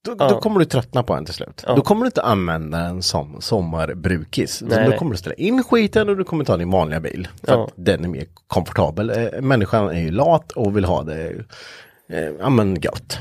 Då, 0.05 0.16
Ja. 0.18 0.29
då 0.29 0.41
kommer 0.41 0.59
du 0.59 0.64
tröttna 0.64 1.03
på 1.03 1.14
den 1.14 1.24
till 1.24 1.35
slut. 1.35 1.64
Ja. 1.66 1.74
Då 1.74 1.83
kommer 1.83 2.01
du 2.03 2.07
inte 2.07 2.22
använda 2.22 2.79
den 2.79 3.03
som 3.03 3.41
sommarbrukis. 3.41 4.62
Nej, 4.62 4.85
då 4.85 4.89
nej. 4.91 4.99
kommer 4.99 5.11
du 5.11 5.16
ställa 5.16 5.35
in 5.35 5.64
skiten 5.64 6.09
och 6.09 6.16
du 6.16 6.24
kommer 6.24 6.45
ta 6.45 6.57
din 6.57 6.70
vanliga 6.70 7.01
bil. 7.01 7.29
För 7.45 7.53
Ja. 7.53 7.64
att 7.64 7.72
den 7.77 8.05
är 8.05 8.09
mer 8.09 8.24
komfortabel. 8.47 9.11
Eh, 9.11 9.41
Människan 9.41 9.89
är 9.89 10.01
ju 10.01 10.11
lat 10.11 10.53
och 10.53 10.77
vill 10.77 10.85
ha 10.85 11.03
det 11.03 11.33
eh, 12.12 12.20
ja, 12.41 12.51
men 12.51 12.74
gött. 12.81 13.18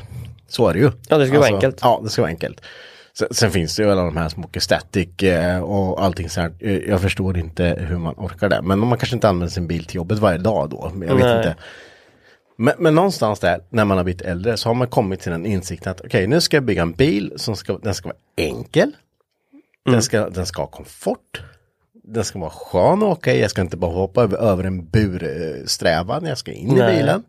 Så 0.47 0.67
är 0.67 0.73
det 0.73 0.79
ju. 0.79 0.85
Alltså, 0.85 1.01
Ja, 1.09 1.17
det 1.17 1.27
ska 1.27 1.39
vara 1.39 1.47
enkelt. 1.55 1.79
Ja, 1.81 1.99
det 2.03 2.09
ska 2.09 2.21
vara 2.21 2.29
enkelt. 2.29 2.61
Sen, 3.17 3.27
sen 3.31 3.51
finns 3.51 3.75
det 3.75 3.83
ju 3.83 3.91
alla 3.91 4.03
de 4.03 4.17
här 4.17 4.29
som 4.29 4.45
åker 4.45 4.59
static 4.59 5.23
eh, 5.23 5.59
och 5.59 6.03
allting 6.03 6.29
så 6.29 6.41
här. 6.41 6.53
Jag 6.89 7.01
förstår 7.01 7.37
inte 7.37 7.63
hur 7.79 7.97
man 7.97 8.13
orkar 8.17 8.49
det. 8.49 8.61
Men 8.61 8.79
man 8.79 8.97
kanske 8.97 9.15
inte 9.15 9.29
använder 9.29 9.53
sin 9.53 9.67
bil 9.67 9.85
till 9.85 9.95
jobbet 9.95 10.19
varje 10.19 10.37
dag 10.37 10.69
då. 10.69 10.91
Jag 11.07 11.15
vet 11.15 11.25
Nej. 11.25 11.37
inte. 11.37 11.55
Men, 12.57 12.73
men 12.79 12.95
någonstans 12.95 13.39
där, 13.39 13.61
när 13.69 13.85
man 13.85 13.97
har 13.97 14.03
blivit 14.03 14.21
äldre, 14.21 14.57
så 14.57 14.69
har 14.69 14.73
man 14.73 14.87
kommit 14.87 15.19
till 15.21 15.31
den 15.31 15.45
insikten 15.45 15.91
att 15.91 16.01
okej, 16.01 16.27
nu 16.27 16.41
ska 16.41 16.57
jag 16.57 16.63
bygga 16.63 16.81
en 16.81 16.91
bil 16.91 17.33
som 17.35 17.55
ska, 17.55 17.77
den 17.77 17.93
ska 17.93 18.09
vara 18.09 18.17
enkel. 18.35 18.91
Den, 19.85 20.03
ska, 20.03 20.29
den 20.29 20.45
ska 20.45 20.61
ha 20.61 20.67
komfort. 20.67 21.41
Den 21.93 22.23
ska 22.23 22.39
vara 22.39 22.49
skön 22.49 22.97
att 22.97 23.03
åka 23.03 23.33
i. 23.33 23.41
Jag 23.41 23.51
ska 23.51 23.61
inte 23.61 23.77
bara 23.77 23.91
hoppa 23.91 24.23
över, 24.23 24.37
över 24.37 24.63
en 24.63 24.89
bursträva 24.89 26.19
när 26.19 26.29
jag 26.29 26.37
ska 26.37 26.51
in 26.51 26.75
Nej. 26.75 26.93
i 26.93 26.97
bilen. 26.97 27.23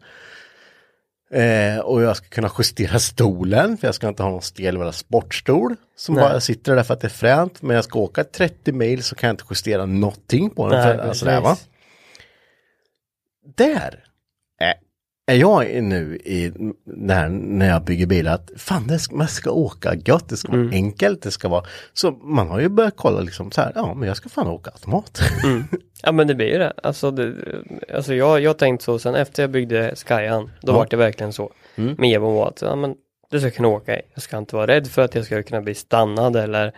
Eh, 1.30 1.78
och 1.78 2.02
jag 2.02 2.16
ska 2.16 2.28
kunna 2.28 2.50
justera 2.58 2.98
stolen, 2.98 3.76
för 3.76 3.88
jag 3.88 3.94
ska 3.94 4.08
inte 4.08 4.22
ha 4.22 4.30
någon 4.30 4.42
stel 4.42 4.74
jävla 4.74 4.92
sportstol. 4.92 5.76
Som 5.96 6.14
Nej. 6.14 6.24
bara 6.24 6.40
sitter 6.40 6.76
där 6.76 6.82
för 6.82 6.94
att 6.94 7.00
det 7.00 7.06
är 7.06 7.08
fränt. 7.08 7.62
Men 7.62 7.76
jag 7.76 7.84
ska 7.84 7.98
åka 7.98 8.24
30 8.24 8.72
mil 8.72 9.02
så 9.02 9.14
kan 9.14 9.26
jag 9.28 9.32
inte 9.32 9.44
justera 9.50 9.86
någonting 9.86 10.50
på 10.50 10.68
den. 10.68 10.80
Nej, 10.80 10.96
för, 10.96 11.08
alltså, 11.08 11.24
där, 11.24 11.40
va? 11.40 11.56
där 13.56 13.74
är, 13.76 14.05
är 15.26 15.34
jag 15.34 15.82
nu 15.82 16.16
i 16.24 16.52
när, 16.84 17.28
när 17.28 17.68
jag 17.68 17.84
bygger 17.84 18.06
bilar 18.06 18.34
att 18.34 18.50
fan 18.56 18.86
det 18.86 18.98
ska, 18.98 19.16
man 19.16 19.28
ska 19.28 19.50
åka 19.50 19.94
gött, 19.94 20.28
det 20.28 20.36
ska 20.36 20.52
vara 20.52 20.70
enkelt, 20.72 21.22
det 21.22 21.30
ska 21.30 21.48
vara 21.48 21.64
så 21.92 22.10
man 22.10 22.48
har 22.48 22.60
ju 22.60 22.68
börjat 22.68 22.94
kolla 22.96 23.20
liksom 23.20 23.50
så 23.50 23.60
här, 23.60 23.72
ja 23.74 23.94
men 23.94 24.08
jag 24.08 24.16
ska 24.16 24.28
fan 24.28 24.46
åka 24.46 24.70
automat. 24.70 25.20
Ja 26.02 26.12
men 26.12 26.26
det 26.26 26.34
blir 26.34 26.46
ju 26.46 26.58
det. 26.58 26.72
Alltså, 26.82 27.10
det, 27.10 27.34
alltså 27.94 28.14
jag, 28.14 28.40
jag 28.40 28.58
tänkt 28.58 28.82
så 28.82 28.98
sen 28.98 29.14
efter 29.14 29.42
jag 29.42 29.50
byggde 29.50 29.94
Skyan, 29.96 30.50
då 30.62 30.72
Ja. 30.72 30.76
var 30.76 30.86
det 30.90 30.96
verkligen 30.96 31.32
så. 31.32 31.52
Med 31.74 32.16
Evon 32.16 32.34
var 32.34 32.48
att, 32.48 32.62
ja 32.62 32.76
men 32.76 32.94
du 33.30 33.40
ska 33.40 33.50
kunna 33.50 33.68
åka. 33.68 34.00
Jag 34.14 34.22
ska 34.22 34.38
inte 34.38 34.56
vara 34.56 34.66
rädd 34.66 34.86
för 34.86 35.02
att 35.02 35.14
jag 35.14 35.24
ska 35.24 35.42
kunna 35.42 35.60
bli 35.62 35.74
stannad 35.74 36.36
eller 36.36 36.72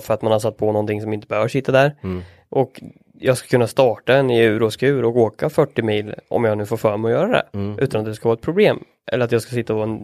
för 0.00 0.14
att 0.14 0.22
man 0.22 0.32
har 0.32 0.38
satt 0.38 0.56
på 0.56 0.66
någonting 0.72 1.00
som 1.02 1.12
inte 1.12 1.26
bör 1.26 1.48
sitta 1.48 1.72
där. 1.72 1.94
Och 2.48 2.80
jag 3.22 3.36
ska 3.36 3.48
kunna 3.48 3.66
starta 3.66 4.14
en 4.16 4.30
i 4.30 4.38
ur 4.44 4.62
och 4.62 4.72
skur 4.72 5.04
och 5.04 5.16
åka 5.16 5.50
40 5.50 5.82
mil 5.82 6.14
om 6.28 6.44
jag 6.44 6.58
nu 6.58 6.66
får 6.66 6.76
för 6.76 6.96
mig 6.96 7.14
att 7.14 7.20
göra 7.20 7.28
det. 7.52 7.74
Utan 7.82 8.00
att 8.00 8.06
det 8.06 8.14
ska 8.14 8.28
vara 8.28 8.36
ett 8.36 8.42
problem. 8.44 8.84
Eller 9.12 9.24
att 9.24 9.32
jag 9.32 9.42
ska 9.42 9.50
sitta 9.50 9.72
och 9.74 9.78
vara 9.78 9.98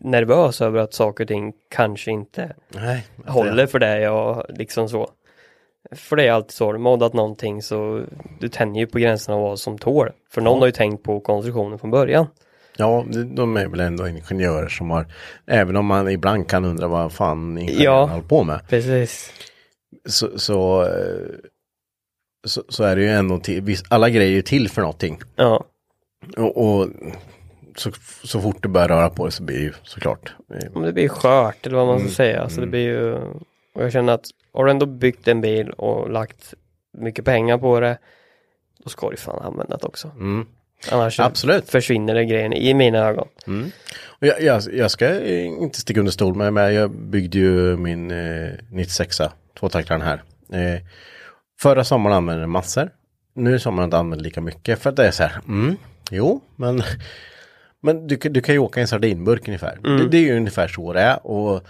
nervös 0.00 0.60
över 0.60 0.80
att 0.80 0.94
saker 0.94 1.24
och 1.24 1.28
ting 1.28 1.52
kanske 1.70 2.10
inte 2.10 2.52
Nej, 2.68 3.06
håller 3.26 3.66
för 3.66 3.78
det 3.78 4.00
jag 4.00 4.46
liksom 4.48 4.88
så. 4.88 5.10
För 5.96 6.16
det 6.16 6.26
är 6.26 6.32
alltid 6.32 6.50
så, 6.50 6.66
har 6.66 6.72
du 6.72 6.78
moddat 6.78 7.12
någonting 7.12 7.62
så 7.62 8.02
du 8.40 8.48
tänjer 8.48 8.80
ju 8.80 8.86
på 8.86 8.98
gränserna 8.98 9.36
av 9.36 9.42
vad 9.42 9.58
som 9.58 9.78
tål. 9.78 10.10
För 10.30 10.40
någon 10.40 10.58
har 10.58 10.66
ju 10.66 10.72
tänkt 10.72 11.02
på 11.02 11.20
konstruktionen 11.20 11.78
från 11.78 11.90
början. 11.90 12.26
Ja, 12.76 13.04
de 13.34 13.56
är 13.56 13.66
väl 13.68 13.80
ändå 13.80 14.08
ingenjörer 14.08 14.68
som 14.68 14.90
har, 14.90 15.06
även 15.46 15.76
om 15.76 15.86
man 15.86 16.08
ibland 16.10 16.48
kan 16.48 16.64
undra 16.64 16.88
vad 16.88 17.12
fan 17.12 17.58
ingenjörerna 17.58 17.84
Ja. 17.84 18.06
håller 18.06 18.22
på 18.28 18.44
med. 18.44 18.60
Precis. 18.68 19.32
Så, 20.08 20.38
så, 20.38 20.82
eh, 20.82 20.88
så, 22.44 22.62
så 22.68 22.84
är 22.84 22.96
det 22.96 23.02
ju 23.02 23.08
ändå 23.08 23.38
till, 23.38 23.76
alla 23.88 24.10
grejer 24.10 24.38
är 24.38 24.42
till 24.42 24.68
för 24.68 24.80
någonting. 24.82 25.18
Ja. 25.36 25.64
Och, 26.36 26.56
och 26.80 26.88
så, 27.76 27.90
så 28.24 28.40
fort 28.40 28.62
du 28.62 28.68
börjar 28.68 28.88
röra 28.88 29.10
på 29.10 29.24
dig 29.24 29.32
så 29.32 29.42
blir 29.42 29.56
det 29.56 29.62
ju 29.62 29.72
såklart. 29.82 30.32
eh, 30.54 30.70
Men 30.74 30.82
det 30.82 30.92
blir 30.92 31.08
skört 31.08 31.66
eller 31.66 31.76
vad 31.76 31.86
man 31.86 31.96
ska 31.98 32.02
Mm, 32.04 32.14
säga. 32.14 32.48
Så 32.48 32.60
det 32.60 32.66
blir 32.66 32.80
ju, 32.80 33.12
och 33.74 33.84
jag 33.84 33.92
känner 33.92 34.12
att 34.12 34.24
har 34.52 34.64
du 34.64 34.70
ändå 34.70 34.86
byggt 34.86 35.28
en 35.28 35.40
bil 35.40 35.70
och 35.70 36.10
lagt 36.10 36.54
mycket 36.98 37.24
pengar 37.24 37.58
på 37.58 37.80
det, 37.80 37.98
då 38.84 38.88
ska 38.90 39.10
du 39.10 39.16
fan 39.16 39.42
använda 39.42 39.76
det 39.76 39.86
också. 39.86 40.08
Mm. 40.08 40.46
Annars 40.92 41.20
Absolut. 41.20 41.70
försvinner 41.70 42.14
det 42.14 42.24
grejen 42.24 42.52
i 42.52 42.74
mina 42.74 42.98
ögon. 42.98 43.28
Och 44.04 44.26
Jag, 44.26 44.42
jag, 44.42 44.62
jag 44.72 44.90
ska 44.90 45.06
eh, 45.20 45.44
inte 45.46 45.80
sticka 45.80 46.00
under 46.00 46.12
stol 46.12 46.34
med, 46.34 46.52
men 46.52 46.74
jag 46.74 46.90
byggde 46.90 47.38
ju 47.38 47.76
min 47.76 48.10
eh, 48.10 48.50
96 48.70 49.20
tvåtaktaren 49.60 50.00
här. 50.02 50.22
Eh, 50.52 50.80
förra 51.62 51.84
sommaren 51.84 52.16
använde 52.16 52.40
jag 52.42 52.50
massor. 52.50 52.90
Nu 53.34 53.54
i 53.54 53.58
sommar 53.58 53.84
inte 53.84 53.98
använt 53.98 54.22
lika 54.22 54.40
mycket 54.40 54.78
för 54.78 54.90
att 54.90 54.96
det 54.96 55.06
är 55.06 55.10
så 55.10 55.22
här, 55.22 55.40
mm, 55.48 55.76
jo, 56.10 56.40
men, 56.56 56.82
men 57.80 58.06
du, 58.06 58.16
kan- 58.16 58.32
du 58.32 58.40
kan 58.40 58.54
ju 58.54 58.58
åka 58.58 58.80
i 58.80 58.82
en 58.82 58.88
sardinburk 58.88 59.48
ungefär. 59.48 59.78
Det, 59.82 60.08
det 60.08 60.16
är 60.18 60.22
ju 60.22 60.36
ungefär 60.36 60.68
så 60.68 60.92
det 60.92 61.00
är 61.00 61.26
och 61.26 61.62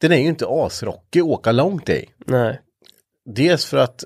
den 0.00 0.12
är 0.12 0.16
ju 0.16 0.26
inte 0.26 0.46
asrockig 0.48 1.20
att 1.20 1.26
åka 1.26 1.52
långt 1.52 1.88
i. 1.88 2.04
Nej. 2.26 2.60
Dels 3.24 3.64
för 3.66 3.76
att 3.76 4.04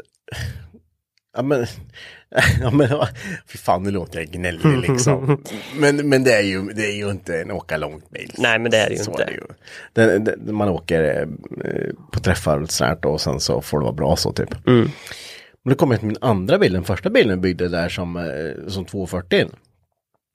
Ja 1.36 1.42
men, 1.42 1.66
ja 2.60 2.70
men, 2.70 2.88
fy 3.46 3.58
fan 3.58 3.82
nu 3.82 3.90
låter 3.90 4.18
jag 4.18 4.28
gnällig 4.28 4.88
liksom. 4.88 5.44
Men, 5.76 6.08
men 6.08 6.24
det 6.24 6.32
är 6.32 6.42
ju, 6.42 6.62
det 6.62 6.86
är 6.86 6.96
ju 6.96 7.10
inte 7.10 7.40
en 7.40 7.50
åka 7.50 7.76
långt 7.76 8.10
bil. 8.10 8.32
Nej, 8.38 8.58
men 8.58 8.70
det 8.70 8.76
är 8.76 8.88
det 8.88 8.94
ju 8.94 9.02
Så 9.02 9.10
inte. 9.10 9.32
ju. 9.32 9.40
Den, 9.92 10.24
den, 10.24 10.54
man 10.54 10.68
åker 10.68 11.28
eh, 11.64 11.94
på 12.12 12.20
träffar 12.20 12.58
och 12.60 12.70
sånt 12.70 13.04
och 13.04 13.20
sen 13.20 13.40
så 13.40 13.62
får 13.62 13.78
det 13.78 13.84
vara 13.84 13.94
bra 13.94 14.16
så 14.16 14.32
typ. 14.32 14.66
Mm. 14.66 14.90
Men 15.64 15.70
det 15.70 15.74
kommer 15.74 15.96
till 15.96 16.06
min 16.06 16.16
andra 16.20 16.58
bil, 16.58 16.72
den 16.72 16.84
första 16.84 17.10
bilen 17.10 17.30
jag 17.30 17.40
byggde 17.40 17.68
där 17.68 17.88
som, 17.88 18.16
eh, 18.16 18.68
som 18.68 18.84
240. 18.84 19.48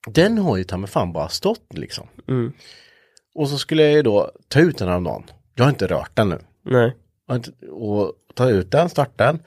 Den 0.08 0.38
har 0.38 0.58
ju 0.58 0.64
ta 0.64 0.78
mig 0.78 0.90
fan 0.90 1.14
bara 1.14 1.30
stått 1.30 1.74
liksom. 1.74 2.08
Mm. 2.28 2.52
Och 3.36 3.50
så 3.50 3.58
skulle 3.58 3.84
jag 3.84 3.94
ju 3.94 4.02
då 4.02 4.32
ta 4.48 4.60
ut 4.60 4.78
den 4.78 4.88
häromdagen. 4.88 5.24
Jag 5.56 5.64
har 5.64 5.70
inte 5.70 5.88
rört 5.88 6.12
den 6.14 6.30
nu. 6.30 6.40
Nej. 6.66 6.96
Jag 7.28 7.46
Och 7.72 8.14
ta 8.36 8.50
ut 8.50 8.72
den, 8.72 8.90
starta 8.90 9.26
den. 9.26 9.40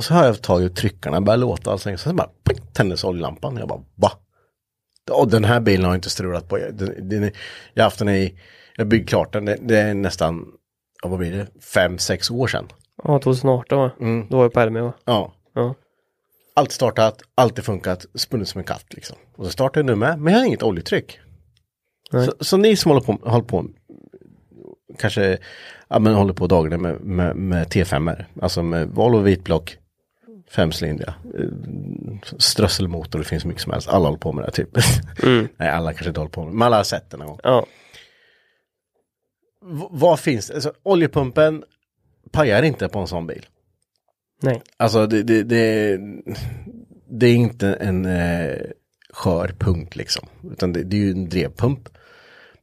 Och 0.00 0.04
så 0.04 0.14
har 0.14 0.24
jag 0.24 0.42
tagit 0.42 0.70
ut 0.70 0.76
tryckarna, 0.76 1.20
börjar 1.20 1.38
låta 1.38 1.72
och 1.72 1.80
sen 1.80 2.16
bara 2.16 2.28
pling, 2.44 2.58
tändes 2.72 3.04
oljelampan. 3.04 3.56
Jag 3.56 3.68
bara 3.68 3.80
va? 3.94 4.12
Och 5.10 5.28
den 5.30 5.44
här 5.44 5.60
bilen 5.60 5.84
har 5.84 5.92
jag 5.92 5.96
inte 5.98 6.10
strulat 6.10 6.48
på. 6.48 6.56
Den, 6.58 7.08
den, 7.08 7.22
är- 7.24 7.32
jag 7.74 7.82
har 7.82 7.86
haft 7.86 7.98
den 7.98 8.08
i, 8.08 8.38
jag 8.76 8.86
byggde 8.88 9.06
klart 9.06 9.32
den, 9.32 9.44
det, 9.44 9.56
det 9.62 9.78
är 9.78 9.94
nästan, 9.94 10.46
ja, 11.02 11.08
vad 11.08 11.18
blir 11.18 11.32
det, 11.32 11.46
fem, 11.74 11.98
sex 11.98 12.30
år 12.30 12.46
sedan. 12.46 12.68
Ja, 13.04 13.18
2018 13.18 13.78
va? 13.78 13.90
Då 14.30 14.36
var 14.36 14.44
jag 14.44 14.52
på 14.52 14.60
Elmia 14.60 14.82
va? 14.82 14.92
Ja. 15.04 15.32
Ja. 15.54 15.74
Allt 16.54 16.72
startat, 16.72 17.22
alltid 17.34 17.64
funkat, 17.64 18.06
spunnit 18.14 18.48
som 18.48 18.58
en 18.58 18.64
katt 18.64 18.86
liksom. 18.90 19.16
Och 19.36 19.44
så 19.44 19.50
startar 19.50 19.80
jag 19.80 19.86
nu 19.86 19.94
med, 19.94 20.18
men 20.20 20.32
jag 20.32 20.40
har 20.40 20.46
inget 20.46 20.62
oljetryck. 20.62 21.20
Så, 22.10 22.32
så 22.40 22.56
ni 22.56 22.76
som 22.76 22.90
håller 22.90 23.04
på, 23.06 23.18
håller 23.30 23.44
på 23.44 23.66
kanske, 24.98 25.38
ja 25.88 25.98
men 25.98 26.14
håller 26.14 26.32
på 26.34 26.46
dagligen 26.46 26.82
med, 26.82 27.00
med, 27.00 27.36
med 27.36 27.66
T5, 27.66 28.24
alltså 28.42 28.62
med 28.62 28.88
Volvo 28.88 29.18
vitblock, 29.18 29.76
femcylindriga, 30.50 31.14
eh, 31.38 31.48
strösselmotor, 32.38 33.18
det 33.18 33.24
finns 33.24 33.44
mycket 33.44 33.62
som 33.62 33.72
helst, 33.72 33.88
alla 33.88 34.04
håller 34.08 34.18
på 34.18 34.32
med 34.32 34.44
det 34.44 34.50
typ. 34.50 34.68
Nej, 35.56 35.68
alla 35.70 35.92
kanske 35.92 36.08
inte 36.08 36.20
håller 36.20 36.30
på 36.30 36.40
med 36.44 36.52
det, 36.52 36.56
men 36.58 36.66
alla 36.66 36.76
har 36.76 36.84
sett 36.84 37.10
det 37.10 37.16
någon 37.16 37.26
gång. 37.26 37.40
Ja. 37.42 37.66
V- 39.64 39.86
vad 39.90 40.20
finns? 40.20 40.50
Alltså, 40.50 40.72
oljepumpen 40.82 41.64
pajar 42.32 42.62
inte 42.62 42.88
på 42.88 42.98
en 42.98 43.06
sån 43.06 43.26
bil. 43.26 43.46
Nej. 44.42 44.62
Alltså 44.76 45.06
det, 45.06 45.22
det, 45.22 45.42
det, 45.42 45.98
det 47.10 47.26
är 47.26 47.34
inte 47.34 47.74
en 47.74 48.04
eh, 48.06 48.56
skör 49.12 49.54
punkt 49.58 49.96
liksom. 49.96 50.28
Utan 50.52 50.72
det, 50.72 50.82
det 50.82 50.96
är 50.96 51.00
ju 51.00 51.10
en 51.10 51.28
drevpump. 51.28 51.88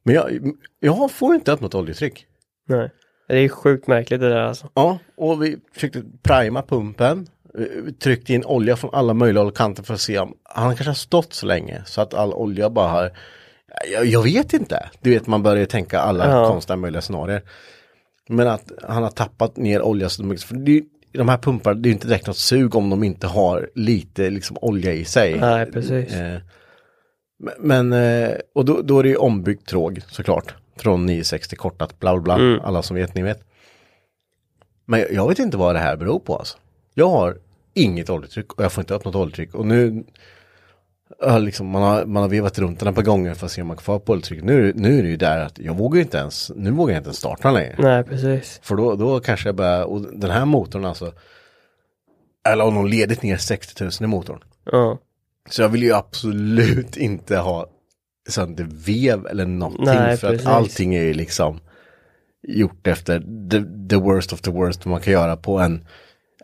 Men 0.02 0.14
jag, 0.14 0.52
jag 0.80 1.10
får 1.10 1.34
inte 1.34 1.52
upp 1.52 1.60
något 1.60 1.74
oljetryck. 1.74 2.26
Nej. 2.68 2.90
Det 3.28 3.38
är 3.38 3.48
sjukt 3.48 3.86
märkligt 3.86 4.20
det 4.20 4.28
där 4.28 4.36
alltså. 4.36 4.70
Ja, 4.74 4.98
och 5.16 5.42
vi 5.42 5.56
försökte 5.74 6.02
prima 6.22 6.62
pumpen. 6.62 7.26
Eh, 7.58 7.92
Tryckte 8.02 8.34
in 8.34 8.44
olja 8.44 8.76
från 8.76 8.94
alla 8.94 9.14
möjliga 9.14 9.40
håll 9.40 9.48
och 9.50 9.56
kanter 9.56 9.82
för 9.82 9.94
att 9.94 10.00
se 10.00 10.18
om 10.18 10.34
han 10.44 10.68
kanske 10.68 10.84
har 10.90 10.94
stått 10.94 11.32
så 11.32 11.46
länge 11.46 11.82
så 11.86 12.00
att 12.00 12.14
all 12.14 12.32
olja 12.32 12.70
bara 12.70 12.88
har 12.88 13.12
jag, 13.92 14.06
jag 14.06 14.22
vet 14.22 14.52
inte. 14.52 14.88
Du 15.00 15.10
vet 15.10 15.26
man 15.26 15.42
börjar 15.42 15.66
tänka 15.66 16.00
alla 16.00 16.30
Ja. 16.30 16.48
konstiga 16.48 16.76
möjliga 16.76 17.00
scenarier. 17.02 17.42
Men 18.28 18.48
att 18.48 18.72
han 18.88 19.02
har 19.02 19.10
tappat 19.10 19.56
ner 19.56 19.82
olja 19.82 20.08
så 20.08 20.22
mycket. 20.24 20.44
För 20.44 20.54
det, 20.54 20.82
de 21.12 21.28
här 21.28 21.38
pumparna, 21.38 21.80
det 21.80 21.88
är 21.88 21.90
inte 21.90 22.06
direkt 22.08 22.26
något 22.26 22.36
sug 22.36 22.74
om 22.74 22.90
de 22.90 23.04
inte 23.04 23.26
har 23.26 23.70
lite 23.74 24.30
liksom 24.30 24.56
olja 24.60 24.92
i 24.92 25.04
sig. 25.04 25.38
Nej, 25.40 25.66
precis. 25.72 26.12
Eh, 26.14 26.38
men- 27.58 27.92
eh, 27.92 28.30
och 28.54 28.64
då, 28.64 28.80
då 28.82 28.98
är 28.98 29.02
det 29.02 29.08
ju 29.08 29.16
ombyggt 29.16 29.68
tråg 29.68 30.00
såklart. 30.08 30.54
Från 30.76 31.06
960 31.06 31.56
kortat, 31.56 31.98
bla 32.00 32.12
bla 32.14 32.20
bla. 32.22 32.34
Mm. 32.34 32.60
Alla 32.64 32.82
som 32.82 32.96
vet, 32.96 33.14
ni 33.14 33.22
vet. 33.22 33.40
Men 34.86 35.00
jag, 35.00 35.12
jag 35.12 35.28
vet 35.28 35.38
inte 35.38 35.56
vad 35.56 35.74
det 35.74 35.78
här 35.78 35.96
beror 35.96 36.18
på 36.18 36.36
alltså. 36.36 36.58
Jag 36.98 37.08
har 37.08 37.38
inget 37.74 38.10
oljetryck 38.10 38.52
och 38.52 38.64
jag 38.64 38.72
får 38.72 38.82
inte 38.82 38.94
upp 38.94 39.04
något 39.04 39.14
oljetryck. 39.14 39.54
Och 39.54 39.66
nu 39.66 40.04
liksom, 41.40 41.66
man, 41.66 41.82
har, 41.82 42.04
man 42.04 42.22
har 42.22 42.30
vevat 42.30 42.58
runt 42.58 42.80
den 42.80 42.88
ett 42.88 42.94
par 42.94 43.02
gånger 43.02 43.34
för 43.34 43.46
att 43.46 43.52
se 43.52 43.62
om 43.62 43.68
man 43.68 43.76
kan 43.76 43.84
få 43.84 43.94
upp 43.94 44.10
oljetryck. 44.10 44.42
Nu, 44.42 44.72
nu 44.76 44.98
är 44.98 45.02
det 45.02 45.08
ju 45.08 45.16
där 45.16 45.38
att 45.38 45.58
jag 45.58 45.76
vågar 45.76 46.00
inte 46.00 46.18
ens, 46.18 46.52
nu 46.56 46.70
vågar 46.70 46.94
jag 46.94 47.00
inte 47.00 47.08
ens 47.08 47.18
starta 47.18 47.50
längre. 47.50 47.76
Nej, 47.78 48.04
precis. 48.04 48.60
För 48.62 48.76
då, 48.76 48.96
då 48.96 49.20
kanske 49.20 49.48
jag 49.48 49.56
börjar, 49.56 49.84
och 49.84 50.00
den 50.00 50.30
här 50.30 50.44
motorn 50.44 50.84
alltså. 50.84 51.12
Eller 52.48 52.64
har 52.64 52.70
nog 52.70 52.88
ledigt 52.88 53.22
ner 53.22 53.36
60 53.36 53.84
000 53.84 53.92
i 54.00 54.06
motorn. 54.06 54.40
Ja. 54.64 54.98
Så 55.50 55.62
jag 55.62 55.68
vill 55.68 55.82
ju 55.82 55.92
absolut 55.92 56.96
inte 56.96 57.36
ha 57.36 57.66
sönder 58.28 58.68
vev 58.70 59.26
eller 59.26 59.46
någonting. 59.46 59.84
Nej, 59.84 60.16
för 60.16 60.30
precis. 60.30 60.46
att 60.46 60.52
allting 60.52 60.94
är 60.94 61.02
ju 61.02 61.14
liksom 61.14 61.60
gjort 62.42 62.86
efter 62.86 63.20
the, 63.50 63.88
the 63.88 63.96
worst 63.96 64.32
of 64.32 64.40
the 64.40 64.50
worst 64.50 64.84
man 64.84 65.00
kan 65.00 65.12
göra 65.12 65.36
på 65.36 65.58
en, 65.58 65.84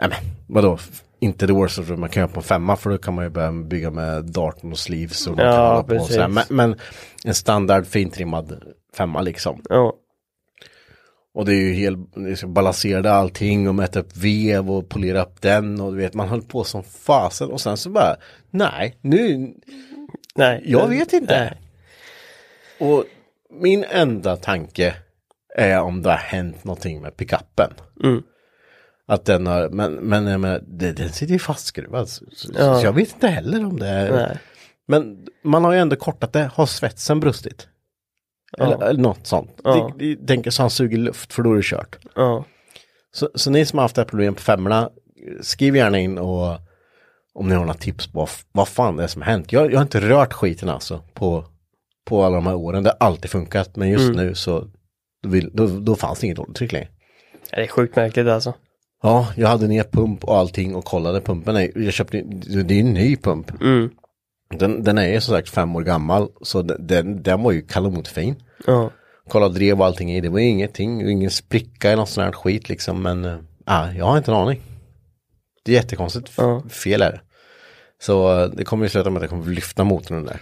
nej 0.01 0.09
men 0.09 0.19
vadå, 0.47 0.79
inte 1.21 1.47
the 1.47 1.53
worst 1.53 1.79
of 1.79 1.89
man 1.89 2.09
kan 2.09 2.21
göra 2.21 2.33
på 2.33 2.41
en 2.41 2.45
femma 2.45 2.77
för 2.77 2.91
då 2.91 2.99
kan 2.99 3.15
man 3.15 3.25
ju 3.25 3.31
börja 3.31 3.53
bygga 3.53 3.91
med 3.91 4.25
darten 4.25 4.73
och 4.73 4.79
sleeves 4.79 5.27
och 5.27 5.37
man 5.37 5.47
Ja, 5.47 5.53
kan 5.53 5.67
hålla 5.67 5.83
på 5.83 6.05
sådär. 6.05 6.29
Men, 6.29 6.45
men 6.51 6.77
en 7.25 7.35
standard 7.35 7.87
fintrimmad 7.87 8.63
femma 8.97 9.21
liksom. 9.21 9.63
Ja. 9.69 9.95
Och 11.35 11.45
det 11.45 11.53
är 11.53 11.61
ju 11.61 11.73
helt, 11.73 12.17
liksom 12.17 12.55
balanserade 12.55 13.13
allting 13.13 13.69
och 13.69 13.75
mäta 13.75 14.01
upp 14.01 14.17
vev 14.17 14.71
och 14.71 14.89
polera 14.89 15.23
upp 15.23 15.41
den 15.41 15.81
och 15.81 15.93
du 15.93 15.99
vet 15.99 16.15
man 16.15 16.29
höll 16.29 16.43
på 16.43 16.65
som 16.65 16.83
fasen 16.83 17.51
och 17.51 17.61
sen 17.61 17.77
så 17.77 17.91
bara, 17.91 18.17
nej, 18.51 18.99
nu, 19.01 19.55
Nej. 20.35 20.63
jag 20.65 20.89
vet 20.89 21.13
inte. 21.13 21.41
Nej. 21.41 21.61
Och 22.91 23.05
min 23.51 23.85
enda 23.85 24.37
tanke 24.37 24.95
är 25.57 25.81
om 25.81 26.03
det 26.03 26.11
har 26.11 26.17
hänt 26.17 26.65
någonting 26.65 27.03
med 27.03 27.17
pickuppen. 27.17 27.71
Mm. 28.03 28.23
Att 29.07 29.25
den 29.25 29.47
har, 29.47 29.69
men, 29.69 29.95
men 29.95 30.27
jag 30.27 30.41
menar, 30.41 30.63
det, 30.67 30.93
den 30.93 31.09
sitter 31.13 31.33
ju 31.33 31.39
fastskruvad. 31.39 32.09
Så, 32.09 32.25
Ja. 32.55 32.81
så 32.81 32.87
jag 32.87 32.93
vet 32.93 33.15
inte 33.15 33.29
heller 33.29 33.65
om 33.67 33.79
det 33.79 33.89
är. 33.89 34.13
Nej. 34.13 34.39
Men 34.89 35.27
man 35.45 35.65
har 35.65 35.73
ju 35.73 35.79
ändå 35.79 35.97
kortat 35.97 36.33
det. 36.33 36.51
Har 36.55 36.67
svetsen 36.67 37.21
brustit? 37.21 37.69
Eller, 38.59 38.71
Ja. 38.81 38.87
eller 38.87 39.01
något 39.03 39.27
sånt. 39.27 39.61
Ja. 39.65 39.93
Det, 39.99 40.15
det, 40.15 40.27
tänker 40.27 40.51
så 40.51 40.63
han 40.63 40.71
suger 40.71 40.99
luft 40.99 41.33
för 41.33 41.43
då 41.43 41.53
är 41.53 41.57
det 41.57 41.63
kört. 41.65 41.97
Ja. 42.15 42.45
Så, 43.13 43.31
så 43.35 43.51
ni 43.51 43.65
som 43.67 43.79
har 43.79 43.85
haft 43.85 43.95
det 43.95 44.01
här 44.03 44.09
problemet 44.09 44.37
på 44.37 44.43
femmorna, 44.43 44.91
skriv 45.41 45.77
gärna 45.77 45.99
in 45.99 46.19
och 46.19 46.59
om 47.35 47.49
ni 47.49 47.55
har 47.55 47.61
några 47.61 47.75
tips 47.79 48.07
på 48.07 48.29
vad, 48.53 48.69
fan 48.69 48.97
det 48.97 49.03
är 49.03 49.07
som 49.07 49.23
har 49.23 49.31
hänt. 49.31 49.53
Jag, 49.53 49.73
jag 49.73 49.79
har 49.79 49.83
inte 49.83 50.01
rört 50.01 50.33
skiten 50.33 50.69
alltså 50.69 51.03
på, 51.15 51.45
på 52.05 52.25
alla 52.25 52.35
de 52.37 52.47
här 52.47 52.55
åren. 52.55 52.83
Det 52.83 52.91
har 53.01 53.07
alltid 53.07 53.31
funkat, 53.31 53.77
men 53.77 53.89
just 53.89 54.15
nu 54.15 54.35
så 54.35 54.71
då, 55.23 55.29
vill, 55.29 55.51
då, 55.53 55.67
då 55.67 55.95
fanns 55.97 56.19
det 56.21 56.27
inget 56.27 56.39
oljetryck 56.39 56.73
längre. 56.73 56.89
Det 57.51 57.63
är 57.63 57.67
sjukt 57.67 57.97
märkligt 57.97 58.27
alltså. 58.27 58.55
Ja, 59.05 59.29
jag 59.37 59.49
hade 59.49 59.67
ner 59.67 59.85
pump 59.85 60.25
och 60.25 60.37
allting 60.37 60.75
och 60.75 60.85
kollade 60.85 61.21
pumpen. 61.21 61.71
Jag 61.75 61.93
köpte, 61.93 62.23
det 62.65 62.75
är 62.75 62.81
en 62.81 62.93
ny 62.93 63.17
pump. 63.17 63.61
Mm. 63.61 63.91
Den, 64.51 64.85
den 64.85 64.99
är 64.99 65.21
som 65.21 65.35
sagt 65.35 65.49
fem 65.49 65.77
år 65.77 65.83
gammal, 65.83 66.29
så 66.43 66.63
den, 66.63 67.23
den, 67.23 67.43
var 67.43 67.53
ju 67.53 67.63
kanonfin. 67.63 68.35
Ja. 68.67 68.91
Kolla 69.29 69.49
drev 69.49 69.81
och 69.81 69.87
allting 69.87 70.13
i, 70.13 70.21
det 70.21 70.29
var 70.29 70.39
ju 70.39 70.47
ingenting, 70.47 71.11
ingen 71.11 71.31
spricka 71.31 71.89
eller 71.89 71.97
något 71.97 72.09
sånt 72.09 72.25
här 72.25 72.33
skit 72.33 72.69
liksom, 72.69 73.03
men 73.03 73.25
äh, 73.25 73.99
jag 73.99 74.05
har 74.05 74.19
inte 74.19 74.31
en 74.31 74.37
aning. 74.37 74.61
Det 75.65 75.73
är 75.73 75.77
jättekonstigt, 75.77 76.33
Ja. 76.37 76.63
fel 76.69 77.03
är 77.03 77.13
det. 77.13 77.21
Så 78.03 78.41
eh, 78.43 78.51
det 78.51 78.65
kommer 78.65 78.85
ju 78.85 78.89
sluta 78.89 79.11
med 79.11 79.17
att 79.17 79.23
jag 79.23 79.31
kommer 79.31 79.55
lyfta 79.55 79.85
motorn 79.85 80.25
där. 80.25 80.41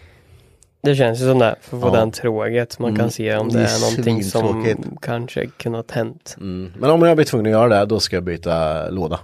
Det 0.83 0.95
känns 0.97 1.21
ju 1.21 1.25
som 1.25 1.39
det, 1.39 1.57
för 1.61 1.77
att 1.77 1.83
få 1.83 1.89
Ja. 1.89 1.93
den 2.01 2.11
tråget. 2.11 2.79
Man 2.79 2.91
kan 2.91 3.01
Mm. 3.01 3.11
se 3.11 3.37
om 3.37 3.49
Det 3.49 3.59
det 3.59 3.65
är 3.65 3.77
är 3.77 3.81
någonting 3.91 4.25
som 4.25 4.77
kanske 5.03 5.47
kunnat 5.47 5.91
hänt. 5.91 6.37
Mm. 6.41 6.73
Men 6.79 6.91
om 6.91 7.03
jag 7.03 7.17
blir 7.17 7.27
tvungen 7.27 7.47
att 7.47 7.61
göra 7.61 7.69
det, 7.81 7.87
då 7.87 8.01
ska 8.01 8.17
jag 8.17 8.25
byta 8.25 8.89
låda. 8.91 9.21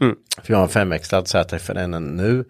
Mm. 0.00 0.16
För 0.42 0.52
jag 0.52 0.58
har 0.58 0.62
en 0.64 0.68
femväxlad 0.68 1.28
ZFN 1.28 1.90
nu. 2.16 2.44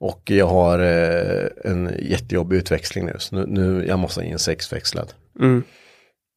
Och 0.00 0.22
jag 0.30 0.46
har 0.46 0.78
eh, 0.78 1.46
en 1.64 1.94
jättejobbig 2.02 2.56
utväxling 2.56 3.06
nu. 3.06 3.14
Så 3.18 3.36
nu, 3.36 3.46
nu 3.46 3.86
jag 3.86 3.98
måste 3.98 4.20
ha 4.20 4.24
in 4.24 4.32
en 4.32 4.38
sexväxlad. 4.38 5.12
Mm. 5.40 5.62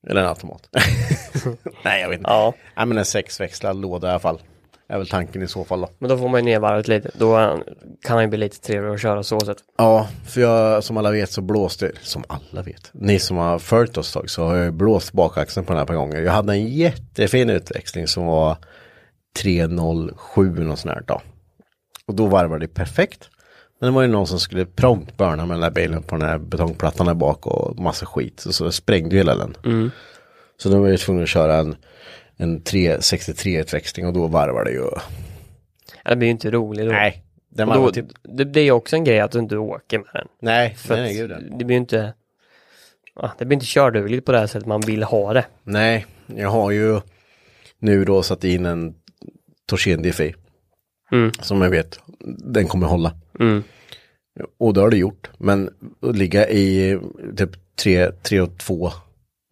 Eller 0.07 0.21
en 0.21 0.27
automat. 0.27 0.69
Nej, 1.83 2.01
jag 2.01 2.09
vet 2.09 2.19
inte. 2.19 2.29
Ja. 2.31 2.53
Nej, 2.77 2.85
men 2.85 2.97
en 2.97 3.05
sexväxlad 3.05 3.81
låda 3.81 4.07
i 4.07 4.11
alla 4.11 4.19
fall. 4.19 4.39
Är 4.89 4.97
väl 4.97 5.07
tanken 5.07 5.41
i 5.41 5.47
så 5.47 5.63
fall 5.63 5.81
då. 5.81 5.89
Men 5.99 6.09
då 6.09 6.17
får 6.17 6.29
man 6.29 6.39
ju 6.39 6.45
ner 6.45 6.59
varvet 6.59 6.87
lite. 6.87 7.11
Då 7.13 7.37
kan 8.01 8.15
han 8.15 8.21
ju 8.21 8.27
bli 8.27 8.37
lite 8.37 8.59
trevligare 8.59 8.93
att 8.93 9.01
köra 9.01 9.23
så 9.23 9.39
sätt. 9.39 9.57
Ja, 9.77 10.07
för 10.27 10.41
jag, 10.41 10.83
som 10.83 10.97
alla 10.97 11.11
vet 11.11 11.31
så 11.31 11.41
blåste, 11.41 11.91
som 12.01 12.23
alla 12.27 12.61
vet, 12.61 12.89
ni 12.93 13.19
som 13.19 13.37
har 13.37 13.59
följt 13.59 13.97
oss 13.97 14.13
tag 14.13 14.29
så 14.29 14.43
har 14.43 14.55
jag 14.55 14.73
blåst 14.73 15.13
bakaxeln 15.13 15.65
på 15.65 15.73
den 15.73 15.79
här 15.79 15.85
par 15.85 15.93
gånger. 15.93 16.21
Jag 16.21 16.31
hade 16.31 16.53
en 16.53 16.67
jättefin 16.67 17.49
utväxling 17.49 18.07
som 18.07 18.25
var 18.25 18.57
307 19.41 20.49
något 20.63 20.79
sånt 20.79 20.93
här 20.93 21.03
då. 21.07 21.21
Och 22.05 22.15
då 22.15 22.25
varvade 22.25 22.65
det 22.65 22.73
perfekt. 22.73 23.29
Men 23.79 23.89
det 23.89 23.95
var 23.95 24.01
ju 24.01 24.07
någon 24.07 24.27
som 24.27 24.39
skulle 24.39 24.65
prompt 24.65 25.17
burna 25.17 25.45
med 25.45 25.55
den 25.55 25.61
där 25.61 25.71
bilen 25.71 26.03
på 26.03 26.15
den 26.15 26.29
här 26.29 26.37
betongplattan 26.37 27.05
där 27.05 27.13
bak 27.13 27.47
och 27.47 27.79
massa 27.79 28.05
skit. 28.05 28.39
Så, 28.39 28.53
så 28.53 28.71
sprängde 28.71 29.15
hela 29.15 29.35
den. 29.35 29.91
Så 30.57 30.69
då 30.69 30.79
var 30.79 30.87
jag 30.87 30.99
tvungen 30.99 31.23
att 31.23 31.29
köra 31.29 31.55
en, 31.55 31.75
en 32.39 32.61
363 32.61 33.59
utväxling 33.59 34.07
och 34.07 34.13
då 34.13 34.27
varvade 34.27 34.69
det 34.69 34.73
ju. 34.73 34.89
Det 36.03 36.15
blir 36.15 36.27
ju 36.27 36.31
inte 36.31 36.51
roligt 36.51 36.85
då. 36.85 36.91
Nej, 36.91 37.23
den 37.49 37.69
då, 37.69 37.91
typ. 37.91 38.05
det, 38.23 38.43
det 38.43 38.59
är 38.59 38.63
ju 38.63 38.71
också 38.71 38.95
en 38.95 39.03
grej 39.03 39.19
att 39.19 39.31
du 39.31 39.39
inte 39.39 39.57
åker 39.57 39.97
med 39.97 40.09
den. 40.13 40.27
Nej, 40.41 40.75
För 40.75 40.95
nej, 40.95 41.03
nej, 41.03 41.13
gud, 41.15 41.57
det 41.59 41.65
blir 41.65 41.75
ju 41.75 41.81
inte 41.81 42.13
Det 43.37 43.45
blir 43.45 43.55
inte 43.55 43.65
kördugligt 43.65 44.25
på 44.25 44.31
det 44.31 44.39
här 44.39 44.47
sättet 44.47 44.67
man 44.67 44.81
vill 44.81 45.03
ha 45.03 45.33
det. 45.33 45.45
Nej, 45.63 46.05
jag 46.25 46.49
har 46.49 46.71
ju 46.71 46.99
nu 47.79 48.05
då 48.05 48.23
satt 48.23 48.43
in 48.43 48.65
en 48.65 48.95
Torsen 49.65 50.01
DFI. 50.01 50.35
Mm. 51.11 51.31
Som 51.41 51.61
jag 51.61 51.69
vet, 51.69 51.99
den 52.37 52.67
kommer 52.67 52.87
hålla. 52.87 53.13
Mm. 53.39 53.63
Och 54.59 54.73
det 54.73 54.81
har 54.81 54.89
det 54.89 54.97
gjort. 54.97 55.29
Men 55.37 55.69
att 56.01 56.17
ligga 56.17 56.49
i 56.49 56.99
typ 57.37 57.75
3, 57.75 58.11
3 58.11 58.41
och 58.41 58.57
2 58.57 58.91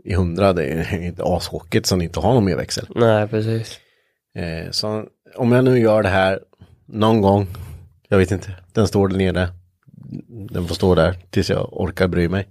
i 0.07 0.13
100, 0.13 0.53
det 0.53 0.63
är 0.65 1.01
inte 1.03 1.23
ashåkigt 1.25 1.85
som 1.85 2.01
inte 2.01 2.19
har 2.19 2.33
någon 2.33 2.45
mer 2.45 2.55
växel. 2.55 2.87
Nej, 2.95 3.27
precis. 3.27 3.79
Eh, 4.35 4.71
så 4.71 5.05
om 5.35 5.51
jag 5.51 5.63
nu 5.63 5.79
gör 5.79 6.03
det 6.03 6.09
här 6.09 6.39
någon 6.85 7.21
gång, 7.21 7.47
jag 8.07 8.17
vet 8.17 8.31
inte, 8.31 8.55
den 8.73 8.87
står 8.87 9.07
där 9.07 9.17
nere. 9.17 9.49
Den 10.49 10.67
får 10.67 10.75
stå 10.75 10.95
där 10.95 11.15
tills 11.29 11.49
jag 11.49 11.69
orkar 11.81 12.07
bry 12.07 12.29
mig. 12.29 12.47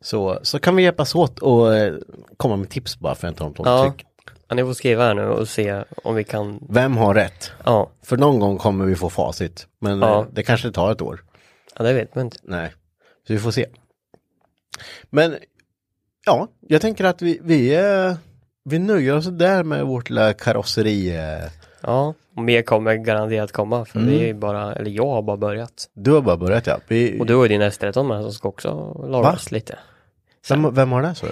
Så, 0.00 0.38
så 0.42 0.58
kan 0.58 0.76
vi 0.76 0.82
hjälpas 0.82 1.14
åt 1.14 1.38
och 1.38 1.74
eh, 1.76 1.94
komma 2.36 2.56
med 2.56 2.70
tips 2.70 2.98
bara 2.98 3.14
för 3.14 3.28
att 3.28 3.30
inte 3.40 3.42
har 3.44 3.52
Ja. 3.56 3.84
något 3.84 3.96
tryck. 3.96 4.06
Ja, 4.48 4.54
ni 4.54 4.62
får 4.62 4.72
skriva 4.74 5.04
här 5.04 5.14
nu 5.14 5.26
och 5.28 5.48
se 5.48 5.82
om 6.04 6.14
vi 6.14 6.24
kan 6.24 6.66
Vem 6.70 6.96
har 6.96 7.14
rätt? 7.14 7.52
Ja, 7.64 7.90
För 8.02 8.16
någon 8.16 8.40
gång 8.40 8.58
kommer 8.58 8.84
vi 8.84 8.94
få 8.94 9.10
facit. 9.10 9.66
Men 9.80 9.98
Ja. 10.00 10.20
eh, 10.20 10.26
det 10.32 10.42
kanske 10.42 10.70
tar 10.70 10.92
ett 10.92 11.02
år. 11.02 11.24
ja 11.78 11.84
det 11.84 11.92
vet 11.92 12.14
man 12.14 12.24
inte. 12.24 12.36
Nej, 12.42 12.72
så 13.26 13.32
vi 13.32 13.38
får 13.38 13.50
se. 13.50 13.66
Men 15.10 15.36
ja, 16.26 16.48
jag 16.68 16.80
tänker 16.80 17.04
att 17.04 17.22
vi, 17.22 17.40
vi, 17.42 17.74
eh, 17.74 18.14
vi 18.64 18.78
nöjer 18.78 19.16
oss 19.16 19.26
där 19.26 19.62
med 19.64 19.84
vårt 19.86 20.10
lilla 20.10 20.32
karosseri. 20.32 21.16
eh. 21.16 21.50
Ja, 21.80 22.14
och 22.36 22.42
mer 22.42 22.62
kommer 22.62 22.94
garanterat 22.94 23.52
komma 23.52 23.84
för 23.84 23.98
Mm. 23.98 24.10
vi 24.10 24.28
är 24.30 24.34
bara, 24.34 24.74
eller 24.74 24.90
jag 24.90 25.06
har 25.06 25.22
bara 25.22 25.36
börjat. 25.36 25.88
Du 25.94 26.12
har 26.12 26.20
bara 26.20 26.36
börjat 26.36 26.66
ja. 26.66 26.78
Vi, 26.88 27.20
Och 27.20 27.26
du 27.26 27.34
har 27.34 27.42
ju 27.42 27.48
din 27.48 27.62
S13 27.62 28.02
med 28.08 28.22
som 28.22 28.32
ska 28.32 28.48
också 28.48 29.02
lagras 29.10 29.50
lite. 29.52 29.78
vem, 30.48 30.74
vem 30.74 30.92
har 30.92 31.02
det 31.02 31.14
så? 31.14 31.26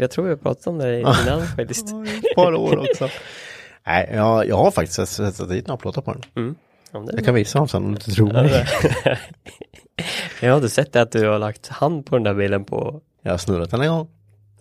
Jag 0.00 0.10
tror 0.10 0.24
vi 0.24 0.30
har 0.30 0.36
pratat 0.36 0.66
om 0.66 0.78
det 0.78 1.00
innan 1.00 1.46
faktiskt. 1.56 1.86
Ett 1.88 2.34
par 2.36 2.54
år 2.54 2.78
också. 2.90 3.08
Nej, 3.86 4.10
jag, 4.14 4.46
jag 4.48 4.56
har 4.56 4.70
faktiskt 4.70 5.16
satt 5.16 5.48
dit 5.48 5.66
några 5.66 5.78
plåtar 5.78 6.02
på 6.02 6.12
den. 6.12 6.22
Mm. 6.36 7.06
Det- 7.06 7.12
Jag 7.16 7.24
kan 7.24 7.34
visa 7.34 7.58
dem 7.58 7.68
sen 7.68 7.82
om 7.84 7.88
du 7.90 7.94
inte 7.96 8.10
tror 8.10 8.32
mig. 8.32 8.66
Jag 10.42 10.50
har 10.50 10.56
inte 10.56 10.68
sett 10.68 10.92
det 10.92 11.02
att 11.02 11.12
du 11.12 11.28
har 11.28 11.38
lagt 11.38 11.68
hand 11.68 12.06
på 12.06 12.16
den 12.16 12.22
där 12.22 12.34
bilen 12.34 12.64
på 12.64 13.00
Jag 13.22 13.30
har 13.30 13.38
snurrat 13.38 13.70
den 13.70 13.80
en 13.80 13.88
gång. 13.88 14.08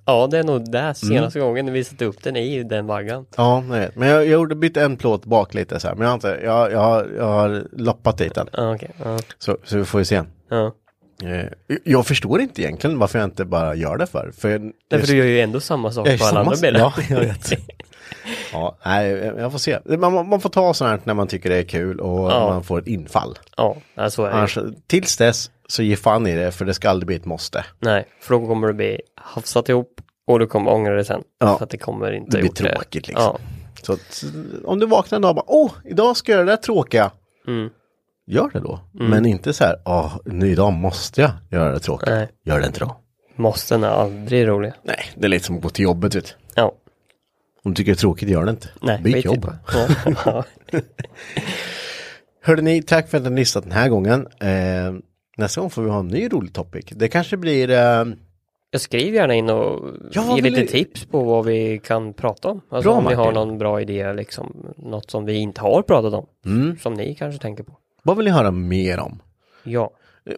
Ja, 0.10 0.28
det 0.32 0.38
är 0.38 0.43
nog 0.43 0.72
där 0.72 0.93
senaste 0.93 1.39
Mm. 1.39 1.49
gången 1.49 1.74
vi 1.74 1.84
satte 1.84 2.05
upp 2.05 2.24
den 2.24 2.36
i 2.36 2.64
den 2.64 2.88
vaggan. 2.88 3.26
Ja, 3.38 3.64
vet. 3.70 3.95
Men 3.95 4.07
jag, 4.10 4.18
jag 4.22 4.28
gjorde 4.32 4.55
bytte 4.55 4.82
en 4.82 4.97
plåt 4.97 5.26
bak 5.26 5.53
lite 5.53 5.80
så 5.80 5.88
här. 5.88 5.95
Men 5.95 6.01
jag 6.03 6.10
har 6.10 6.14
inte, 6.16 6.39
jag, 6.43 6.72
jag, 6.72 6.80
har, 6.80 7.07
jag 7.18 7.26
har 7.26 7.64
loppat 7.72 8.18
dit 8.18 8.36
den. 8.36 8.47
Ja, 8.53 8.76
okej. 8.76 8.89
Ja. 9.03 9.20
Så, 9.39 9.57
så 9.64 9.78
vi 9.78 9.86
får 9.86 10.01
ju 10.01 10.05
se. 10.05 10.22
Ja. 10.49 10.72
Eh, 11.24 11.45
Jag 11.84 12.05
förstår 12.05 12.41
inte 12.41 12.62
egentligen 12.62 12.99
varför 12.99 13.20
jag 13.20 13.26
inte 13.28 13.45
bara 13.45 13.76
gör 13.76 13.97
det 13.97 14.07
för. 14.07 14.32
för 14.38 14.62
Därför 14.89 15.07
du 15.07 15.16
gör 15.18 15.26
ju 15.26 15.39
ändå 15.41 15.60
samma 15.60 15.91
sak 15.91 16.18
på 16.20 16.26
alla 16.26 16.39
andra 16.39 16.55
bilar. 16.62 16.80
Ja, 16.80 16.93
jag 17.10 17.20
vet. 17.20 17.51
ja, 18.53 18.78
nej, 18.86 19.10
jag 19.38 19.51
får 19.51 19.60
se. 19.60 19.80
Man, 19.86 20.28
man 20.30 20.41
får 20.41 20.49
ta 20.49 20.74
sånt 20.74 20.89
här 20.89 20.99
när 21.03 21.14
man 21.14 21.28
tycker 21.28 21.49
det 21.49 21.55
är 21.55 21.64
kul 21.64 21.99
och 21.99 22.32
Ja. 22.32 22.49
man 22.49 22.64
får 22.64 22.80
ett 22.80 22.88
infall. 22.88 23.38
ja, 23.57 23.76
så 24.10 24.24
är 24.24 24.30
det. 24.30 24.36
Annars, 24.36 24.57
tills 24.88 25.18
dess 25.18 25.51
så 25.68 25.84
ge 25.84 25.95
fan 25.95 26.28
i 26.28 26.36
det 26.36 26.51
för 26.51 26.66
det 26.66 26.74
ska 26.74 26.89
aldrig 26.89 27.07
bli 27.07 27.16
ett 27.16 27.26
måste. 27.26 27.66
Nej, 27.80 28.05
för 28.22 28.34
då 28.39 28.47
kommer 28.47 28.68
det 28.68 28.74
bli 28.74 29.01
hafsat 29.16 29.70
ihop 29.70 30.01
och 30.28 30.39
du 30.39 30.47
kommer 30.47 30.72
ångra 30.72 30.95
det 30.95 31.05
sen. 31.05 31.24
Ja. 31.39 31.57
För 31.57 31.64
att 31.64 31.70
det 31.70 31.78
kommer 31.78 32.12
inte 32.12 32.38
Det 32.38 32.41
blir 32.41 32.51
tråkigt 32.51 33.07
liksom. 33.07 33.38
Ja. 33.39 33.39
Så 33.84 33.93
att, 33.93 34.24
om 34.66 34.80
du 34.80 34.86
vaknar 34.86 35.16
en 35.16 35.22
dag 35.22 35.30
och 35.30 35.36
bara, 35.36 35.45
åh, 35.47 35.72
idag 35.86 36.18
ska 36.18 36.32
jag 36.32 36.38
göra 36.38 36.45
det 36.45 36.51
där 36.51 36.57
tråkiga. 36.57 37.12
Mm. 37.47 37.70
Gör 38.28 38.49
det 38.53 38.60
då. 38.60 38.80
Men 38.91 39.26
inte 39.26 39.53
så 39.53 39.64
här, 39.64 39.76
åh, 39.86 40.18
nu 40.26 40.51
idag 40.51 40.74
måste 40.74 41.22
jag 41.22 41.32
göra 41.49 41.72
det 41.72 41.80
tråkiga. 41.80 42.16
Nej. 42.16 42.30
Gör 42.45 42.60
det 42.60 42.68
inte 42.68 42.80
då. 42.80 42.95
Måsten 43.36 43.84
är 43.84 43.88
aldrig 43.88 44.47
roliga. 44.47 44.74
Nej, 44.84 44.99
det 45.16 45.26
är 45.26 45.30
lite 45.30 45.45
som 45.45 45.55
att 45.55 45.62
gå 45.64 45.70
till 45.70 45.84
jobbet 45.84 46.16
vet 46.16 46.26
du. 46.26 46.32
Ja. 46.55 46.72
Om 47.70 47.74
du 47.74 47.78
tycker 47.78 47.91
det 47.91 47.95
är 47.95 47.99
tråkigt, 47.99 48.30
gör 48.30 48.45
det 48.45 48.51
inte. 48.51 48.70
Nej, 48.82 48.99
Byt 49.03 49.26
jobb. 49.26 49.53
Ja. 50.26 50.43
Hörde 52.41 52.61
ni, 52.61 52.82
tack 52.82 53.09
för 53.09 53.17
att 53.17 53.24
ni 53.24 53.30
har 53.30 53.36
lyssnat 53.36 53.63
den 53.63 53.74
här 53.74 53.89
gången. 53.89 54.28
Eh, 54.39 54.93
nästa 55.38 55.61
gång 55.61 55.70
får 55.70 55.82
vi 55.82 55.89
ha 55.89 55.99
en 55.99 56.07
ny 56.07 56.28
rolig 56.28 56.53
topic. 56.53 56.86
Det 56.91 57.07
kanske 57.07 57.38
blir, 57.38 57.70
eh, 57.70 58.05
Jag 58.72 58.82
skriver 58.82 59.17
gärna 59.17 59.34
in 59.34 59.49
och 59.49 59.89
Ja, 60.11 60.36
ge 60.36 60.41
vill 60.41 60.53
lite 60.53 60.72
tips 60.72 61.05
på 61.05 61.24
vad 61.24 61.45
vi 61.45 61.80
kan 61.84 62.13
prata 62.13 62.47
om. 62.47 62.61
Alltså 62.70 62.89
Bra, 62.89 62.97
om 62.97 63.03
ni 63.05 63.13
har 63.13 63.32
någon 63.32 63.57
bra 63.57 63.82
idé, 63.82 64.13
liksom 64.13 64.74
något 64.78 65.11
som 65.11 65.26
vi 65.26 65.36
inte 65.36 65.61
har 65.61 65.82
pratat 65.82 66.13
om. 66.13 66.26
Mm. 66.45 66.78
Som 66.80 66.93
ni 66.93 67.15
kanske 67.15 67.41
tänker 67.41 67.63
på. 67.63 67.78
vad 68.03 68.17
vill 68.17 68.26
ni 68.26 68.32
höra 68.32 68.51
mer 68.51 68.99
om? 68.99 69.22
Ja. 69.63 69.91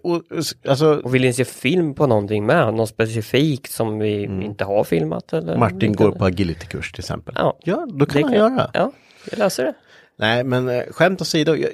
Och, 0.03 0.23
alltså, 0.67 1.01
Och 1.03 1.15
vill 1.15 1.21
ni 1.21 1.33
se 1.33 1.45
film 1.45 1.93
på 1.95 2.07
någonting 2.07 2.45
med? 2.45 2.73
Något 2.73 2.89
specifikt 2.89 3.71
som 3.71 3.99
vi 3.99 4.23
inte 4.23 4.63
har 4.63 4.83
filmat 4.83 5.33
eller? 5.33 5.47
Mm. 5.55 5.59
Martin 5.59 5.93
går 5.93 6.11
på 6.11 6.25
agilitykurs 6.25 6.91
till 6.91 7.01
exempel. 7.01 7.33
Ja. 7.37 7.57
ja 7.63 7.87
då 7.93 8.05
kan 8.05 8.21
Det 8.21 8.27
han 8.27 8.33
kan- 8.37 8.57
göra. 8.57 8.71
Ja, 8.73 8.91
jag 9.31 9.39
löser 9.39 9.63
det. 9.65 9.73
Nej, 10.17 10.43
men 10.43 10.69
eh, 10.69 10.83
skämt 10.91 11.21
åsido, 11.21 11.55
jag- 11.55 11.71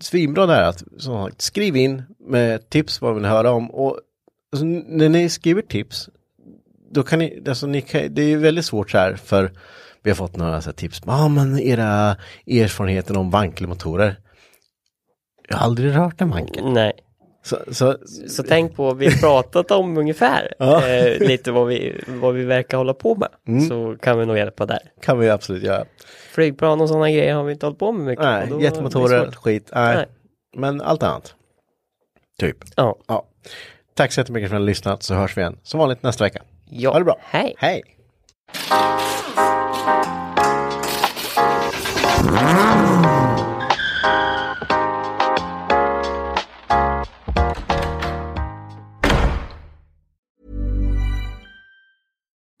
svinbra 0.00 0.46
där 0.46 0.62
att 0.62 0.78
sagt, 1.02 1.40
skriv 1.42 1.76
in 1.76 2.02
med 2.26 2.68
tips 2.70 3.00
vad 3.00 3.14
vill 3.14 3.22
ni 3.22 3.28
höra 3.28 3.50
om 3.50 3.70
och 3.70 3.98
alltså, 4.52 4.64
när 4.66 5.08
ni 5.08 5.28
skriver 5.28 5.62
tips 5.62 6.08
då 6.90 7.02
kan 7.02 7.18
ni, 7.18 7.42
alltså 7.48 7.66
ni 7.66 7.80
kan, 7.80 8.14
det 8.14 8.22
är 8.22 8.36
väldigt 8.36 8.64
svårt 8.64 8.90
så 8.90 8.98
här 8.98 9.14
för 9.16 9.52
vi 10.02 10.10
har 10.10 10.14
fått 10.14 10.36
några 10.36 10.60
så 10.60 10.72
tips, 10.72 11.02
ja 11.06 11.24
ah, 11.24 11.28
men 11.28 11.58
era 11.60 12.16
erfarenheter 12.46 13.16
om 13.16 13.30
vankelmotorer. 13.30 14.16
Jag 15.48 15.56
har 15.56 15.64
aldrig 15.64 15.96
rört 15.96 16.20
en 16.20 16.30
vankel. 16.30 16.72
Nej. 16.72 16.92
Så, 17.44 17.56
så, 17.72 17.96
Så 18.28 18.42
tänk 18.42 18.76
på, 18.76 18.94
vi 18.94 19.06
har 19.06 19.12
pratat 19.20 19.70
om 19.70 19.96
ungefär 20.02 20.54
Ja. 20.58 20.88
eh, 20.88 21.18
lite 21.28 21.52
vad 21.52 21.66
vi, 21.66 22.00
vad 22.06 22.34
vi 22.34 22.44
verkar 22.44 22.76
hålla 22.78 22.94
på 22.94 23.14
med. 23.14 23.28
Mm. 23.48 23.68
Så 23.68 23.96
kan 24.02 24.18
vi 24.18 24.26
nog 24.26 24.36
hjälpa 24.36 24.66
där. 24.66 24.78
kan 25.00 25.18
vi 25.18 25.30
absolut 25.30 25.62
göra. 25.62 25.84
Flygplan 26.32 26.80
och 26.80 26.88
sådana 26.88 27.10
grejer 27.10 27.34
har 27.34 27.44
vi 27.44 27.52
inte 27.52 27.66
hållit 27.66 27.78
på 27.78 27.92
med 27.92 28.06
mycket. 28.06 28.24
Nej, 28.24 28.48
jetmotorer, 28.62 29.30
skit, 29.30 29.70
nej. 29.74 29.96
Nej. 29.96 30.06
Men 30.56 30.80
allt 30.80 31.02
annat. 31.02 31.34
Typ. 32.38 32.56
Ja. 32.76 32.96
Ja. 33.08 33.24
Tack 33.94 34.12
så 34.12 34.20
jättemycket 34.20 34.50
för 34.50 34.56
att 34.56 34.60
ni 34.60 34.64
har 34.64 34.70
lyssnat 34.70 35.02
så 35.02 35.14
hörs 35.14 35.36
vi 35.36 35.40
igen 35.40 35.58
som 35.62 35.80
vanligt 35.80 36.02
nästa 36.02 36.24
vecka. 36.24 36.42
ja. 36.70 36.90
Ha 36.92 36.98
det 36.98 37.04
bra. 37.04 37.16
Hej. 37.20 37.54
Hej. 37.58 37.82